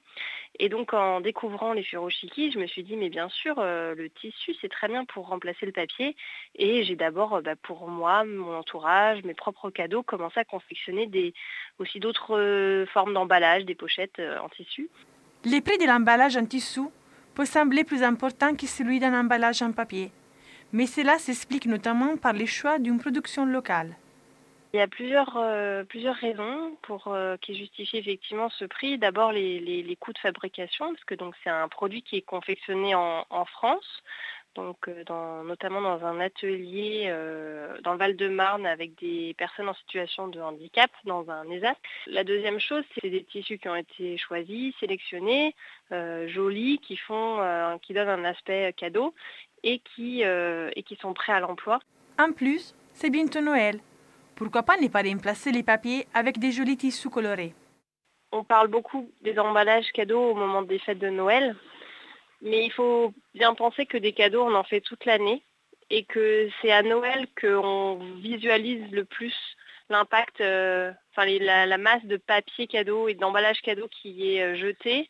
Et 0.59 0.69
donc, 0.69 0.93
en 0.93 1.21
découvrant 1.21 1.73
les 1.73 1.83
furoshiki, 1.83 2.51
je 2.51 2.59
me 2.59 2.67
suis 2.67 2.83
dit, 2.83 2.95
mais 2.95 3.09
bien 3.09 3.29
sûr, 3.29 3.55
euh, 3.57 3.95
le 3.95 4.09
tissu, 4.09 4.53
c'est 4.61 4.69
très 4.69 4.87
bien 4.87 5.05
pour 5.05 5.27
remplacer 5.27 5.65
le 5.65 5.71
papier. 5.71 6.15
Et 6.55 6.83
j'ai 6.83 6.95
d'abord, 6.95 7.35
euh, 7.35 7.41
bah, 7.41 7.55
pour 7.55 7.87
moi, 7.87 8.23
mon 8.23 8.55
entourage, 8.55 9.23
mes 9.23 9.33
propres 9.33 9.69
cadeaux, 9.69 10.03
commencé 10.03 10.39
à 10.39 10.43
confectionner 10.43 11.09
aussi 11.79 11.99
d'autres 11.99 12.37
euh, 12.37 12.85
formes 12.87 13.13
d'emballage, 13.13 13.65
des 13.65 13.75
pochettes 13.75 14.21
en 14.41 14.49
tissu. 14.49 14.89
Le 15.45 15.59
prix 15.61 15.77
de 15.77 15.85
l'emballage 15.85 16.37
en 16.37 16.45
tissu 16.45 16.81
peut 17.33 17.45
sembler 17.45 17.83
plus 17.83 18.03
important 18.03 18.55
que 18.55 18.67
celui 18.67 18.99
d'un 18.99 19.19
emballage 19.19 19.61
en 19.61 19.71
papier, 19.71 20.11
mais 20.73 20.85
cela 20.85 21.17
s'explique 21.17 21.65
notamment 21.65 22.17
par 22.17 22.33
les 22.33 22.45
choix 22.45 22.77
d'une 22.77 22.99
production 22.99 23.45
locale. 23.45 23.95
Il 24.73 24.77
y 24.77 24.79
a 24.81 24.87
plusieurs, 24.87 25.35
euh, 25.35 25.83
raisons 26.21 26.77
euh, 27.07 27.35
qui 27.41 27.55
justifient 27.55 27.97
effectivement 27.97 28.49
ce 28.49 28.63
prix. 28.63 28.97
D'abord 28.97 29.33
les, 29.33 29.97
coûts 29.99 30.13
de 30.13 30.17
fabrication, 30.17 30.93
parce 30.93 31.03
que 31.03 31.15
c'est 31.43 31.49
un 31.49 31.67
produit 31.67 32.01
qui 32.03 32.17
est 32.17 32.21
confectionné 32.21 32.95
en, 32.95 33.45
France, 33.45 34.01
donc 34.55 34.87
euh, 34.87 35.43
notamment 35.43 35.81
dans 35.81 36.05
un 36.05 36.21
atelier 36.21 37.07
dans 37.83 37.91
le 37.91 37.97
Val-de-Marne 37.97 38.65
avec 38.65 38.97
des 38.99 39.33
personnes 39.37 39.67
en 39.67 39.73
situation 39.73 40.29
de 40.29 40.39
handicap, 40.39 40.89
dans 41.03 41.29
un 41.29 41.49
ESAT. 41.49 41.75
La 42.07 42.23
deuxième 42.23 42.59
chose, 42.59 42.85
c'est 42.95 43.09
des 43.09 43.25
tissus 43.25 43.57
qui 43.57 43.67
ont 43.67 43.75
été 43.75 44.17
choisis, 44.17 44.73
sélectionnés, 44.79 45.53
jolis, 46.27 46.79
qui 46.79 46.95
font, 46.95 47.77
qui 47.81 47.93
donnent 47.93 48.07
un 48.07 48.23
aspect 48.23 48.73
cadeau 48.77 49.13
et 49.63 49.79
qui, 49.79 50.21
et 50.21 50.83
qui 50.83 50.95
sont 50.95 51.13
prêts 51.13 51.33
à 51.33 51.41
l'emploi. 51.41 51.79
En 52.17 52.31
plus, 52.31 52.73
c'est 52.93 53.09
bientôt 53.09 53.41
Noël. 53.41 53.81
Pourquoi 54.41 54.63
pas 54.63 54.77
ne 54.77 54.87
pas 54.87 55.03
remplacer 55.03 55.51
les 55.51 55.61
papiers 55.61 56.07
avec 56.15 56.39
des 56.39 56.51
jolis 56.51 56.75
tissus 56.75 57.11
colorés 57.11 57.53
on 58.31 58.43
parle 58.43 58.69
beaucoup 58.69 59.11
des 59.21 59.37
emballages 59.37 59.91
cadeaux 59.91 60.31
au 60.31 60.33
moment 60.33 60.63
des 60.63 60.79
fêtes 60.79 60.97
de 60.97 61.09
Noël, 61.09 61.55
mais 62.41 62.65
il 62.65 62.71
faut 62.71 63.13
bien 63.35 63.53
penser 63.53 63.85
que 63.85 63.97
des 63.97 64.13
cadeaux, 64.13 64.43
on 64.43 64.55
en 64.55 64.63
fait 64.63 64.81
toute 64.81 65.05
l'année 65.05 65.43
et 65.91 66.05
que 66.05 66.49
c'est 66.59 66.71
à 66.71 66.81
Noël 66.81 67.27
qu'on 67.39 67.99
visualise 68.23 68.89
le 68.91 69.05
plus 69.05 69.35
l'impact, 69.89 70.41
euh, 70.41 70.91
enfin 71.11 71.27
la 71.27 71.77
masse 71.77 72.05
de 72.05 72.17
papier 72.17 72.65
cadeau 72.65 73.09
et 73.09 73.13
d'emballage 73.13 73.61
cadeau 73.61 73.89
qui 73.89 74.33
est 74.33 74.41
euh, 74.41 74.55
jeté, 74.55 75.07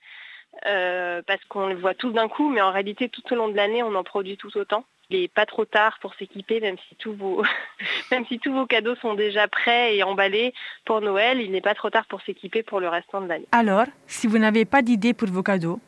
euh, 0.65 1.21
parce 1.25 1.45
qu'on 1.45 1.67
le 1.67 1.75
voit 1.75 1.93
tout 1.93 2.11
d'un 2.11 2.27
coup, 2.27 2.49
mais 2.49 2.61
en 2.61 2.71
réalité 2.71 3.07
tout 3.07 3.23
au 3.31 3.35
long 3.35 3.47
de 3.47 3.55
l'année, 3.55 3.83
on 3.83 3.95
en 3.95 4.03
produit 4.03 4.35
tout 4.35 4.57
autant. 4.57 4.83
Il 5.11 5.21
n'est 5.21 5.27
pas 5.27 5.45
trop 5.45 5.65
tard 5.65 5.97
pour 6.01 6.15
s'équiper, 6.15 6.61
même 6.61 6.77
si 6.87 6.95
tous 6.95 7.13
vos, 7.13 7.43
même 8.11 8.25
si 8.27 8.39
tous 8.39 8.53
vos 8.53 8.65
cadeaux 8.65 8.95
sont 8.95 9.13
déjà 9.13 9.47
prêts 9.47 9.97
et 9.97 10.03
emballés 10.03 10.53
pour 10.85 11.01
Noël, 11.01 11.41
il 11.41 11.51
n'est 11.51 11.61
pas 11.61 11.75
trop 11.75 11.89
tard 11.89 12.05
pour 12.07 12.21
s'équiper 12.21 12.63
pour 12.63 12.79
le 12.79 12.87
restant 12.87 13.19
de 13.21 13.27
l'année. 13.27 13.47
Alors, 13.51 13.87
si 14.07 14.27
vous 14.27 14.37
n'avez 14.37 14.63
pas 14.63 14.81
d'idée 14.81 15.13
pour 15.13 15.27
vos 15.27 15.43
cadeaux, 15.43 15.79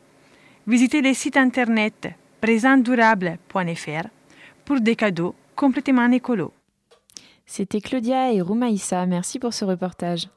visitez 0.68 1.02
le 1.02 1.14
site 1.14 1.38
internet 1.38 2.10
présentsdurable.fr 2.42 4.08
pour 4.66 4.82
des 4.82 4.96
cadeaux 4.98 5.36
complètement 5.56 6.12
écolos. 6.12 6.54
C'était 7.46 7.82
Claudia 7.82 8.34
et 8.34 8.42
Roumaïssa. 8.42 9.06
Merci 9.06 9.40
pour 9.40 9.54
ce 9.54 9.64
reportage. 9.64 10.28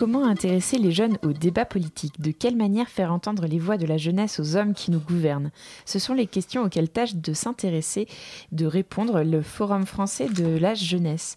Comment 0.00 0.24
intéresser 0.24 0.78
les 0.78 0.92
jeunes 0.92 1.18
au 1.22 1.34
débat 1.34 1.66
politique? 1.66 2.22
De 2.22 2.30
quelle 2.30 2.56
manière 2.56 2.88
faire 2.88 3.12
entendre 3.12 3.44
les 3.44 3.58
voix 3.58 3.76
de 3.76 3.84
la 3.84 3.98
jeunesse 3.98 4.40
aux 4.40 4.56
hommes 4.56 4.72
qui 4.72 4.90
nous 4.90 4.98
gouvernent? 4.98 5.50
Ce 5.84 5.98
sont 5.98 6.14
les 6.14 6.26
questions 6.26 6.62
auxquelles 6.62 6.88
tâche 6.88 7.16
de 7.16 7.34
s'intéresser, 7.34 8.08
de 8.50 8.64
répondre 8.64 9.22
le 9.22 9.42
Forum 9.42 9.84
français 9.84 10.30
de 10.30 10.56
la 10.56 10.72
jeunesse. 10.72 11.36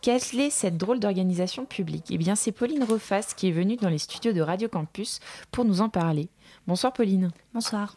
Quelle 0.00 0.20
est 0.38 0.50
cette 0.50 0.76
drôle 0.76 1.00
d'organisation 1.00 1.64
publique? 1.64 2.04
Eh 2.10 2.16
bien, 2.16 2.36
c'est 2.36 2.52
Pauline 2.52 2.84
Rofas 2.84 3.32
qui 3.36 3.48
est 3.48 3.52
venue 3.52 3.74
dans 3.74 3.88
les 3.88 3.98
studios 3.98 4.32
de 4.32 4.42
Radio 4.42 4.68
Campus 4.68 5.18
pour 5.50 5.64
nous 5.64 5.80
en 5.80 5.88
parler. 5.88 6.28
Bonsoir 6.68 6.92
Pauline. 6.92 7.32
Bonsoir. 7.52 7.96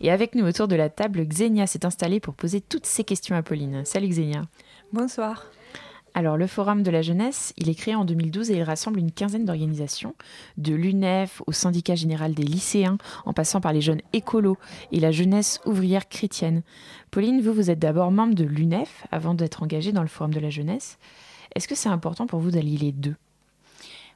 Et 0.00 0.10
avec 0.10 0.34
nous 0.34 0.46
autour 0.46 0.66
de 0.66 0.76
la 0.76 0.88
table, 0.88 1.26
Xenia 1.26 1.66
s'est 1.66 1.84
installée 1.84 2.20
pour 2.20 2.32
poser 2.32 2.62
toutes 2.62 2.86
ces 2.86 3.04
questions 3.04 3.36
à 3.36 3.42
Pauline. 3.42 3.84
Salut 3.84 4.08
Xenia. 4.08 4.44
Bonsoir. 4.94 5.44
Alors, 6.14 6.36
le 6.36 6.46
Forum 6.46 6.82
de 6.82 6.90
la 6.90 7.00
jeunesse, 7.00 7.54
il 7.56 7.70
est 7.70 7.74
créé 7.74 7.94
en 7.94 8.04
2012 8.04 8.50
et 8.50 8.56
il 8.56 8.62
rassemble 8.62 8.98
une 8.98 9.12
quinzaine 9.12 9.46
d'organisations, 9.46 10.14
de 10.58 10.74
l'UNEF 10.74 11.40
au 11.46 11.52
syndicat 11.52 11.94
général 11.94 12.34
des 12.34 12.42
lycéens, 12.42 12.98
en 13.24 13.32
passant 13.32 13.62
par 13.62 13.72
les 13.72 13.80
jeunes 13.80 14.02
écolos 14.12 14.58
et 14.90 15.00
la 15.00 15.10
jeunesse 15.10 15.60
ouvrière 15.64 16.08
chrétienne. 16.08 16.62
Pauline, 17.10 17.40
vous, 17.40 17.54
vous 17.54 17.70
êtes 17.70 17.78
d'abord 17.78 18.10
membre 18.10 18.34
de 18.34 18.44
l'UNEF 18.44 19.06
avant 19.10 19.34
d'être 19.34 19.62
engagée 19.62 19.92
dans 19.92 20.02
le 20.02 20.08
Forum 20.08 20.34
de 20.34 20.40
la 20.40 20.50
jeunesse. 20.50 20.98
Est-ce 21.54 21.68
que 21.68 21.74
c'est 21.74 21.88
important 21.88 22.26
pour 22.26 22.40
vous 22.40 22.50
d'allier 22.50 22.78
les 22.78 22.92
deux? 22.92 23.16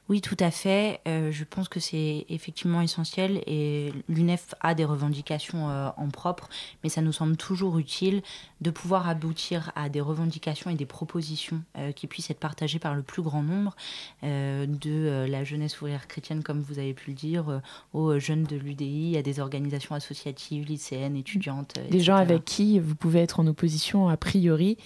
Oui, 0.09 0.21
tout 0.21 0.37
à 0.39 0.51
fait. 0.51 1.01
Euh, 1.07 1.31
je 1.31 1.43
pense 1.43 1.67
que 1.67 1.81
c'est 1.81 2.25
effectivement 2.29 2.81
essentiel 2.81 3.41
et 3.45 3.91
l'UNEF 4.07 4.55
a 4.61 4.73
des 4.73 4.85
revendications 4.85 5.69
euh, 5.69 5.89
en 5.97 6.07
propre, 6.07 6.47
mais 6.83 6.89
ça 6.89 7.01
nous 7.01 7.11
semble 7.11 7.35
toujours 7.35 7.77
utile 7.77 8.21
de 8.61 8.71
pouvoir 8.71 9.09
aboutir 9.09 9.71
à 9.75 9.89
des 9.89 9.99
revendications 9.99 10.69
et 10.69 10.75
des 10.75 10.85
propositions 10.85 11.61
euh, 11.77 11.91
qui 11.91 12.07
puissent 12.07 12.29
être 12.29 12.39
partagées 12.39 12.79
par 12.79 12.95
le 12.95 13.01
plus 13.01 13.21
grand 13.21 13.43
nombre 13.43 13.75
de 14.23 15.25
la 15.29 15.43
jeunesse 15.43 15.79
ouvrière 15.81 16.07
chrétienne, 16.07 16.43
comme 16.43 16.61
vous 16.61 16.79
avez 16.79 16.93
pu 16.93 17.11
le 17.11 17.15
dire, 17.15 17.61
aux 17.93 18.17
jeunes 18.19 18.43
de 18.43 18.55
l'UDI, 18.55 19.17
à 19.17 19.21
des 19.21 19.39
organisations 19.39 19.95
associatives, 19.95 20.65
lycéennes, 20.65 21.15
étudiantes. 21.15 21.75
Des 21.89 21.99
gens 21.99 22.15
avec 22.15 22.45
qui 22.45 22.79
vous 22.79 22.95
pouvez 22.95 23.19
être 23.19 23.39
en 23.39 23.47
opposition 23.47 24.09
a 24.09 24.17
priori 24.17 24.77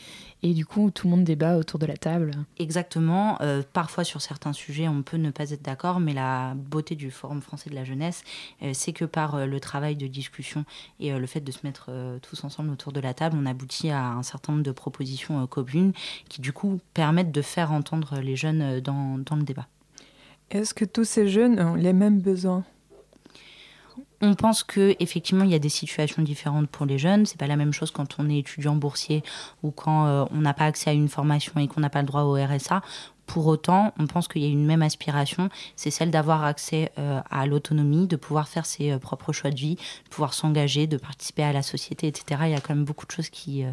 et 0.43 0.53
du 0.53 0.65
coup 0.65 0.91
tout 0.91 1.07
le 1.07 1.11
monde 1.11 1.23
débat 1.23 1.57
autour 1.57 1.79
de 1.79 1.85
la 1.85 1.97
table. 1.97 2.31
Exactement. 2.57 3.37
Euh, 3.41 3.61
parfois, 3.73 4.03
sur 4.03 4.21
certains 4.21 4.53
sujets, 4.53 4.87
on 4.87 5.03
peut 5.03 5.17
ne 5.17 5.31
pas 5.31 5.51
être 5.51 5.61
d'accord, 5.61 5.99
mais 5.99 6.13
la 6.13 6.53
beauté 6.55 6.95
du 6.95 7.11
Forum 7.11 7.41
français 7.41 7.69
de 7.69 7.75
la 7.75 7.83
jeunesse, 7.83 8.23
euh, 8.63 8.71
c'est 8.73 8.93
que 8.93 9.05
par 9.05 9.35
euh, 9.35 9.45
le 9.45 9.59
travail 9.59 9.95
de 9.95 10.07
discussion 10.07 10.65
et 10.99 11.13
euh, 11.13 11.19
le 11.19 11.27
fait 11.27 11.41
de 11.41 11.51
se 11.51 11.59
mettre 11.63 11.87
euh, 11.89 12.19
tous 12.19 12.43
ensemble 12.43 12.69
autour 12.71 12.91
de 12.91 12.99
la 12.99 13.13
table, 13.13 13.37
on 13.39 13.45
aboutit 13.45 13.89
à 13.89 14.05
un 14.05 14.23
certain 14.23 14.53
nombre 14.53 14.63
de 14.63 14.71
propositions 14.71 15.41
euh, 15.41 15.45
communes 15.47 15.93
qui, 16.29 16.41
du 16.41 16.53
coup, 16.53 16.79
permettent 16.93 17.31
de 17.31 17.41
faire 17.41 17.71
entendre 17.71 18.19
les 18.19 18.35
jeunes 18.35 18.61
euh, 18.61 18.81
dans, 18.81 19.17
dans 19.17 19.35
le 19.35 19.43
débat. 19.43 19.67
Est-ce 20.49 20.73
que 20.73 20.85
tous 20.85 21.05
ces 21.05 21.29
jeunes 21.29 21.59
ont 21.61 21.75
les 21.75 21.93
mêmes 21.93 22.19
besoins? 22.19 22.65
On 24.23 24.35
pense 24.35 24.63
que 24.63 24.95
effectivement 24.99 25.43
il 25.43 25.49
y 25.49 25.55
a 25.55 25.59
des 25.59 25.69
situations 25.69 26.21
différentes 26.21 26.69
pour 26.69 26.85
les 26.85 26.99
jeunes. 26.99 27.25
C'est 27.25 27.39
pas 27.39 27.47
la 27.47 27.55
même 27.55 27.73
chose 27.73 27.89
quand 27.89 28.19
on 28.19 28.29
est 28.29 28.37
étudiant 28.37 28.75
boursier 28.75 29.23
ou 29.63 29.71
quand 29.71 30.05
euh, 30.05 30.25
on 30.31 30.41
n'a 30.41 30.53
pas 30.53 30.65
accès 30.65 30.91
à 30.91 30.93
une 30.93 31.09
formation 31.09 31.53
et 31.59 31.67
qu'on 31.67 31.81
n'a 31.81 31.89
pas 31.89 32.01
le 32.01 32.07
droit 32.07 32.21
au 32.21 32.33
RSA. 32.35 32.83
Pour 33.25 33.47
autant, 33.47 33.93
on 33.97 34.07
pense 34.07 34.27
qu'il 34.27 34.41
y 34.41 34.45
a 34.45 34.49
une 34.49 34.65
même 34.65 34.81
aspiration, 34.81 35.49
c'est 35.77 35.89
celle 35.89 36.11
d'avoir 36.11 36.43
accès 36.43 36.91
euh, 36.99 37.21
à 37.31 37.47
l'autonomie, 37.47 38.05
de 38.05 38.17
pouvoir 38.17 38.47
faire 38.47 38.65
ses 38.65 38.91
euh, 38.91 38.99
propres 38.99 39.31
choix 39.31 39.51
de 39.51 39.55
vie, 39.55 39.75
de 39.75 40.09
pouvoir 40.09 40.33
s'engager, 40.33 40.85
de 40.85 40.97
participer 40.97 41.43
à 41.43 41.53
la 41.53 41.61
société, 41.61 42.07
etc. 42.07 42.41
Il 42.45 42.51
y 42.51 42.55
a 42.55 42.59
quand 42.59 42.75
même 42.75 42.83
beaucoup 42.83 43.05
de 43.05 43.11
choses 43.11 43.29
qui, 43.29 43.63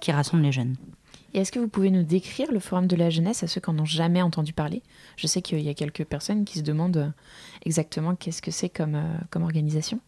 qui 0.00 0.10
rassemblent 0.10 0.42
les 0.42 0.52
jeunes. 0.52 0.76
Et 1.34 1.40
est-ce 1.40 1.52
que 1.52 1.58
vous 1.58 1.68
pouvez 1.68 1.90
nous 1.90 2.02
décrire 2.02 2.50
le 2.50 2.58
Forum 2.58 2.86
de 2.86 2.96
la 2.96 3.10
jeunesse 3.10 3.42
à 3.42 3.46
ceux 3.46 3.60
qui 3.60 3.70
n'en 3.70 3.82
ont 3.82 3.86
jamais 3.86 4.22
entendu 4.22 4.52
parler? 4.52 4.82
Je 5.16 5.26
sais 5.26 5.42
qu'il 5.42 5.60
y 5.60 5.68
a 5.68 5.74
quelques 5.74 6.04
personnes 6.04 6.44
qui 6.44 6.58
se 6.58 6.64
demandent 6.64 6.96
euh, 6.96 7.10
exactement 7.66 8.14
qu'est-ce 8.14 8.40
que 8.40 8.50
c'est 8.50 8.70
comme, 8.70 8.94
euh, 8.94 9.18
comme 9.30 9.42
organisation. 9.42 10.00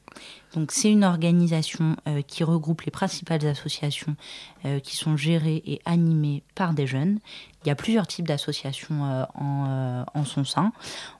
Donc 0.54 0.72
c'est 0.72 0.90
une 0.90 1.04
organisation 1.04 1.96
euh, 2.08 2.22
qui 2.22 2.42
regroupe 2.42 2.82
les 2.82 2.90
principales 2.90 3.46
associations 3.46 4.16
euh, 4.64 4.80
qui 4.80 4.96
sont 4.96 5.16
gérées 5.16 5.62
et 5.64 5.80
animées 5.84 6.42
par 6.54 6.74
des 6.74 6.86
jeunes. 6.86 7.20
Il 7.64 7.68
y 7.68 7.70
a 7.70 7.74
plusieurs 7.74 8.06
types 8.06 8.26
d'associations 8.26 9.04
euh, 9.04 9.24
en, 9.34 10.04
en, 10.12 10.24
son 10.24 10.44
sein. 10.44 10.72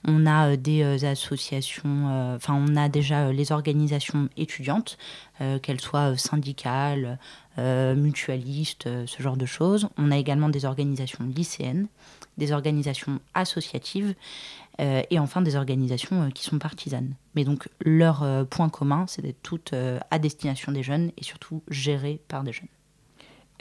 On 0.05 0.26
a 0.26 0.57
des 0.57 1.05
associations, 1.05 2.34
enfin 2.34 2.55
on 2.55 2.76
a 2.76 2.88
déjà 2.88 3.32
les 3.32 3.53
organisations 3.53 4.28
étudiantes, 4.36 4.99
qu'elles 5.62 5.80
soient 5.80 6.16
syndicales, 6.16 7.18
mutualistes, 7.59 8.88
ce 9.07 9.22
genre 9.22 9.36
de 9.36 9.47
choses. 9.47 9.88
On 9.97 10.11
a 10.11 10.16
également 10.16 10.49
des 10.49 10.64
organisations 10.64 11.24
lycéennes, 11.24 11.88
des 12.38 12.53
organisations 12.53 13.20
associatives 13.34 14.14
euh, 14.81 15.03
et 15.11 15.18
enfin 15.18 15.43
des 15.43 15.57
organisations 15.57 16.23
euh, 16.23 16.31
qui 16.31 16.45
sont 16.45 16.59
partisanes. 16.59 17.14
Mais 17.35 17.45
donc 17.45 17.68
leur 17.85 18.23
euh, 18.23 18.45
point 18.45 18.68
commun, 18.68 19.05
c'est 19.09 19.23
d'être 19.23 19.43
toutes 19.43 19.75
à 20.11 20.18
destination 20.18 20.73
des 20.73 20.83
jeunes 20.83 21.11
et 21.18 21.25
surtout 21.25 21.62
gérées 21.68 22.21
par 22.29 22.45
des 22.45 22.53
jeunes. 22.53 22.68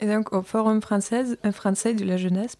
Et 0.00 0.06
donc 0.06 0.32
au 0.32 0.42
Forum 0.42 0.80
français, 0.80 1.24
français 1.52 1.94
de 1.94 2.04
la 2.04 2.16
jeunesse, 2.16 2.56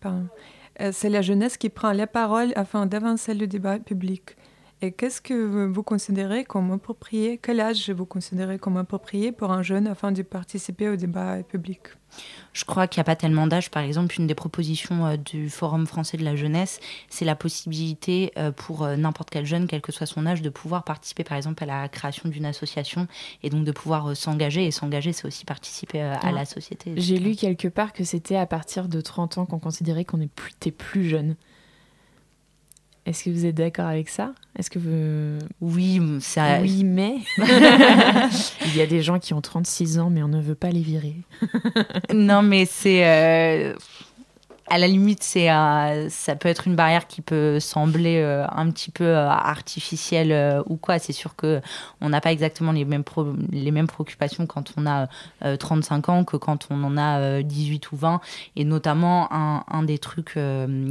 c'est 0.93 1.09
la 1.09 1.23
jeunesse 1.23 1.57
qui 1.57 1.71
prend 1.71 1.93
la 1.93 2.07
parole 2.07 2.53
afin 2.55 2.85
d'avancer 2.85 3.33
le 3.33 3.47
débat 3.47 3.79
public. 3.79 4.37
Et 4.83 4.93
qu'est-ce 4.93 5.23
que 5.23 5.67
vous 5.67 5.83
considérez 5.83 6.45
comme 6.45 6.71
approprié 6.71 7.39
Quel 7.43 7.61
âge 7.61 7.89
vous 7.91 8.07
considérez 8.07 8.59
comme 8.59 8.77
approprié 8.77 9.33
pour 9.33 9.53
un 9.53 9.63
jeune 9.63 9.87
afin 9.87 10.13
de 10.13 10.23
participer 10.23 10.89
au 10.91 10.97
débat 10.97 11.43
public? 11.43 11.81
Je 12.53 12.65
crois 12.65 12.87
qu'il 12.87 13.01
n'y 13.01 13.03
a 13.03 13.05
pas 13.05 13.17
tellement 13.17 13.47
d'âge. 13.47 13.71
Par 13.71 13.83
exemple, 13.83 14.15
une 14.19 14.27
des 14.27 14.35
propositions 14.35 15.07
euh, 15.07 15.17
du 15.17 15.51
Forum 15.51 15.87
français 15.87 16.17
de 16.17 16.25
la 16.25 16.37
jeunesse, 16.37 16.81
c'est 17.09 17.25
la 17.25 17.37
possibilité 17.37 18.33
euh, 18.37 18.53
pour 18.53 18.83
euh, 18.83 18.97
n'importe 18.97 19.31
quel 19.31 19.47
jeune, 19.47 19.67
quel 19.67 19.81
que 19.81 19.93
soit 19.93 20.07
son 20.07 20.27
âge, 20.27 20.43
de 20.43 20.51
pouvoir 20.51 20.85
participer, 20.85 21.25
par 21.25 21.37
exemple, 21.37 21.63
à 21.63 21.67
la 21.67 21.89
création 21.89 22.29
d'une 22.29 22.45
association 22.45 23.07
et 23.43 23.51
donc 23.51 23.65
de 23.65 23.73
pouvoir 23.73 24.17
s'engager. 24.17 24.67
Et 24.67 24.71
s'engager, 24.71 25.13
c'est 25.13 25.27
aussi 25.27 25.45
participer 25.45 26.01
à 26.01 26.33
la 26.33 26.45
société. 26.45 26.93
J'ai 26.97 27.19
lu 27.19 27.35
quelque 27.35 27.69
part 27.69 27.93
que 27.93 28.05
c'était 28.05 28.37
à 28.37 28.47
partir 28.47 28.89
de 28.89 29.01
30 29.01 29.39
ans 29.39 29.47
qu'on 29.47 29.59
considérait 29.59 30.05
qu'on 30.05 30.21
était 30.21 30.71
plus 30.71 31.09
jeune. 31.09 31.37
Est-ce 33.11 33.25
que 33.25 33.31
vous 33.31 33.45
êtes 33.45 33.57
d'accord 33.57 33.87
avec 33.87 34.09
ça? 34.09 34.35
Est-ce 34.57 34.71
que 34.71 34.79
vous... 34.79 35.45
Oui, 35.61 36.01
ça... 36.21 36.61
Oui, 36.63 36.85
mais... 36.85 37.17
Il 37.39 38.77
y 38.77 38.81
a 38.81 38.87
des 38.87 39.03
gens 39.03 39.19
qui 39.19 39.35
ont 39.35 39.41
36 39.41 39.99
ans, 39.99 40.11
mais 40.11 40.23
on 40.23 40.29
ne 40.29 40.41
veut 40.41 40.55
pas 40.55 40.71
les 40.71 40.81
virer. 40.81 41.17
non, 42.15 42.43
mais 42.43 42.67
c'est... 42.67 43.05
Euh, 43.05 43.75
à 44.71 44.79
la 44.79 44.87
limite, 44.87 45.25
c'est 45.25 45.49
ça 45.49 46.37
peut 46.37 46.49
être 46.49 46.69
une 46.69 46.77
barrière 46.77 47.09
qui 47.09 47.23
peut 47.23 47.59
sembler 47.59 48.19
euh, 48.19 48.47
un 48.53 48.71
petit 48.71 48.93
peu 48.93 49.05
euh, 49.05 49.29
artificielle 49.29 50.31
euh, 50.31 50.63
ou 50.67 50.77
quoi. 50.77 51.01
C'est 51.01 51.13
sûr 51.13 51.35
que 51.35 51.61
on 52.01 52.09
n'a 52.09 52.21
pas 52.21 52.31
exactement 52.31 52.71
les 52.71 52.85
mêmes, 52.85 53.03
les 53.51 53.73
mêmes 53.73 53.89
préoccupations 53.89 54.47
quand 54.47 54.73
on 54.77 54.87
a 54.87 55.09
35 55.57 56.09
ans 56.09 56.25
que 56.25 56.37
quand 56.37 56.69
on 56.71 56.83
en 56.85 56.97
a 56.97 57.43
18 57.43 57.91
ou 57.91 57.97
20. 57.97 58.21
Et 58.55 58.65
notamment, 58.65 59.33
un, 59.33 59.65
un 59.69 59.83
des 59.83 59.99
trucs 59.99 60.39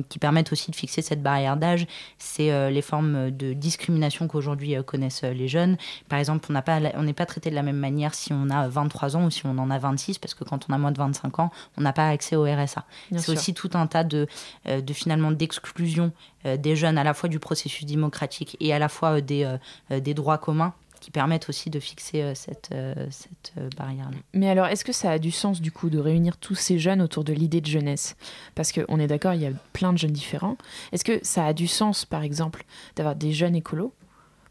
qui 0.09 0.19
permettent 0.19 0.51
aussi 0.51 0.71
de 0.71 0.75
fixer 0.75 1.01
cette 1.01 1.23
barrière 1.23 1.55
d'âge, 1.55 1.88
c'est 2.17 2.69
les 2.69 2.82
formes 2.82 3.32
de 3.32 3.53
discrimination 3.53 4.27
qu'aujourd'hui 4.27 4.75
connaissent 4.86 5.23
les 5.23 5.47
jeunes. 5.47 5.77
Par 6.09 6.19
exemple, 6.19 6.45
on 6.49 6.53
n'est 6.53 6.61
pas, 6.61 6.80
on 6.95 7.13
pas 7.13 7.25
traité 7.25 7.49
de 7.49 7.55
la 7.55 7.63
même 7.63 7.77
manière 7.77 8.13
si 8.13 8.34
on 8.34 8.49
a 8.49 8.67
23 8.67 9.15
ans 9.15 9.25
ou 9.25 9.30
si 9.30 9.45
on 9.45 9.57
en 9.57 9.69
a 9.69 9.80
26, 9.80 10.17
parce 10.17 10.34
que 10.34 10.43
quand 10.43 10.65
on 10.69 10.73
a 10.73 10.77
moins 10.77 10.91
de 10.91 10.97
25 10.97 11.39
ans, 11.39 11.51
on 11.77 11.82
n'a 11.82 11.93
pas 11.93 12.09
accès 12.09 12.36
au 12.36 12.43
RSA. 12.43 12.84
C'est 13.15 13.32
aussi 13.32 13.53
tout 13.53 13.68
un 13.76 13.88
tas 13.88 14.03
de, 14.03 14.28
euh, 14.67 14.82
de 14.82 14.93
finalement 14.93 15.32
d'exclusion 15.32 16.11
euh, 16.45 16.57
des 16.57 16.76
jeunes 16.76 16.97
à 16.97 17.03
la 17.03 17.13
fois 17.13 17.30
du 17.30 17.39
processus 17.39 17.86
démocratique 17.86 18.57
et 18.59 18.74
à 18.74 18.80
la 18.80 18.89
fois 18.89 19.17
euh, 19.17 19.22
des, 19.22 19.57
des 19.89 20.13
droits 20.13 20.38
communs 20.38 20.74
qui 20.99 21.11
permettent 21.11 21.47
aussi 21.47 21.70
de 21.70 21.80
fixer 21.80 22.36
cette, 22.36 22.76
cette 23.09 23.53
barrière-là. 23.78 24.17
Mais 24.34 24.49
alors, 24.49 24.65
est-ce 24.65 24.84
que 24.84 24.91
ça 24.91 25.11
a 25.11 25.17
du 25.17 25.32
sens, 25.32 25.61
du 25.61 25.72
coup, 25.72 25.89
de 25.89 25.97
réunir 25.97 26.36
tous 26.36 26.55
ces 26.55 26.78
jeunes 26.78 27.01
autour 27.01 27.24
de 27.24 27.32
l'idée 27.32 27.61
de 27.61 27.67
jeunesse? 27.67 28.17
Parce 28.53 28.74
qu'on 28.74 28.99
est 28.99 29.07
d'accord, 29.07 29.34
il 29.34 29.41
y 29.41 29.45
a 29.45 29.51
plein 29.72 29.93
de 29.93 29.97
jeunes 29.97 30.11
différents. 30.11 30.57
Est-ce 30.91 31.05
que 31.05 31.20
ça 31.24 31.45
a 31.45 31.53
du 31.53 31.67
sens, 31.67 32.03
par 32.03 32.24
exemple, 32.24 32.65
d'avoir 32.97 33.15
des 33.15 33.32
jeunes 33.32 33.55
écolos 33.55 33.93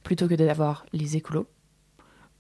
plutôt 0.05 0.27
que 0.27 0.35
d'avoir 0.35 0.87
les 0.95 1.19
écolos? 1.19 1.47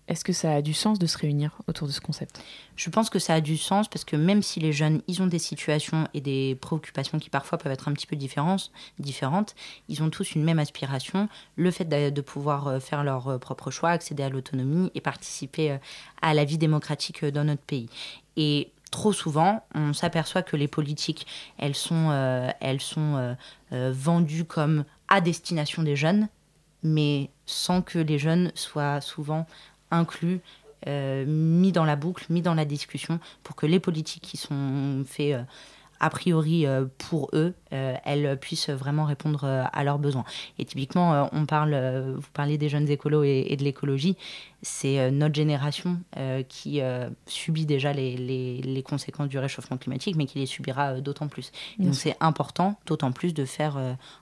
Est-ce 0.08 0.24
que 0.24 0.32
ça 0.32 0.54
a 0.54 0.62
du 0.62 0.72
sens 0.72 0.98
de 0.98 1.06
se 1.06 1.18
réunir 1.18 1.52
autour 1.66 1.86
de 1.86 1.92
ce 1.92 2.00
concept? 2.00 2.42
Je 2.76 2.88
pense 2.88 3.10
que 3.10 3.18
ça 3.18 3.34
a 3.34 3.40
du 3.42 3.58
sens 3.58 3.88
parce 3.88 4.04
que 4.04 4.16
même 4.16 4.42
si 4.42 4.58
les 4.58 4.72
jeunes, 4.72 5.02
ils 5.06 5.22
ont 5.22 5.26
des 5.26 5.38
situations 5.38 6.08
et 6.14 6.22
des 6.22 6.56
préoccupations 6.60 7.18
qui 7.18 7.28
parfois 7.28 7.58
peuvent 7.58 7.72
être 7.72 7.88
un 7.88 7.92
petit 7.92 8.06
peu 8.06 8.16
différentes, 8.16 8.70
ils 9.88 10.02
ont 10.02 10.08
tous 10.08 10.34
une 10.34 10.44
même 10.44 10.58
aspiration, 10.58 11.28
le 11.56 11.70
fait 11.70 11.84
de, 11.84 12.20
pouvoir 12.22 12.68
euh, 12.68 12.80
faire 12.80 13.04
leur 13.04 13.28
euh, 13.28 13.38
propre 13.38 13.70
choix, 13.70 13.90
accéder 13.90 14.22
à 14.22 14.30
l'autonomie 14.30 14.90
et 14.94 15.00
participer 15.00 15.72
euh, 15.72 15.78
à 16.22 16.32
la 16.32 16.44
vie 16.44 16.58
démocratique 16.58 17.24
dans 17.26 17.44
notre 17.44 17.62
pays. 17.62 17.90
Et 18.36 18.72
trop 18.90 19.12
souvent, 19.12 19.62
on 19.74 19.92
s'aperçoit 19.92 20.42
que 20.42 20.56
les 20.56 20.68
politiques, 20.68 21.26
elles 21.58 21.74
sont, 21.74 22.10
elles 22.60 22.80
sont 22.80 23.36
vendues 23.70 24.44
comme 24.44 24.84
à 25.08 25.20
destination 25.20 25.82
des 25.82 25.96
jeunes, 25.96 26.28
mais 26.82 27.30
sans 27.44 27.82
que 27.82 27.98
les 27.98 28.18
jeunes 28.18 28.50
soient 28.54 29.00
souvent 29.00 29.46
inclus, 29.90 30.40
euh, 30.86 31.24
mis 31.26 31.72
dans 31.72 31.84
la 31.84 31.96
boucle, 31.96 32.26
mis 32.30 32.42
dans 32.42 32.54
la 32.54 32.64
discussion, 32.64 33.18
pour 33.42 33.56
que 33.56 33.66
les 33.66 33.80
politiques 33.80 34.22
qui 34.22 34.36
sont 34.36 35.02
faites 35.04 35.34
euh, 35.34 35.42
a 36.00 36.10
priori 36.10 36.64
euh, 36.64 36.84
pour 36.96 37.28
eux, 37.32 37.54
elles 37.70 38.38
puissent 38.38 38.70
vraiment 38.70 39.04
répondre 39.04 39.44
à 39.44 39.82
leurs 39.82 39.98
besoins. 39.98 40.24
Et 40.60 40.64
typiquement, 40.64 41.28
on 41.32 41.44
parle, 41.44 41.74
vous 42.16 42.30
parlez 42.32 42.56
des 42.56 42.68
jeunes 42.68 42.88
écolos 42.88 43.24
et, 43.24 43.56
de 43.58 43.64
l'écologie, 43.64 44.16
c'est 44.62 45.10
notre 45.10 45.34
génération 45.34 45.98
qui 46.48 46.80
subit 47.26 47.66
déjà 47.66 47.92
les, 47.92 48.16
les, 48.16 48.82
conséquences 48.84 49.28
du 49.28 49.40
réchauffement 49.40 49.76
climatique, 49.76 50.14
mais 50.14 50.26
qui 50.26 50.38
les 50.38 50.46
subira 50.46 51.00
d'autant 51.00 51.26
plus. 51.26 51.50
donc 51.80 51.96
c'est 51.96 52.16
important, 52.20 52.78
d'autant 52.86 53.10
plus, 53.10 53.34
de 53.34 53.44
faire 53.44 53.76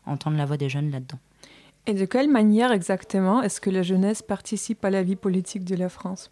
entendre 0.07 0.39
la 0.39 0.47
voix 0.47 0.57
des 0.57 0.71
jeunes 0.71 0.91
là-dedans. 0.91 1.19
Et 1.87 1.95
de 1.95 2.05
quelle 2.05 2.29
manière 2.29 2.73
exactement 2.73 3.43
est-ce 3.43 3.61
que 3.61 3.71
la 3.71 3.83
jeunesse 3.83 4.21
participe 4.21 4.85
à 4.85 4.91
la 4.91 5.05
vie 5.05 5.15
politique 5.15 5.65
de 5.65 5.77
la 5.77 5.89
France? 5.89 6.31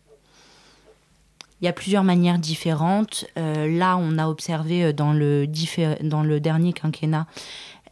Il 1.60 1.64
y 1.64 1.68
a 1.68 1.72
plusieurs 1.72 2.02
manières 2.02 2.38
différentes. 2.38 3.24
Euh, 3.38 3.68
là, 3.78 3.96
on 3.96 4.18
a 4.18 4.28
observé 4.28 4.84
euh, 4.84 4.92
dans 4.92 5.12
le, 5.12 5.46
dernier 6.40 6.72
quinquennat 6.72 7.26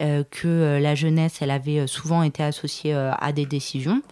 euh, 0.03 0.25
que 0.29 0.79
la 0.83 0.95
jeunesse, 0.97 1.41
elle 1.41 1.53
avait 1.53 1.87
souvent 1.87 2.25
été 2.25 2.43
associée 2.43 2.93
à 2.95 3.33
des 3.33 3.47
décisions. 3.47 4.03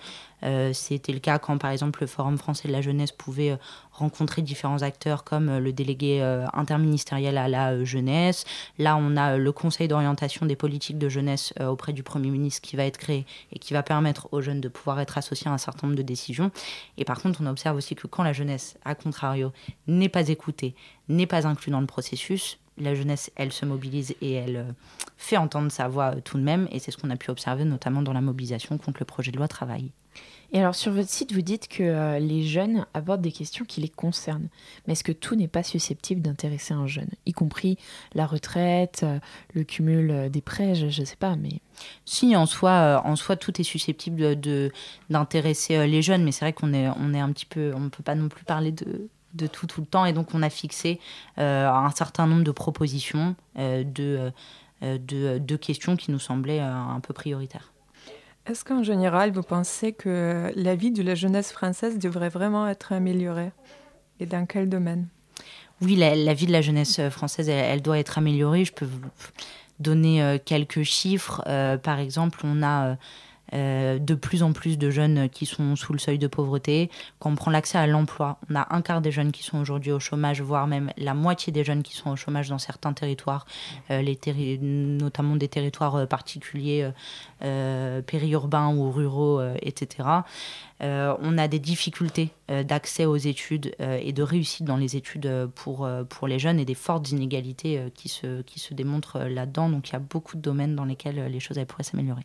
C'était 0.72 1.12
le 1.12 1.18
cas 1.18 1.38
quand, 1.38 1.58
par 1.58 1.70
exemple, 1.70 2.00
le 2.00 2.06
Forum 2.06 2.38
français 2.38 2.66
de 2.66 2.72
la 2.72 2.80
jeunesse 2.80 3.12
pouvait 3.12 3.58
euh, 4.00 4.04
rencontrer 4.04 4.42
différents 4.42 4.82
acteurs 4.82 5.24
comme 5.24 5.48
euh, 5.48 5.60
le 5.60 5.72
délégué 5.72 6.20
interministériel 6.52 7.38
à 7.38 7.48
la 7.48 7.84
jeunesse. 7.84 8.44
Là, 8.78 8.96
on 8.96 9.16
a 9.16 9.36
le 9.36 9.52
Conseil 9.52 9.88
d'orientation 9.88 10.46
des 10.46 10.56
politiques 10.56 10.98
de 10.98 11.08
jeunesse 11.08 11.52
auprès 11.60 11.92
du 11.92 12.02
Premier 12.02 12.30
ministre 12.30 12.60
qui 12.62 12.76
va 12.76 12.84
être 12.84 12.98
créé 12.98 13.26
et 13.52 13.58
qui 13.58 13.72
va 13.72 13.82
permettre 13.82 14.28
aux 14.32 14.40
jeunes 14.40 14.60
de 14.60 14.68
pouvoir 14.68 15.00
être 15.00 15.18
associés 15.18 15.48
à 15.48 15.54
un 15.54 15.58
certain 15.58 15.86
nombre 15.86 15.98
de 15.98 16.02
décisions. 16.02 16.50
Et 16.96 17.04
par 17.04 17.20
contre, 17.20 17.40
on 17.42 17.46
observe 17.46 17.76
aussi 17.76 17.94
que 17.94 18.06
quand 18.06 18.22
la 18.22 18.32
jeunesse, 18.32 18.76
à 18.84 18.94
contrario, 18.94 19.52
n'est 19.86 20.08
pas 20.08 20.28
écoutée, 20.28 20.74
n'est 21.08 21.26
pas 21.26 21.46
inclue 21.46 21.72
dans 21.72 21.80
le 21.80 21.86
processus, 21.86 22.58
la 22.80 22.94
jeunesse, 22.94 23.30
elle 23.36 23.52
se 23.52 23.64
mobilise 23.66 24.14
et 24.20 24.32
elle 24.32 24.74
fait 25.16 25.36
entendre 25.36 25.70
sa 25.70 25.88
voix 25.88 26.16
tout 26.16 26.38
de 26.38 26.42
même. 26.42 26.68
Et 26.72 26.78
c'est 26.78 26.90
ce 26.90 26.96
qu'on 26.96 27.10
a 27.10 27.16
pu 27.16 27.30
observer 27.30 27.64
notamment 27.64 28.02
dans 28.02 28.12
la 28.12 28.20
mobilisation 28.20 28.78
contre 28.78 29.00
le 29.00 29.06
projet 29.06 29.30
de 29.30 29.36
loi 29.36 29.48
travail. 29.48 29.92
Et 30.52 30.58
alors 30.58 30.74
sur 30.74 30.92
votre 30.92 31.08
site, 31.08 31.32
vous 31.32 31.42
dites 31.42 31.68
que 31.68 31.82
euh, 31.82 32.18
les 32.18 32.42
jeunes 32.42 32.84
abordent 32.92 33.20
des 33.20 33.30
questions 33.30 33.64
qui 33.64 33.80
les 33.80 33.88
concernent. 33.88 34.48
Mais 34.86 34.94
est-ce 34.94 35.04
que 35.04 35.12
tout 35.12 35.36
n'est 35.36 35.48
pas 35.48 35.62
susceptible 35.62 36.22
d'intéresser 36.22 36.74
un 36.74 36.88
jeune, 36.88 37.10
y 37.24 37.32
compris 37.32 37.78
la 38.14 38.26
retraite, 38.26 39.02
euh, 39.04 39.20
le 39.54 39.62
cumul 39.62 40.10
euh, 40.10 40.28
des 40.28 40.40
prêts, 40.40 40.74
je 40.74 40.86
ne 40.86 41.04
sais 41.04 41.16
pas, 41.16 41.36
mais... 41.36 41.60
Si, 42.04 42.36
en 42.36 42.44
soi, 42.44 43.00
en 43.06 43.16
soi, 43.16 43.36
tout 43.36 43.58
est 43.58 43.64
susceptible 43.64 44.38
d'intéresser 45.08 45.86
les 45.86 46.02
jeunes, 46.02 46.22
mais 46.24 46.32
c'est 46.32 46.44
vrai 46.44 46.52
qu'on 46.52 46.74
est, 46.74 46.88
on 46.88 47.14
est 47.14 47.20
un 47.20 47.32
petit 47.32 47.46
peu... 47.46 47.72
On 47.74 47.80
ne 47.80 47.88
peut 47.88 48.02
pas 48.02 48.14
non 48.14 48.28
plus 48.28 48.44
parler 48.44 48.70
de, 48.70 49.46
tout 49.46 49.66
tout 49.66 49.80
le 49.80 49.86
temps, 49.86 50.04
et 50.04 50.12
donc 50.12 50.34
on 50.34 50.42
a 50.42 50.50
fixé 50.50 51.00
un 51.38 51.90
certain 51.92 52.26
nombre 52.26 52.44
de 52.44 52.50
propositions, 52.50 53.34
de, 53.56 54.30
de, 54.82 55.56
questions 55.56 55.96
qui 55.96 56.10
nous 56.10 56.18
semblaient 56.18 56.60
un 56.60 57.00
peu 57.00 57.14
prioritaires. 57.14 57.72
Est-ce 58.50 58.64
qu'en 58.64 58.82
général, 58.82 59.30
vous 59.30 59.44
pensez 59.44 59.92
que 59.92 60.50
la 60.56 60.74
vie 60.74 60.90
de 60.90 61.04
la 61.04 61.14
jeunesse 61.14 61.52
française 61.52 62.00
devrait 62.00 62.30
vraiment 62.30 62.66
être 62.66 62.92
améliorée 62.92 63.52
Et 64.18 64.26
dans 64.26 64.44
quel 64.44 64.68
domaine? 64.68 65.06
Oui, 65.80 65.94
la, 65.94 66.34
vie 66.34 66.46
de 66.46 66.52
la 66.52 66.60
jeunesse 66.60 67.00
française, 67.10 67.48
elle, 67.48 67.80
doit 67.80 68.00
être 68.00 68.18
améliorée. 68.18 68.64
Je 68.64 68.72
peux 68.72 68.86
vous 68.86 68.98
donner 69.78 70.20
euh, 70.20 70.38
quelques 70.44 70.82
chiffres. 70.82 71.44
Euh, 71.46 71.76
par 71.76 72.00
exemple, 72.00 72.40
on 72.42 72.64
a 72.64 72.96
euh, 73.52 73.98
de 73.98 74.14
plus 74.14 74.42
en 74.42 74.52
plus 74.52 74.78
de 74.78 74.90
jeunes 74.90 75.28
qui 75.28 75.44
sont 75.44 75.74
sous 75.74 75.92
le 75.92 75.98
seuil 75.98 76.18
de 76.18 76.26
pauvreté. 76.26 76.90
Quand 77.18 77.30
on 77.30 77.34
prend 77.34 77.50
l'accès 77.50 77.78
à 77.78 77.86
l'emploi, 77.86 78.38
on 78.48 78.54
a 78.54 78.74
un 78.74 78.82
quart 78.82 79.00
des 79.00 79.10
jeunes 79.10 79.32
qui 79.32 79.42
sont 79.42 79.58
aujourd'hui 79.58 79.92
au 79.92 79.98
chômage, 79.98 80.40
voire 80.40 80.66
même 80.66 80.92
la 80.96 81.14
moitié 81.14 81.52
des 81.52 81.64
jeunes 81.64 81.82
qui 81.82 81.94
sont 81.96 82.10
au 82.10 82.16
chômage 82.16 82.48
dans 82.48 82.58
certains 82.58 82.92
territoires, 82.92 83.46
euh, 83.90 84.02
notamment 84.60 85.36
des 85.36 85.48
territoires 85.48 85.96
euh, 85.96 86.06
particuliers 86.06 86.90
périurbains 88.06 88.74
ou 88.74 88.90
ruraux, 88.90 89.40
etc. 89.62 90.08
On 90.80 91.38
a 91.38 91.48
des 91.48 91.58
difficultés 91.58 92.30
d'accès 92.48 93.06
aux 93.06 93.16
études 93.16 93.74
et 93.78 94.12
de 94.12 94.22
réussite 94.22 94.66
dans 94.66 94.76
les 94.76 94.96
études 94.96 95.48
pour, 95.54 95.88
les 96.26 96.38
jeunes 96.38 96.60
et 96.60 96.64
des 96.66 96.74
fortes 96.74 97.10
inégalités 97.10 97.82
qui, 97.94 98.08
se, 98.08 98.44
démontrent 98.72 99.20
là-dedans. 99.20 99.70
Donc 99.70 99.88
il 99.88 99.92
y 99.94 99.96
a 99.96 100.00
beaucoup 100.00 100.36
de 100.36 100.42
domaines 100.42 100.76
dans 100.76 100.84
lesquels 100.84 101.24
les 101.26 101.40
choses 101.40 101.58
pourraient 101.66 101.82
s'améliorer. 101.82 102.24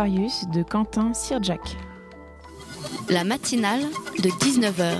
Aquarius 0.00 0.46
de 0.48 0.62
Quentin 0.62 1.12
Sirjak. 1.12 1.60
La 3.10 3.22
matinale 3.22 3.82
de 4.22 4.30
19h, 4.30 4.94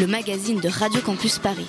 le 0.00 0.06
magazine 0.06 0.60
de 0.60 0.68
Radio 0.68 1.02
Campus 1.02 1.38
Paris. 1.38 1.66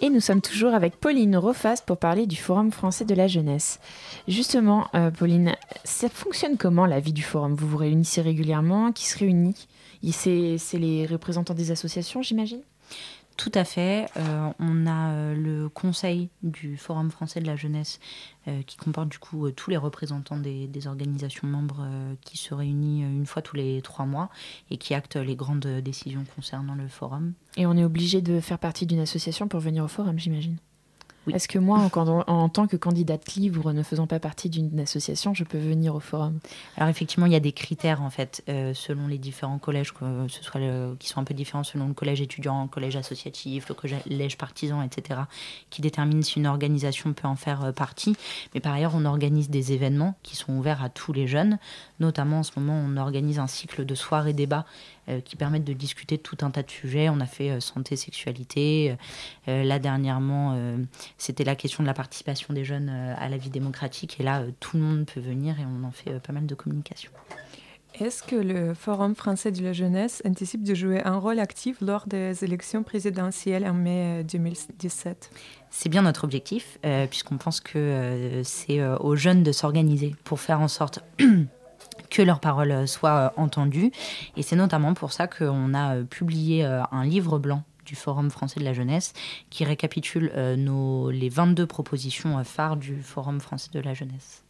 Et 0.00 0.08
nous 0.08 0.20
sommes 0.20 0.40
toujours 0.40 0.72
avec 0.72 0.96
Pauline 0.96 1.36
Rofast 1.36 1.84
pour 1.84 1.98
parler 1.98 2.26
du 2.26 2.36
Forum 2.36 2.72
français 2.72 3.04
de 3.04 3.14
la 3.14 3.26
jeunesse. 3.26 3.78
Justement, 4.26 4.86
euh, 4.94 5.10
Pauline, 5.10 5.54
ça 5.84 6.08
fonctionne 6.08 6.56
comment 6.56 6.86
la 6.86 6.98
vie 6.98 7.12
du 7.12 7.22
Forum? 7.22 7.52
Vous 7.52 7.68
vous 7.68 7.76
réunissez 7.76 8.22
régulièrement? 8.22 8.90
Qui 8.92 9.06
se 9.06 9.18
réunit? 9.18 9.68
C'est 10.10 10.78
les 10.78 11.04
représentants 11.04 11.52
des 11.52 11.72
associations, 11.72 12.22
j'imagine? 12.22 12.62
Tout 13.38 13.52
à 13.54 13.64
fait. 13.64 14.08
Euh, 14.16 14.50
on 14.58 14.86
a 14.88 15.12
euh, 15.12 15.34
le 15.34 15.68
conseil 15.68 16.28
du 16.42 16.76
Forum 16.76 17.08
français 17.12 17.38
de 17.40 17.46
la 17.46 17.54
jeunesse 17.54 18.00
euh, 18.48 18.62
qui 18.62 18.76
comporte 18.76 19.08
du 19.08 19.20
coup 19.20 19.48
tous 19.52 19.70
les 19.70 19.76
représentants 19.76 20.36
des, 20.36 20.68
organisations 20.88 21.46
membres 21.46 21.86
qui 22.22 22.36
se 22.36 22.52
réunit 22.52 23.02
une 23.02 23.26
fois 23.26 23.40
tous 23.40 23.54
les 23.56 23.80
trois 23.80 24.06
mois 24.06 24.28
et 24.70 24.76
qui 24.76 24.92
acte 24.92 25.16
les 25.16 25.36
grandes 25.36 25.66
décisions 25.66 26.24
concernant 26.34 26.74
le 26.74 26.88
forum. 26.88 27.34
Et 27.56 27.66
on 27.66 27.76
est 27.76 27.84
obligé 27.84 28.22
de 28.22 28.40
faire 28.40 28.58
partie 28.58 28.86
d'une 28.86 29.00
association 29.00 29.46
pour 29.46 29.60
venir 29.60 29.84
au 29.84 29.88
Forum, 29.88 30.18
j'imagine 30.18 30.56
Est-ce 31.34 31.48
que 31.48 31.58
moi, 31.58 31.88
en, 32.26 32.48
tant 32.48 32.66
que 32.66 32.76
candidate 32.76 33.34
libre, 33.34 33.72
ne 33.72 33.82
faisant 33.82 34.06
pas 34.06 34.18
partie 34.20 34.48
d'une 34.50 34.80
association, 34.80 35.34
je 35.34 35.44
peux 35.44 35.58
venir 35.58 35.94
au 35.94 36.00
Forum? 36.00 36.38
Alors 36.76 36.88
effectivement, 36.88 37.26
il 37.26 37.32
y 37.32 37.36
a 37.36 37.40
des 37.40 37.52
critères 37.52 38.02
en 38.02 38.10
fait 38.10 38.42
euh, 38.48 38.74
selon 38.74 39.06
les 39.06 39.18
différents 39.18 39.58
collèges, 39.58 39.92
que 39.92 40.28
ce 40.28 40.42
soit 40.42 40.60
le- 40.60 40.96
qui 40.98 41.08
sont 41.08 41.20
un 41.20 41.24
peu 41.24 41.34
différents 41.34 41.64
selon 41.64 41.88
le 41.88 41.94
collège 41.94 42.20
étudiant, 42.20 42.62
le 42.62 42.68
collège 42.68 42.96
associatif, 42.96 43.68
le 43.68 43.74
collège 43.74 44.36
partisan, 44.38 44.82
etc., 44.82 45.20
qui 45.70 45.82
déterminent 45.82 46.22
si 46.22 46.38
une 46.38 46.46
organisation 46.46 47.12
peut 47.12 47.28
en 47.28 47.36
faire 47.36 47.64
euh, 47.64 47.72
partie. 47.72 48.16
Mais 48.54 48.60
par 48.60 48.74
ailleurs, 48.74 48.92
on 48.94 49.04
organise 49.04 49.50
des 49.50 49.72
événements 49.72 50.16
qui 50.22 50.36
sont 50.36 50.52
ouverts 50.54 50.82
à 50.82 50.88
tous 50.88 51.12
les 51.12 51.26
jeunes. 51.26 51.58
Notamment 52.00 52.40
en 52.40 52.42
ce 52.42 52.52
moment, 52.56 52.74
on 52.74 52.96
organise 52.96 53.38
un 53.38 53.46
cycle 53.46 53.84
de 53.84 53.94
soirées 53.94 54.32
débats 54.32 54.66
euh, 54.66 54.97
qui 55.24 55.36
permettent 55.36 55.64
de 55.64 55.72
discuter 55.72 56.16
de 56.16 56.22
tout 56.22 56.38
un 56.42 56.50
tas 56.50 56.62
de 56.62 56.70
sujets. 56.70 57.08
On 57.08 57.20
a 57.20 57.26
fait 57.26 57.50
euh, 57.50 57.60
santé, 57.60 57.96
sexualité. 57.96 58.96
Euh, 59.48 59.62
là 59.62 59.78
dernièrement, 59.78 60.54
euh, 60.54 60.76
c'était 61.16 61.44
la 61.44 61.56
question 61.56 61.82
de 61.82 61.88
la 61.88 61.94
participation 61.94 62.52
des 62.54 62.64
jeunes 62.64 62.88
euh, 62.90 63.14
à 63.16 63.28
la 63.28 63.36
vie 63.36 63.50
démocratique. 63.50 64.20
Et 64.20 64.22
là, 64.22 64.40
euh, 64.40 64.50
tout 64.60 64.76
le 64.76 64.82
monde 64.82 65.06
peut 65.06 65.20
venir 65.20 65.58
et 65.60 65.64
on 65.64 65.86
en 65.86 65.90
fait 65.90 66.10
euh, 66.10 66.20
pas 66.20 66.32
mal 66.32 66.46
de 66.46 66.54
communication. 66.54 67.10
Est-ce 68.00 68.22
que 68.22 68.36
le 68.36 68.74
Forum 68.74 69.16
français 69.16 69.50
de 69.50 69.62
la 69.62 69.72
jeunesse 69.72 70.22
anticipe 70.24 70.62
de 70.62 70.72
jouer 70.74 71.02
un 71.02 71.16
rôle 71.16 71.40
actif 71.40 71.78
lors 71.80 72.06
des 72.06 72.44
élections 72.44 72.84
présidentielles 72.84 73.66
en 73.66 73.74
mai 73.74 74.20
euh, 74.20 74.22
2017 74.22 75.30
C'est 75.70 75.88
bien 75.88 76.02
notre 76.02 76.22
objectif, 76.22 76.78
euh, 76.84 77.08
puisqu'on 77.08 77.38
pense 77.38 77.60
que 77.60 77.78
euh, 77.78 78.44
c'est 78.44 78.78
euh, 78.80 78.96
aux 78.98 79.16
jeunes 79.16 79.42
de 79.42 79.50
s'organiser 79.50 80.14
pour 80.22 80.38
faire 80.38 80.60
en 80.60 80.68
sorte 80.68 81.00
que 82.10 82.22
leurs 82.22 82.40
paroles 82.40 82.70
euh, 82.70 82.86
soient 82.86 83.32
euh, 83.36 83.40
entendues. 83.40 83.92
Et 84.36 84.42
c'est 84.42 84.56
notamment 84.56 84.94
pour 84.94 85.12
ça 85.12 85.26
qu'on 85.26 85.74
a 85.74 85.96
euh, 85.96 86.04
publié 86.04 86.64
un 86.64 87.04
livre 87.04 87.38
blanc 87.38 87.62
du 87.84 87.94
Forum 87.94 88.30
français 88.30 88.60
de 88.60 88.64
la 88.64 88.74
jeunesse, 88.74 89.14
qui 89.48 89.64
récapitule 89.64 90.30
nos, 90.58 91.10
les 91.10 91.30
22 91.30 91.66
propositions 91.66 92.42
phares 92.44 92.76
du 92.76 93.00
Forum 93.02 93.40
français 93.40 93.70
de 93.72 93.80
la 93.80 93.94
jeunesse. 93.94 94.44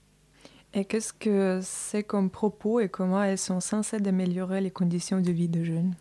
Et 0.74 0.84
qu'est-ce 0.84 1.12
que 1.12 1.60
c'est 1.62 2.02
comme 2.02 2.30
propos 2.30 2.80
et 2.80 2.88
comment 2.88 3.22
elles 3.22 3.38
sont 3.38 3.60
censées 3.60 4.04
améliorer 4.04 4.60
les 4.60 4.72
conditions 4.72 5.20
de 5.20 5.30
vie 5.30 5.48
des 5.48 5.64
jeunes? 5.64 5.94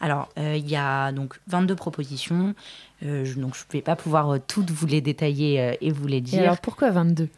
Alors, 0.00 0.30
il 0.38 0.66
y 0.66 0.76
a 0.76 1.12
donc 1.12 1.38
22 1.48 1.76
propositions. 1.76 2.54
je, 3.02 3.38
donc, 3.38 3.54
je 3.54 3.64
ne 3.68 3.72
vais 3.72 3.82
pas 3.82 3.96
pouvoir 3.96 4.38
toutes 4.46 4.70
vous 4.70 4.86
les 4.86 5.02
détailler 5.02 5.76
et 5.82 5.90
vous 5.90 6.06
les 6.06 6.22
dire. 6.22 6.40
Et 6.40 6.44
alors, 6.44 6.58
pourquoi 6.58 6.90
22 6.90 7.28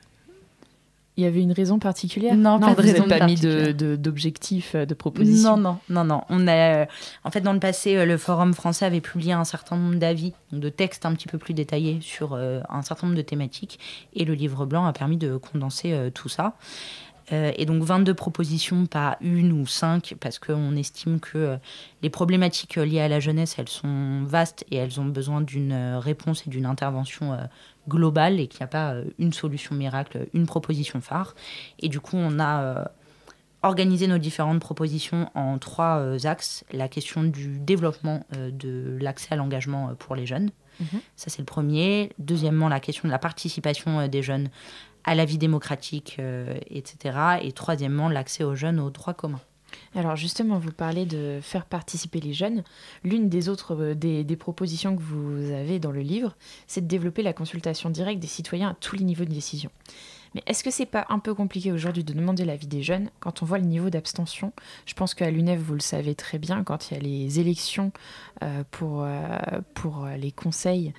il 1.20 1.24
y 1.24 1.26
avait 1.26 1.42
une 1.42 1.52
raison 1.52 1.78
particulière 1.78 2.34
Non, 2.34 2.58
pas 2.58 2.74
de 2.74 2.80
raison 2.80 3.06
pas 3.06 3.26
mis 3.26 3.34
d'objectifs, 3.34 4.74
de, 4.74 4.86
de, 4.86 4.94
propositions. 4.94 5.58
Non, 5.58 5.78
non, 5.90 6.04
non, 6.04 6.04
non. 6.04 6.22
On 6.30 6.48
a, 6.48 6.86
en 7.24 7.30
fait, 7.30 7.42
dans 7.42 7.52
le 7.52 7.60
passé, 7.60 8.06
le 8.06 8.16
Forum 8.16 8.54
français 8.54 8.86
avait 8.86 9.02
publié 9.02 9.34
un 9.34 9.44
certain 9.44 9.76
nombre 9.76 9.96
d'avis, 9.96 10.32
de 10.52 10.68
textes 10.70 11.04
un 11.04 11.12
petit 11.12 11.28
peu 11.28 11.36
plus 11.36 11.52
détaillés 11.52 11.98
sur 12.00 12.34
un 12.34 12.82
certain 12.82 13.06
nombre 13.06 13.18
de 13.18 13.22
thématiques, 13.22 13.78
et 14.14 14.24
le 14.24 14.32
livre 14.32 14.64
blanc 14.64 14.86
a 14.86 14.94
permis 14.94 15.18
de 15.18 15.36
condenser 15.36 15.94
tout 16.14 16.30
ça. 16.30 16.54
et 17.30 17.66
donc 17.66 17.82
22 17.82 18.14
propositions, 18.14 18.86
pas 18.86 19.18
une 19.20 19.52
ou 19.52 19.66
cinq, 19.66 20.14
parce 20.20 20.38
qu'on 20.38 20.74
estime 20.74 21.20
que 21.20 21.58
les 22.02 22.08
problématiques 22.08 22.76
liées 22.76 23.00
à 23.00 23.08
la 23.08 23.20
jeunesse, 23.20 23.56
elles 23.58 23.68
sont 23.68 24.22
vastes 24.24 24.64
et 24.70 24.76
elles 24.76 24.98
ont 25.00 25.04
besoin 25.04 25.42
d'une 25.42 25.96
réponse 25.98 26.46
et 26.46 26.50
d'une 26.50 26.66
intervention 26.66 27.36
globale 27.90 28.40
et 28.40 28.46
qu'il 28.46 28.60
n'y 28.60 28.64
a 28.64 28.68
pas 28.68 28.94
une 29.18 29.34
solution 29.34 29.74
miracle, 29.74 30.28
une 30.32 30.46
proposition 30.46 31.02
phare. 31.02 31.34
Et 31.80 31.88
du 31.90 32.00
coup, 32.00 32.16
on 32.16 32.40
a 32.40 32.90
organisé 33.62 34.06
nos 34.06 34.16
différentes 34.16 34.60
propositions 34.60 35.28
en 35.34 35.58
trois 35.58 36.26
axes. 36.26 36.64
La 36.72 36.88
question 36.88 37.24
du 37.24 37.58
développement 37.58 38.24
de 38.32 38.96
l'accès 39.00 39.34
à 39.34 39.36
l'engagement 39.36 39.94
pour 39.98 40.16
les 40.16 40.24
jeunes. 40.24 40.50
Ça, 41.16 41.28
c'est 41.28 41.40
le 41.40 41.44
premier. 41.44 42.12
Deuxièmement, 42.18 42.70
la 42.70 42.80
question 42.80 43.06
de 43.06 43.12
la 43.12 43.18
participation 43.18 44.08
des 44.08 44.22
jeunes 44.22 44.48
à 45.04 45.14
la 45.14 45.26
vie 45.26 45.36
démocratique, 45.36 46.18
etc. 46.70 47.18
Et 47.42 47.52
troisièmement, 47.52 48.08
l'accès 48.08 48.44
aux 48.44 48.54
jeunes 48.54 48.80
aux 48.80 48.90
droits 48.90 49.12
communs. 49.12 49.42
Alors 49.94 50.14
justement, 50.14 50.58
vous 50.58 50.70
parlez 50.70 51.04
de 51.04 51.40
faire 51.42 51.66
participer 51.66 52.20
les 52.20 52.32
jeunes. 52.32 52.62
L'une 53.02 53.28
des 53.28 53.48
autres 53.48 53.94
des, 53.94 54.36
propositions 54.36 54.96
que 54.96 55.02
vous 55.02 55.50
avez 55.50 55.80
dans 55.80 55.90
le 55.90 56.00
livre, 56.00 56.36
c'est 56.66 56.80
de 56.80 56.86
développer 56.86 57.22
la 57.22 57.32
consultation 57.32 57.90
directe 57.90 58.20
des 58.20 58.28
citoyens 58.28 58.70
à 58.70 58.74
tous 58.74 58.96
les 58.96 59.04
niveaux 59.04 59.24
de 59.24 59.32
décision. 59.32 59.70
Mais 60.34 60.44
est-ce 60.46 60.62
que 60.62 60.70
c'est 60.70 60.86
pas 60.86 61.06
un 61.08 61.18
peu 61.18 61.34
compliqué 61.34 61.72
aujourd'hui 61.72 62.04
de 62.04 62.12
demander 62.12 62.44
l'avis 62.44 62.68
des 62.68 62.84
jeunes 62.84 63.10
quand 63.18 63.42
on 63.42 63.46
voit 63.46 63.58
le 63.58 63.64
niveau 63.64 63.90
d'abstention? 63.90 64.52
Je 64.86 64.94
pense 64.94 65.14
qu'à 65.14 65.28
l'UNEF, 65.28 65.58
vous 65.58 65.74
le 65.74 65.80
savez 65.80 66.14
très 66.14 66.38
bien, 66.38 66.62
quand 66.62 66.90
il 66.90 66.94
y 66.94 66.96
a 66.96 67.00
les 67.00 67.40
élections 67.40 67.90
euh, 68.44 68.62
pour, 68.70 69.02
euh, 69.02 69.26
pour 69.74 70.06
les 70.16 70.30
conseils 70.30 70.92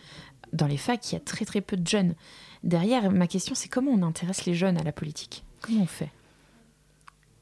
dans 0.52 0.68
les 0.68 0.76
facs, 0.76 1.12
il 1.12 1.16
y 1.16 1.18
a 1.18 1.22
très 1.22 1.46
très 1.46 1.62
peu 1.62 1.78
de 1.78 1.88
jeunes. 1.88 2.14
Derrière, 2.66 3.10
ma 3.10 3.28
question, 3.28 3.56
c'est 3.56 3.70
comment 3.70 3.92
on 3.92 4.04
intéresse 4.04 4.46
les 4.46 4.54
jeunes 4.54 4.78
à 4.78 4.84
la 4.84 4.92
politique? 4.92 5.46
Comment 5.62 5.84
on 5.84 5.88
fait? 5.88 6.10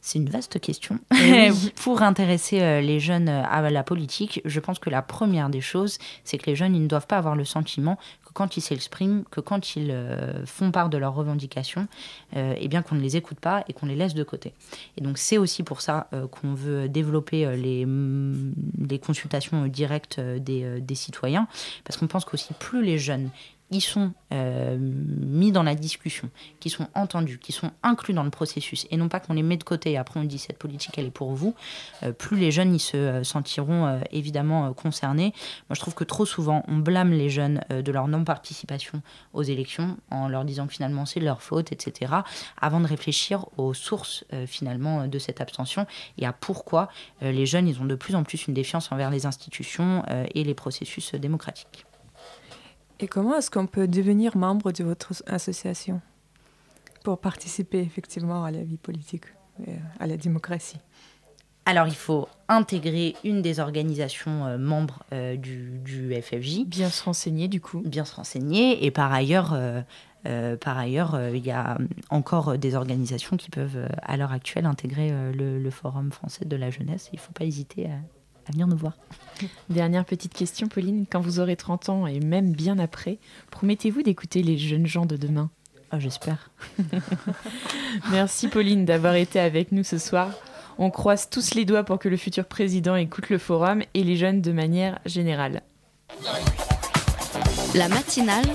C'est 0.02 0.20
une 0.20 0.30
vaste 0.30 0.60
question. 0.60 1.00
Oui. 1.12 1.72
Pour 1.76 2.02
intéresser 2.02 2.82
les 2.82 3.00
jeunes 3.00 3.30
à 3.30 3.70
la 3.70 3.84
politique, 3.84 4.42
je 4.46 4.60
pense 4.60 4.80
que 4.80 4.90
la 4.90 5.02
première 5.02 5.50
des 5.50 5.62
choses, 5.62 5.98
c'est 6.24 6.38
que 6.38 6.46
les 6.46 6.56
jeunes, 6.56 6.76
ils 6.76 6.82
ne 6.82 6.88
doivent 6.88 7.08
pas 7.08 7.18
avoir 7.18 7.36
le 7.36 7.46
sentiment 7.46 7.98
que 8.26 8.32
quand 8.34 8.58
ils 8.58 8.62
s'expriment, 8.62 9.24
que 9.30 9.42
quand 9.42 9.76
ils 9.76 9.94
font 10.46 10.72
part 10.72 10.90
de 10.90 10.98
leurs 10.98 11.14
revendications, 11.14 11.88
eh 12.36 12.68
bien 12.68 12.82
qu'on 12.82 12.96
ne 12.96 13.02
les 13.02 13.18
écoute 13.18 13.40
pas 13.40 13.64
et 13.68 13.74
qu'on 13.74 13.86
les 13.86 13.96
laisse 13.96 14.14
de 14.14 14.24
côté. 14.24 14.54
Et 14.98 15.02
donc 15.02 15.18
c'est 15.18 15.38
aussi 15.38 15.64
pour 15.64 15.82
ça 15.82 16.10
qu'on 16.32 16.54
veut 16.54 16.88
développer 16.88 17.46
les, 17.56 17.86
les 18.88 19.00
consultations 19.00 19.68
directes 19.68 20.20
des, 20.20 20.80
des 20.82 20.96
citoyens, 20.96 21.48
parce 21.84 21.98
qu'on 21.98 22.08
pense 22.08 22.26
qu'aussi 22.26 22.54
plus 22.54 22.84
les 22.84 22.98
jeunes 22.98 23.30
ils 23.72 23.82
sont 23.82 24.14
euh, 24.34 24.78
mis 24.80 25.52
dans 25.52 25.64
la 25.64 25.76
discussion, 25.76 26.30
qui 26.60 26.70
sont 26.70 26.88
entendus, 26.96 27.38
qui 27.38 27.52
sont 27.52 27.72
inclus 27.84 28.14
dans 28.14 28.24
le 28.24 28.30
processus, 28.30 28.88
et 28.90 28.98
non 28.98 29.10
pas 29.10 29.20
qu'on 29.20 29.34
les 29.34 29.44
met 29.44 29.58
de 29.58 29.64
côté 29.64 29.92
et 29.92 29.98
après 29.98 30.20
on 30.20 30.24
dit 30.24 30.40
cette 30.40 30.58
politique 30.58 30.98
elle 30.98 31.08
est 31.08 31.12
pour 31.12 31.34
vous, 31.34 31.56
euh, 32.04 32.12
plus 32.12 32.38
les 32.38 32.52
jeunes 32.52 32.74
ils 32.74 32.80
se 32.80 33.24
sentiront 33.24 33.86
euh, 33.86 34.00
évidemment 34.12 34.74
concernés. 34.74 35.34
Moi 35.70 35.76
je 35.76 35.80
trouve 35.80 35.94
que 35.94 36.04
trop 36.04 36.26
souvent 36.26 36.64
on 36.68 36.78
blâme 36.78 37.12
les 37.12 37.30
jeunes 37.30 37.62
de 37.70 37.92
leur 37.92 38.08
non-participation 38.08 39.02
aux 39.34 39.44
élections 39.44 39.98
en 40.10 40.28
leur 40.28 40.46
disant 40.46 40.68
que 40.68 40.74
finalement 40.74 41.06
c'est 41.06 41.20
leur 41.20 41.42
faute, 41.42 41.72
etc., 41.72 42.14
avant 42.60 42.80
de 42.80 42.88
réfléchir 42.88 43.46
aux 43.58 43.74
sources 43.74 44.24
finalement 44.48 45.08
de 45.08 45.20
cette 45.20 45.42
abstention 45.42 45.86
et 46.18 46.26
à 46.26 46.34
pourquoi 46.34 46.90
les 47.22 47.46
jeunes 47.46 47.68
ils 47.68 47.82
ont 47.82 47.86
de 47.86 47.96
plus 47.96 48.16
en 48.16 48.24
plus 48.24 48.48
une 48.48 48.54
défiance 48.54 48.92
envers 48.92 49.10
les 49.10 49.26
institutions 49.26 50.04
et 50.34 50.44
les 50.44 50.54
processus 50.54 51.14
démocratiques. 51.16 51.86
Et 53.00 53.08
comment 53.08 53.38
est-ce 53.38 53.50
qu'on 53.50 53.68
peut 53.68 53.88
devenir 53.88 54.36
membre 54.36 54.72
de 54.72 54.84
votre 54.84 55.14
association 55.28 56.02
pour 57.04 57.20
participer 57.20 57.80
effectivement 57.80 58.44
à 58.44 58.52
la 58.52 58.62
vie 58.62 58.78
politique 58.78 59.26
et 59.66 59.76
à 60.00 60.08
la 60.08 60.18
démocratie? 60.18 60.80
Alors, 61.66 61.88
il 61.88 61.96
faut 61.96 62.28
intégrer 62.48 63.16
une 63.24 63.42
des 63.44 63.60
organisations 63.60 64.48
euh, 64.48 64.58
membres 64.58 65.04
euh, 65.14 65.36
du, 65.36 65.80
du, 65.80 66.14
FFJ. 66.20 66.66
Bien 66.66 66.90
se 66.90 67.04
renseigner, 67.04 67.48
du 67.48 67.62
coup. 67.62 67.82
Bien 67.86 68.06
se 68.06 68.16
renseigner. 68.16 68.84
Et 68.86 68.92
par 68.92 69.14
ailleurs, 69.14 69.54
euh, 69.54 70.58
par 70.58 70.78
ailleurs, 70.78 71.20
il 71.32 71.46
y 71.46 71.52
a 71.52 71.78
encore 72.10 72.58
des 72.58 72.76
organisations 72.76 73.38
qui 73.38 73.52
peuvent, 73.52 73.88
à 74.02 74.18
l'heure 74.18 74.32
actuelle, 74.32 74.66
intégrer 74.66 75.12
le, 75.32 75.60
le, 75.60 75.70
Forum 75.70 76.12
français 76.12 76.44
de 76.44 76.56
la 76.56 76.72
jeunesse. 76.72 77.10
Il 77.14 77.18
ne 77.18 77.22
faut 77.22 77.34
pas 77.34 77.46
hésiter 77.46 77.86
à, 77.86 78.00
à 78.50 78.52
venir 78.52 78.68
nous 78.68 78.78
voir. 78.78 78.94
Dernière 79.70 80.06
petite 80.06 80.34
question, 80.34 80.68
Pauline. 80.68 81.06
Quand 81.10 81.22
vous 81.22 81.40
aurez 81.40 81.56
30 81.56 81.90
ans 81.90 82.08
et 82.08 82.20
même 82.20 82.52
bien 82.52 82.80
après, 82.80 83.20
promettez-vous 83.52 84.02
d'écouter 84.02 84.44
les 84.44 84.58
jeunes 84.58 84.88
gens 84.88 85.06
de 85.06 85.16
demain? 85.16 85.50
Oh, 85.94 85.98
J'espère. 86.00 86.52
Merci, 88.12 88.48
Pauline, 88.48 88.86
d'avoir 88.86 89.16
été 89.16 89.40
avec 89.40 89.72
nous 89.72 89.84
ce 89.84 89.98
soir. 89.98 90.32
On 90.78 90.92
croise 90.92 91.30
tous 91.30 91.56
les 91.56 91.66
doigts 91.66 91.84
pour 91.84 92.00
que 92.00 92.10
le 92.10 92.18
futur 92.18 92.46
président 92.46 92.96
écoute 92.96 93.30
le 93.30 93.38
forum 93.38 93.82
et 93.94 94.04
les 94.04 94.16
jeunes 94.16 94.42
de 94.42 94.52
manière 94.52 95.00
générale. 95.06 95.62
La 97.76 97.88
matinale 97.90 98.46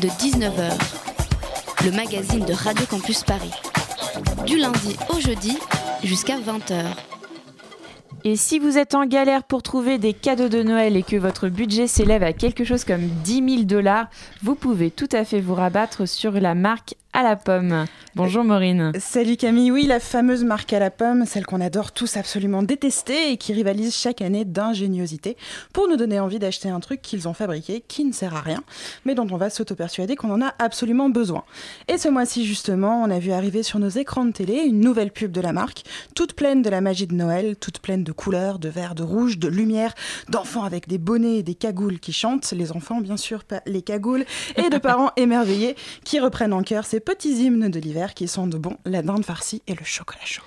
de 0.00 0.08
19h, 0.08 0.72
le 1.84 1.92
magazine 1.92 2.44
de 2.44 2.52
Radio 2.52 2.86
Campus 2.86 3.24
Paris. 3.24 3.52
Du 4.46 4.58
lundi 4.58 4.96
au 5.10 5.20
jeudi 5.20 5.58
jusqu'à 6.02 6.38
20h. 6.38 7.09
Et 8.22 8.36
si 8.36 8.58
vous 8.58 8.76
êtes 8.76 8.94
en 8.94 9.06
galère 9.06 9.44
pour 9.44 9.62
trouver 9.62 9.96
des 9.96 10.12
cadeaux 10.12 10.48
de 10.48 10.62
Noël 10.62 10.96
et 10.96 11.02
que 11.02 11.16
votre 11.16 11.48
budget 11.48 11.86
s'élève 11.86 12.22
à 12.22 12.34
quelque 12.34 12.64
chose 12.64 12.84
comme 12.84 13.06
10 13.24 13.34
000 13.48 13.62
dollars, 13.64 14.08
vous 14.42 14.54
pouvez 14.54 14.90
tout 14.90 15.08
à 15.12 15.24
fait 15.24 15.40
vous 15.40 15.54
rabattre 15.54 16.06
sur 16.06 16.32
la 16.32 16.54
marque 16.54 16.96
à 17.12 17.22
la 17.22 17.34
pomme. 17.34 17.86
Bonjour 18.14 18.44
Maureen. 18.44 18.92
Salut 18.98 19.36
Camille, 19.36 19.72
oui, 19.72 19.86
la 19.86 19.98
fameuse 19.98 20.44
marque 20.44 20.72
à 20.72 20.78
la 20.78 20.90
pomme, 20.90 21.26
celle 21.26 21.44
qu'on 21.44 21.60
adore 21.60 21.90
tous 21.90 22.16
absolument 22.16 22.62
détester 22.62 23.32
et 23.32 23.36
qui 23.36 23.52
rivalise 23.52 23.94
chaque 23.94 24.22
année 24.22 24.44
d'ingéniosité 24.44 25.36
pour 25.72 25.88
nous 25.88 25.96
donner 25.96 26.20
envie 26.20 26.38
d'acheter 26.38 26.68
un 26.68 26.78
truc 26.78 27.02
qu'ils 27.02 27.26
ont 27.26 27.34
fabriqué 27.34 27.82
qui 27.86 28.04
ne 28.04 28.12
sert 28.12 28.36
à 28.36 28.40
rien, 28.40 28.62
mais 29.04 29.16
dont 29.16 29.26
on 29.30 29.36
va 29.36 29.50
s'auto-persuader 29.50 30.14
qu'on 30.14 30.30
en 30.30 30.40
a 30.40 30.54
absolument 30.60 31.08
besoin. 31.08 31.44
Et 31.88 31.98
ce 31.98 32.08
mois-ci 32.08 32.46
justement, 32.46 33.02
on 33.02 33.10
a 33.10 33.18
vu 33.18 33.32
arriver 33.32 33.64
sur 33.64 33.80
nos 33.80 33.88
écrans 33.88 34.24
de 34.24 34.32
télé 34.32 34.62
une 34.64 34.80
nouvelle 34.80 35.10
pub 35.10 35.32
de 35.32 35.40
la 35.40 35.52
marque, 35.52 35.82
toute 36.14 36.34
pleine 36.34 36.62
de 36.62 36.70
la 36.70 36.80
magie 36.80 37.08
de 37.08 37.14
Noël, 37.14 37.56
toute 37.56 37.80
pleine 37.80 38.04
de 38.04 38.12
couleurs, 38.12 38.60
de 38.60 38.68
vert, 38.68 38.94
de 38.94 39.02
rouge, 39.02 39.38
de 39.38 39.48
lumière, 39.48 39.94
d'enfants 40.28 40.62
avec 40.62 40.86
des 40.86 40.98
bonnets 40.98 41.38
et 41.38 41.42
des 41.42 41.54
cagoules 41.56 41.98
qui 41.98 42.12
chantent, 42.12 42.52
les 42.52 42.70
enfants 42.70 43.00
bien 43.00 43.16
sûr, 43.16 43.42
pas 43.42 43.62
les 43.66 43.82
cagoules, 43.82 44.24
et 44.56 44.70
de 44.70 44.78
parents 44.78 45.10
émerveillés 45.16 45.74
qui 46.04 46.20
reprennent 46.20 46.52
en 46.52 46.62
cœur 46.62 46.84
ces 46.84 46.99
petits 47.00 47.44
hymnes 47.44 47.68
de 47.68 47.80
l'hiver 47.80 48.14
qui 48.14 48.28
sont 48.28 48.46
de 48.46 48.58
bon 48.58 48.76
la 48.84 49.02
dinde 49.02 49.24
farcie 49.24 49.62
et 49.66 49.74
le 49.74 49.84
chocolat 49.84 50.24
chaud. 50.24 50.42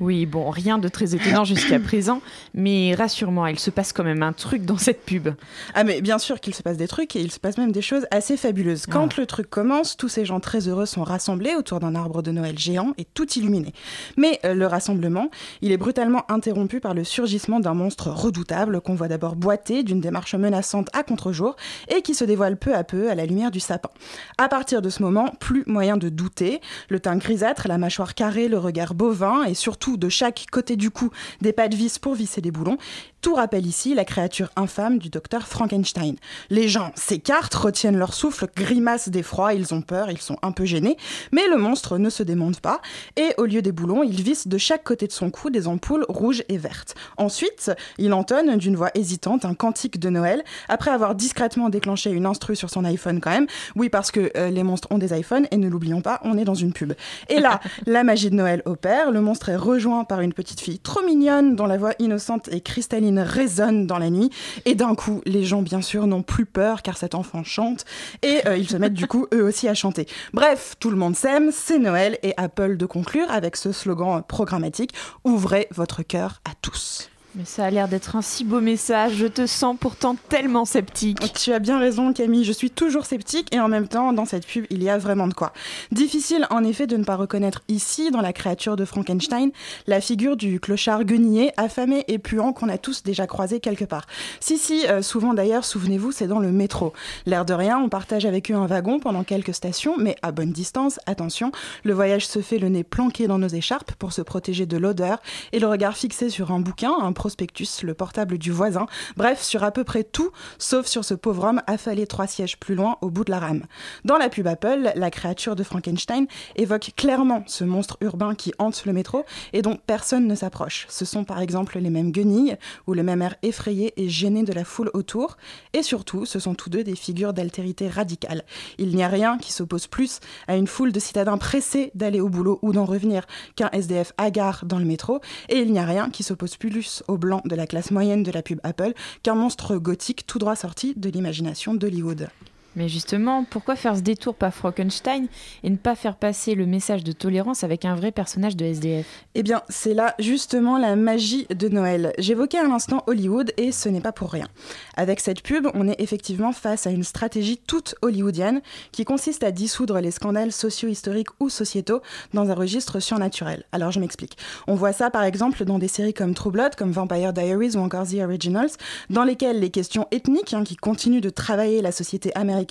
Oui, 0.00 0.26
bon, 0.26 0.50
rien 0.50 0.78
de 0.78 0.88
très 0.88 1.14
étonnant 1.14 1.44
jusqu'à 1.44 1.78
présent, 1.80 2.20
mais 2.52 2.96
rassure-moi, 2.96 3.52
il 3.52 3.60
se 3.60 3.70
passe 3.70 3.92
quand 3.92 4.02
même 4.02 4.24
un 4.24 4.32
truc 4.32 4.64
dans 4.64 4.76
cette 4.76 5.04
pub. 5.04 5.28
Ah 5.72 5.84
mais 5.84 6.00
bien 6.00 6.18
sûr 6.18 6.40
qu'il 6.40 6.52
se 6.52 6.64
passe 6.64 6.76
des 6.76 6.88
trucs 6.88 7.14
et 7.14 7.20
il 7.20 7.30
se 7.30 7.38
passe 7.38 7.58
même 7.58 7.70
des 7.70 7.80
choses 7.80 8.04
assez 8.10 8.36
fabuleuses. 8.36 8.86
Quand 8.86 9.10
ah. 9.12 9.20
le 9.20 9.26
truc 9.26 9.48
commence, 9.48 9.96
tous 9.96 10.08
ces 10.08 10.24
gens 10.24 10.40
très 10.40 10.66
heureux 10.66 10.86
sont 10.86 11.04
rassemblés 11.04 11.54
autour 11.54 11.78
d'un 11.78 11.94
arbre 11.94 12.22
de 12.22 12.32
Noël 12.32 12.58
géant 12.58 12.92
et 12.98 13.04
tout 13.04 13.30
illuminé. 13.38 13.72
Mais 14.16 14.40
euh, 14.44 14.54
le 14.54 14.66
rassemblement, 14.66 15.30
il 15.62 15.70
est 15.70 15.76
brutalement 15.76 16.24
interrompu 16.28 16.80
par 16.80 16.94
le 16.94 17.04
surgissement 17.04 17.60
d'un 17.60 17.74
monstre 17.74 18.08
redoutable 18.08 18.80
qu'on 18.80 18.94
voit 18.94 19.08
d'abord 19.08 19.36
boiter 19.36 19.84
d'une 19.84 20.00
démarche 20.00 20.34
menaçante 20.34 20.88
à 20.92 21.04
contre-jour 21.04 21.54
et 21.88 22.02
qui 22.02 22.14
se 22.14 22.24
dévoile 22.24 22.56
peu 22.56 22.74
à 22.74 22.82
peu 22.82 23.10
à 23.10 23.14
la 23.14 23.26
lumière 23.26 23.52
du 23.52 23.60
sapin. 23.60 23.90
À 24.38 24.48
partir 24.48 24.82
de 24.82 24.88
ce 24.88 25.04
moment, 25.04 25.30
plus 25.38 25.62
moyen 25.68 25.96
de 25.96 26.08
douter, 26.08 26.60
le 26.88 26.98
teint 26.98 27.16
grisâtre, 27.16 27.68
la 27.68 27.78
mâchoire 27.78 28.16
carrée, 28.16 28.48
le 28.48 28.58
regard 28.58 28.94
bovin 28.94 29.44
et 29.44 29.54
surtout 29.54 29.83
de 29.96 30.08
chaque 30.08 30.46
côté 30.50 30.76
du 30.76 30.90
cou 30.90 31.10
des 31.40 31.52
pas 31.52 31.68
de 31.68 31.76
vis 31.76 31.98
pour 31.98 32.14
visser 32.14 32.40
des 32.40 32.50
boulons. 32.50 32.78
Tout 33.24 33.36
rappelle 33.36 33.64
ici 33.64 33.94
la 33.94 34.04
créature 34.04 34.50
infâme 34.54 34.98
du 34.98 35.08
docteur 35.08 35.46
Frankenstein. 35.46 36.16
Les 36.50 36.68
gens 36.68 36.92
s'écartent, 36.94 37.54
retiennent 37.54 37.96
leur 37.96 38.12
souffle, 38.12 38.46
grimacent 38.54 39.08
d'effroi, 39.08 39.54
ils 39.54 39.72
ont 39.72 39.80
peur, 39.80 40.10
ils 40.10 40.20
sont 40.20 40.36
un 40.42 40.52
peu 40.52 40.66
gênés, 40.66 40.98
mais 41.32 41.48
le 41.48 41.56
monstre 41.56 41.96
ne 41.96 42.10
se 42.10 42.22
démonte 42.22 42.60
pas, 42.60 42.82
et 43.16 43.32
au 43.38 43.46
lieu 43.46 43.62
des 43.62 43.72
boulons, 43.72 44.02
il 44.02 44.20
visse 44.20 44.46
de 44.46 44.58
chaque 44.58 44.84
côté 44.84 45.06
de 45.06 45.12
son 45.12 45.30
cou 45.30 45.48
des 45.48 45.66
ampoules 45.66 46.04
rouges 46.06 46.42
et 46.50 46.58
vertes. 46.58 46.96
Ensuite, 47.16 47.72
il 47.96 48.12
entonne 48.12 48.58
d'une 48.58 48.76
voix 48.76 48.90
hésitante 48.94 49.46
un 49.46 49.54
cantique 49.54 49.98
de 49.98 50.10
Noël, 50.10 50.44
après 50.68 50.90
avoir 50.90 51.14
discrètement 51.14 51.70
déclenché 51.70 52.10
une 52.10 52.26
instru 52.26 52.54
sur 52.54 52.68
son 52.68 52.84
iPhone 52.84 53.22
quand 53.22 53.30
même. 53.30 53.46
Oui, 53.74 53.88
parce 53.88 54.10
que 54.10 54.32
euh, 54.36 54.50
les 54.50 54.64
monstres 54.64 54.88
ont 54.90 54.98
des 54.98 55.18
iPhones, 55.18 55.46
et 55.50 55.56
ne 55.56 55.70
l'oublions 55.70 56.02
pas, 56.02 56.20
on 56.24 56.36
est 56.36 56.44
dans 56.44 56.54
une 56.54 56.74
pub. 56.74 56.92
Et 57.30 57.40
là, 57.40 57.60
la 57.86 58.04
magie 58.04 58.28
de 58.28 58.34
Noël 58.34 58.60
opère, 58.66 59.10
le 59.10 59.22
monstre 59.22 59.48
est 59.48 59.56
rejoint 59.56 60.04
par 60.04 60.20
une 60.20 60.34
petite 60.34 60.60
fille 60.60 60.78
trop 60.78 61.02
mignonne 61.02 61.56
dont 61.56 61.64
la 61.64 61.78
voix 61.78 61.94
innocente 61.98 62.50
et 62.52 62.60
cristalline 62.60 63.13
résonne 63.18 63.86
dans 63.86 63.98
la 63.98 64.10
nuit, 64.10 64.30
et 64.64 64.74
d'un 64.74 64.94
coup, 64.94 65.22
les 65.26 65.44
gens 65.44 65.62
bien 65.62 65.82
sûr 65.82 66.06
n'ont 66.06 66.22
plus 66.22 66.46
peur 66.46 66.82
car 66.82 66.96
cet 66.96 67.14
enfant 67.14 67.44
chante, 67.44 67.84
et 68.22 68.46
euh, 68.46 68.56
ils 68.56 68.68
se 68.68 68.76
mettent 68.76 68.94
du 68.94 69.06
coup 69.06 69.26
eux 69.32 69.42
aussi 69.42 69.68
à 69.68 69.74
chanter. 69.74 70.06
Bref, 70.32 70.74
tout 70.80 70.90
le 70.90 70.96
monde 70.96 71.16
s'aime, 71.16 71.50
c'est 71.52 71.78
Noël, 71.78 72.18
et 72.22 72.34
Apple 72.36 72.76
de 72.76 72.86
conclure 72.86 73.30
avec 73.30 73.56
ce 73.56 73.72
slogan 73.72 74.22
programmatique, 74.26 74.92
ouvrez 75.24 75.68
votre 75.70 76.02
cœur 76.02 76.40
à 76.44 76.52
tous. 76.60 77.10
Mais 77.36 77.44
ça 77.44 77.64
a 77.64 77.70
l'air 77.70 77.88
d'être 77.88 78.14
un 78.14 78.22
si 78.22 78.44
beau 78.44 78.60
message, 78.60 79.14
je 79.14 79.26
te 79.26 79.44
sens 79.46 79.76
pourtant 79.78 80.14
tellement 80.28 80.64
sceptique. 80.64 81.32
Tu 81.32 81.52
as 81.52 81.58
bien 81.58 81.80
raison 81.80 82.12
Camille, 82.12 82.44
je 82.44 82.52
suis 82.52 82.70
toujours 82.70 83.06
sceptique 83.06 83.52
et 83.52 83.58
en 83.58 83.66
même 83.66 83.88
temps 83.88 84.12
dans 84.12 84.24
cette 84.24 84.46
pub 84.46 84.66
il 84.70 84.84
y 84.84 84.88
a 84.88 84.98
vraiment 84.98 85.26
de 85.26 85.34
quoi. 85.34 85.52
Difficile 85.90 86.46
en 86.50 86.62
effet 86.62 86.86
de 86.86 86.96
ne 86.96 87.02
pas 87.02 87.16
reconnaître 87.16 87.62
ici 87.66 88.12
dans 88.12 88.20
la 88.20 88.32
créature 88.32 88.76
de 88.76 88.84
Frankenstein 88.84 89.50
la 89.88 90.00
figure 90.00 90.36
du 90.36 90.60
clochard 90.60 91.04
guenillé, 91.04 91.50
affamé 91.56 92.04
et 92.06 92.20
puant 92.20 92.52
qu'on 92.52 92.68
a 92.68 92.78
tous 92.78 93.02
déjà 93.02 93.26
croisé 93.26 93.58
quelque 93.58 93.84
part. 93.84 94.06
Si 94.38 94.56
si, 94.56 94.86
euh, 94.86 95.02
souvent 95.02 95.34
d'ailleurs, 95.34 95.64
souvenez-vous, 95.64 96.12
c'est 96.12 96.28
dans 96.28 96.38
le 96.38 96.52
métro. 96.52 96.92
L'air 97.26 97.44
de 97.44 97.54
rien, 97.54 97.78
on 97.78 97.88
partage 97.88 98.26
avec 98.26 98.52
eux 98.52 98.54
un 98.54 98.66
wagon 98.66 99.00
pendant 99.00 99.24
quelques 99.24 99.54
stations, 99.54 99.96
mais 99.98 100.14
à 100.22 100.30
bonne 100.30 100.52
distance, 100.52 101.00
attention, 101.06 101.50
le 101.82 101.94
voyage 101.94 102.28
se 102.28 102.40
fait 102.40 102.58
le 102.58 102.68
nez 102.68 102.84
planqué 102.84 103.26
dans 103.26 103.38
nos 103.38 103.48
écharpes 103.48 103.92
pour 103.94 104.12
se 104.12 104.22
protéger 104.22 104.66
de 104.66 104.76
l'odeur 104.76 105.20
et 105.52 105.58
le 105.58 105.66
regard 105.66 105.96
fixé 105.96 106.30
sur 106.30 106.52
un 106.52 106.60
bouquin, 106.60 106.92
prospectus, 107.24 107.82
le 107.84 107.94
portable 107.94 108.36
du 108.36 108.52
voisin, 108.52 108.84
bref, 109.16 109.42
sur 109.42 109.64
à 109.64 109.70
peu 109.70 109.82
près 109.82 110.04
tout, 110.04 110.30
sauf 110.58 110.84
sur 110.84 111.06
ce 111.06 111.14
pauvre 111.14 111.44
homme 111.44 111.62
affalé 111.66 112.06
trois 112.06 112.26
sièges 112.26 112.58
plus 112.58 112.74
loin 112.74 112.98
au 113.00 113.08
bout 113.08 113.24
de 113.24 113.30
la 113.30 113.38
rame. 113.38 113.62
Dans 114.04 114.18
la 114.18 114.28
pub 114.28 114.46
Apple, 114.46 114.92
la 114.94 115.10
créature 115.10 115.56
de 115.56 115.62
Frankenstein 115.62 116.26
évoque 116.56 116.90
clairement 116.98 117.42
ce 117.46 117.64
monstre 117.64 117.96
urbain 118.02 118.34
qui 118.34 118.52
hante 118.58 118.84
le 118.84 118.92
métro 118.92 119.24
et 119.54 119.62
dont 119.62 119.78
personne 119.86 120.26
ne 120.26 120.34
s'approche. 120.34 120.84
Ce 120.90 121.06
sont 121.06 121.24
par 121.24 121.40
exemple 121.40 121.78
les 121.78 121.88
mêmes 121.88 122.12
guenilles 122.12 122.58
ou 122.86 122.92
le 122.92 123.02
même 123.02 123.22
air 123.22 123.36
effrayé 123.42 123.94
et 123.96 124.10
gêné 124.10 124.42
de 124.42 124.52
la 124.52 124.64
foule 124.64 124.90
autour, 124.92 125.38
et 125.72 125.82
surtout, 125.82 126.26
ce 126.26 126.38
sont 126.38 126.54
tous 126.54 126.68
deux 126.68 126.84
des 126.84 126.94
figures 126.94 127.32
d'altérité 127.32 127.88
radicale. 127.88 128.44
Il 128.76 128.94
n'y 128.94 129.02
a 129.02 129.08
rien 129.08 129.38
qui 129.38 129.50
s'oppose 129.50 129.86
plus 129.86 130.20
à 130.46 130.56
une 130.56 130.66
foule 130.66 130.92
de 130.92 131.00
citadins 131.00 131.38
pressés 131.38 131.90
d'aller 131.94 132.20
au 132.20 132.28
boulot 132.28 132.58
ou 132.60 132.74
d'en 132.74 132.84
revenir 132.84 133.24
qu'un 133.56 133.70
SDF 133.70 134.12
hagard 134.18 134.66
dans 134.66 134.78
le 134.78 134.84
métro, 134.84 135.22
et 135.48 135.60
il 135.60 135.72
n'y 135.72 135.78
a 135.78 135.86
rien 135.86 136.10
qui 136.10 136.22
s'oppose 136.22 136.58
plus 136.58 136.74
au 137.08 137.13
blanc 137.16 137.42
de 137.44 137.54
la 137.54 137.66
classe 137.66 137.90
moyenne 137.90 138.22
de 138.22 138.30
la 138.30 138.42
pub 138.42 138.60
Apple 138.62 138.92
qu'un 139.22 139.34
monstre 139.34 139.76
gothique 139.76 140.26
tout 140.26 140.38
droit 140.38 140.56
sorti 140.56 140.94
de 140.96 141.08
l'imagination 141.08 141.74
d'Hollywood. 141.74 142.28
Mais 142.76 142.88
justement, 142.88 143.44
pourquoi 143.44 143.76
faire 143.76 143.96
ce 143.96 144.00
détour 144.00 144.34
par 144.34 144.52
Frankenstein 144.52 145.28
et 145.62 145.70
ne 145.70 145.76
pas 145.76 145.94
faire 145.94 146.16
passer 146.16 146.54
le 146.54 146.66
message 146.66 147.04
de 147.04 147.12
tolérance 147.12 147.62
avec 147.62 147.84
un 147.84 147.94
vrai 147.94 148.10
personnage 148.10 148.56
de 148.56 148.64
SDF 148.64 149.06
Eh 149.36 149.42
bien, 149.44 149.62
c'est 149.68 149.94
là 149.94 150.14
justement 150.18 150.76
la 150.76 150.96
magie 150.96 151.46
de 151.50 151.68
Noël. 151.68 152.12
J'évoquais 152.18 152.58
à 152.58 152.64
l'instant 152.64 153.04
Hollywood 153.06 153.52
et 153.56 153.70
ce 153.70 153.88
n'est 153.88 154.00
pas 154.00 154.12
pour 154.12 154.32
rien. 154.32 154.48
Avec 154.96 155.20
cette 155.20 155.42
pub, 155.42 155.68
on 155.74 155.88
est 155.88 156.00
effectivement 156.00 156.52
face 156.52 156.86
à 156.86 156.90
une 156.90 157.04
stratégie 157.04 157.58
toute 157.58 157.94
hollywoodienne 158.02 158.60
qui 158.90 159.04
consiste 159.04 159.44
à 159.44 159.52
dissoudre 159.52 160.00
les 160.00 160.10
scandales 160.10 160.50
socio-historiques 160.50 161.30
ou 161.38 161.48
sociétaux 161.48 162.00
dans 162.32 162.50
un 162.50 162.54
registre 162.54 162.98
surnaturel. 162.98 163.64
Alors 163.70 163.92
je 163.92 164.00
m'explique. 164.00 164.36
On 164.66 164.74
voit 164.74 164.92
ça 164.92 165.10
par 165.10 165.22
exemple 165.22 165.64
dans 165.64 165.78
des 165.78 165.88
séries 165.88 166.14
comme 166.14 166.34
True 166.34 166.50
Blood, 166.50 166.74
comme 166.74 166.90
Vampire 166.90 167.32
Diaries 167.32 167.76
ou 167.76 167.78
encore 167.78 168.08
The 168.08 168.14
Originals, 168.14 168.70
dans 169.10 169.24
lesquelles 169.24 169.60
les 169.60 169.70
questions 169.70 170.08
ethniques 170.10 170.54
hein, 170.54 170.64
qui 170.64 170.74
continuent 170.74 171.20
de 171.20 171.30
travailler 171.30 171.80
la 171.80 171.92
société 171.92 172.34
américaine 172.34 172.63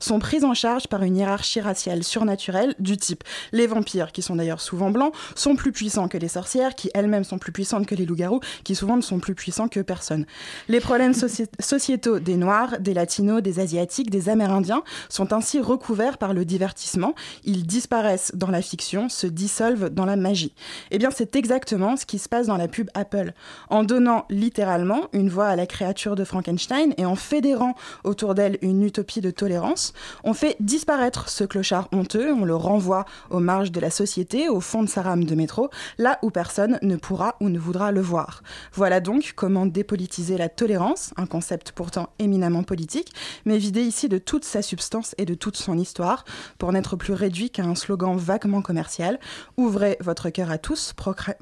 sont 0.00 0.18
prises 0.18 0.44
en 0.44 0.54
charge 0.54 0.86
par 0.88 1.02
une 1.02 1.16
hiérarchie 1.16 1.60
raciale 1.60 2.04
surnaturelle 2.04 2.74
du 2.78 2.96
type 2.96 3.24
les 3.52 3.66
vampires, 3.66 4.12
qui 4.12 4.22
sont 4.22 4.36
d'ailleurs 4.36 4.60
souvent 4.60 4.90
blancs, 4.90 5.14
sont 5.34 5.56
plus 5.56 5.72
puissants 5.72 6.08
que 6.08 6.18
les 6.18 6.28
sorcières, 6.28 6.74
qui 6.74 6.90
elles-mêmes 6.94 7.24
sont 7.24 7.38
plus 7.38 7.52
puissantes 7.52 7.86
que 7.86 7.94
les 7.94 8.06
loups-garous, 8.06 8.40
qui 8.64 8.74
souvent 8.74 8.96
ne 8.96 9.02
sont 9.02 9.18
plus 9.18 9.34
puissants 9.34 9.68
que 9.68 9.80
personne. 9.80 10.26
Les 10.68 10.80
problèmes 10.80 11.14
soci 11.14 11.46
sociétaux 11.60 12.18
des 12.18 12.36
Noirs, 12.36 12.78
des 12.80 12.94
Latinos, 12.94 13.42
des 13.42 13.60
Asiatiques, 13.60 14.10
des 14.10 14.28
Amérindiens 14.28 14.82
sont 15.08 15.32
ainsi 15.32 15.60
recouverts 15.60 16.18
par 16.18 16.34
le 16.34 16.44
divertissement. 16.44 17.14
Ils 17.44 17.66
disparaissent 17.66 18.32
dans 18.34 18.50
la 18.50 18.62
fiction, 18.62 19.08
se 19.08 19.26
dissolvent 19.26 19.90
dans 19.90 20.04
la 20.04 20.16
magie. 20.16 20.54
Eh 20.90 20.98
bien, 20.98 21.10
c'est 21.10 21.36
exactement 21.36 21.96
ce 21.96 22.06
qui 22.06 22.18
se 22.18 22.28
passe 22.28 22.46
dans 22.46 22.56
la 22.56 22.68
pub 22.68 22.88
Apple. 22.94 23.32
En 23.70 23.84
donnant 23.84 24.26
littéralement 24.30 25.08
une 25.12 25.28
voix 25.28 25.46
à 25.46 25.56
la 25.56 25.66
créature 25.66 26.16
de 26.16 26.24
Frankenstein 26.24 26.94
et 26.96 27.04
en 27.04 27.16
fédérant 27.16 27.74
autour 28.04 28.34
d'elle 28.34 28.58
une 28.62 28.82
utopie 28.82 29.20
de 29.20 29.30
tolérance, 29.34 29.92
on 30.24 30.34
fait 30.34 30.56
disparaître 30.60 31.28
ce 31.28 31.44
clochard 31.44 31.88
honteux, 31.92 32.32
on 32.32 32.44
le 32.44 32.56
renvoie 32.56 33.04
aux 33.30 33.40
marges 33.40 33.72
de 33.72 33.80
la 33.80 33.90
société, 33.90 34.48
au 34.48 34.60
fond 34.60 34.82
de 34.82 34.88
sa 34.88 35.02
rame 35.02 35.24
de 35.24 35.34
métro, 35.34 35.70
là 35.98 36.18
où 36.22 36.30
personne 36.30 36.78
ne 36.82 36.96
pourra 36.96 37.36
ou 37.40 37.48
ne 37.48 37.58
voudra 37.58 37.92
le 37.92 38.00
voir. 38.00 38.42
Voilà 38.72 39.00
donc 39.00 39.32
comment 39.36 39.66
dépolitiser 39.66 40.38
la 40.38 40.48
tolérance, 40.48 41.12
un 41.16 41.26
concept 41.26 41.72
pourtant 41.72 42.08
éminemment 42.18 42.62
politique, 42.62 43.12
mais 43.44 43.58
vidé 43.58 43.82
ici 43.82 44.08
de 44.08 44.18
toute 44.18 44.44
sa 44.44 44.62
substance 44.62 45.14
et 45.18 45.24
de 45.24 45.34
toute 45.34 45.56
son 45.56 45.78
histoire, 45.78 46.24
pour 46.58 46.72
n'être 46.72 46.96
plus 46.96 47.12
réduit 47.12 47.50
qu'à 47.50 47.64
un 47.64 47.74
slogan 47.74 48.16
vaguement 48.16 48.62
commercial. 48.62 49.18
Ouvrez 49.56 49.96
votre 50.00 50.30
cœur 50.30 50.50
à 50.50 50.58
tous, 50.58 50.94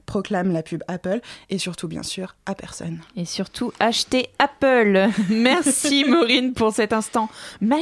proclame 0.06 0.52
la 0.52 0.62
pub 0.62 0.82
Apple, 0.88 1.20
et 1.50 1.58
surtout 1.58 1.88
bien 1.88 2.02
sûr 2.02 2.36
à 2.46 2.54
personne. 2.54 3.00
Et 3.16 3.24
surtout 3.24 3.72
achetez 3.80 4.28
Apple. 4.38 5.08
Merci 5.30 6.04
Maureen 6.04 6.52
pour 6.52 6.72
cet 6.72 6.92
instant 6.92 7.28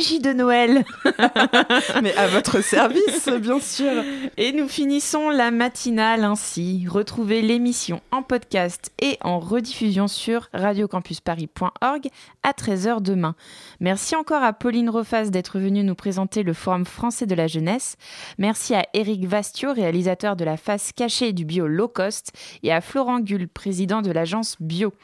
magie 0.01 0.21
de 0.21 0.33
Noël. 0.33 0.85
Mais 2.03 2.15
à 2.17 2.27
votre 2.29 2.63
service, 2.65 3.29
bien 3.39 3.61
sûr. 3.61 4.03
Et 4.39 4.53
nous 4.53 4.67
finissons 4.67 5.29
la 5.29 5.51
matinale 5.51 6.25
ainsi. 6.25 6.87
Retrouvez 6.89 7.43
l'émission 7.43 8.01
en 8.11 8.23
podcast 8.23 8.93
et 8.99 9.19
en 9.21 9.39
rediffusion 9.39 10.09
sur 10.09 10.49
radiocampusparis.org 10.55 12.09
à 12.43 12.53
13h 12.53 13.03
demain. 13.03 13.35
Merci 13.81 14.17
encore 14.17 14.43
à 14.43 14.55
Pauline 14.55 14.89
Rofas 14.89 15.27
d'être 15.27 15.59
venue 15.59 15.85
nous 15.85 15.95
présenter 15.95 16.45
le 16.45 16.55
Forum 16.55 16.87
français 16.87 17.27
de 17.27 17.35
la 17.35 17.47
jeunesse. 17.47 17.97
Merci 18.39 18.75
à 18.75 18.87
Eric 18.95 19.27
Vastio, 19.27 19.75
réalisateur 19.75 20.35
de 20.35 20.45
la 20.45 20.57
face 20.57 20.93
cachée 20.93 21.35
du 21.35 21.45
bio 21.45 21.67
low 21.67 21.89
cost, 21.89 22.33
et 22.63 22.73
à 22.73 22.81
Florent 22.81 23.21
Gull, 23.21 23.49
président 23.49 24.01
de 24.01 24.11
l'agence 24.11 24.57
Bio. 24.61 24.95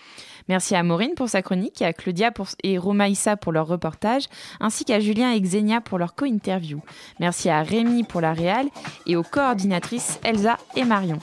Merci 0.49 0.75
à 0.75 0.83
Maureen 0.83 1.15
pour 1.15 1.29
sa 1.29 1.43
chronique, 1.43 1.83
à 1.83 1.93
Claudia 1.93 2.31
et 2.63 2.79
Romaïssa 2.79 3.37
pour 3.37 3.53
leur 3.53 3.67
reportage, 3.67 4.25
ainsi 4.61 4.85
qu'à 4.85 5.01
Julien 5.01 5.33
et 5.33 5.41
Xenia 5.41 5.81
pour 5.81 5.99
leur 5.99 6.15
co-interview. 6.15 6.81
Merci 7.21 7.49
à 7.51 7.63
Rémi 7.63 8.05
pour 8.05 8.21
la 8.21 8.33
réal 8.33 8.67
et 9.07 9.17
aux 9.17 9.23
coordinatrices 9.23 10.21
Elsa 10.25 10.57
et 10.77 10.85
Marion. 10.85 11.19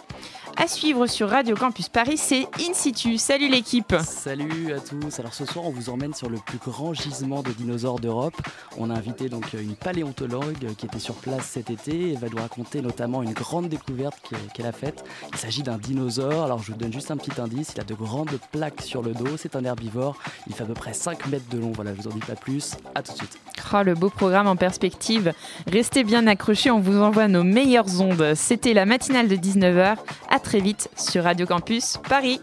À 0.56 0.68
suivre 0.68 1.08
sur 1.08 1.30
Radio 1.30 1.56
Campus 1.56 1.90
Paris, 1.90 2.18
c'est 2.18 2.48
In 2.60 2.74
situ. 2.74 3.18
Salut 3.18 3.50
l'équipe 3.50 3.96
Salut 4.04 4.72
à 4.74 4.80
tous 4.80 5.20
Alors 5.20 5.34
ce 5.34 5.46
soir, 5.46 5.66
on 5.66 5.72
vous 5.72 5.90
emmène 5.90 6.14
sur 6.14 6.30
le 6.30 6.38
plus 6.38 6.60
grand 6.60 6.94
gisement 6.94 7.42
de 7.42 7.52
dinosaures 7.52 8.00
d'Europe. 8.00 8.36
On 8.78 8.90
a 8.90 8.94
invité 8.94 9.30
donc 9.30 9.54
une 9.54 9.76
paléontologue 9.76 10.76
qui 10.78 10.86
était 10.86 11.00
sur 11.00 11.16
place 11.16 11.46
cet 11.46 11.70
été 11.70 12.12
et 12.12 12.16
va 12.16 12.30
nous 12.30 12.38
raconter 12.38 12.82
notamment 12.82 13.24
une 13.24 13.34
grande 13.34 13.68
découverte 13.68 14.16
qu'elle 14.54 14.68
a 14.68 14.72
faite. 14.72 15.04
Il 15.32 15.38
s'agit 15.38 15.64
d'un 15.64 15.78
dinosaure. 15.78 16.44
Alors 16.44 16.60
je 16.60 16.72
vous 16.72 16.78
donne 16.78 16.94
juste 16.94 17.12
un 17.12 17.18
petit 17.18 17.42
indice. 17.42 17.74
Il 17.76 17.82
a 17.82 17.84
de 17.84 17.96
grandes 17.96 18.38
plaques 18.52 18.82
sur 18.82 19.02
le 19.02 19.14
dos. 19.14 19.38
C'est 19.38 19.56
un 19.56 19.64
herbivore. 19.66 20.18
Il 20.48 20.54
fait 20.54 20.64
à 20.64 20.68
peu 20.68 20.76
près 20.76 20.94
5 20.94 21.28
mètres 21.28 21.50
de 21.50 21.58
long. 21.58 21.72
Voilà, 21.74 21.94
je 21.96 22.02
vous 22.02 22.08
en 22.08 22.14
dis 22.14 22.20
pas 22.20 22.36
plus. 22.36 22.76
À 22.96 23.02
tout 23.02 23.12
de 23.14 23.18
suite. 23.18 23.40
Oh, 23.76 23.82
le 23.82 23.96
beau 23.96 24.12
programme 24.12 24.46
en 24.46 24.56
perspective. 24.56 25.34
Restez 25.66 26.04
bien 26.04 26.28
accrochés, 26.28 26.70
on 26.70 26.80
vous 26.80 27.02
envoie 27.02 27.28
nos 27.28 27.44
meilleures 27.44 28.02
ondes. 28.02 28.34
C'était 28.36 28.74
la 28.74 28.86
matinale 28.86 29.28
de 29.28 29.36
19h. 29.36 29.96
À 30.30 30.40
très 30.44 30.60
vite 30.60 30.90
sur 30.96 31.24
Radio 31.24 31.48
Campus 31.48 31.98
Paris. 32.08 32.40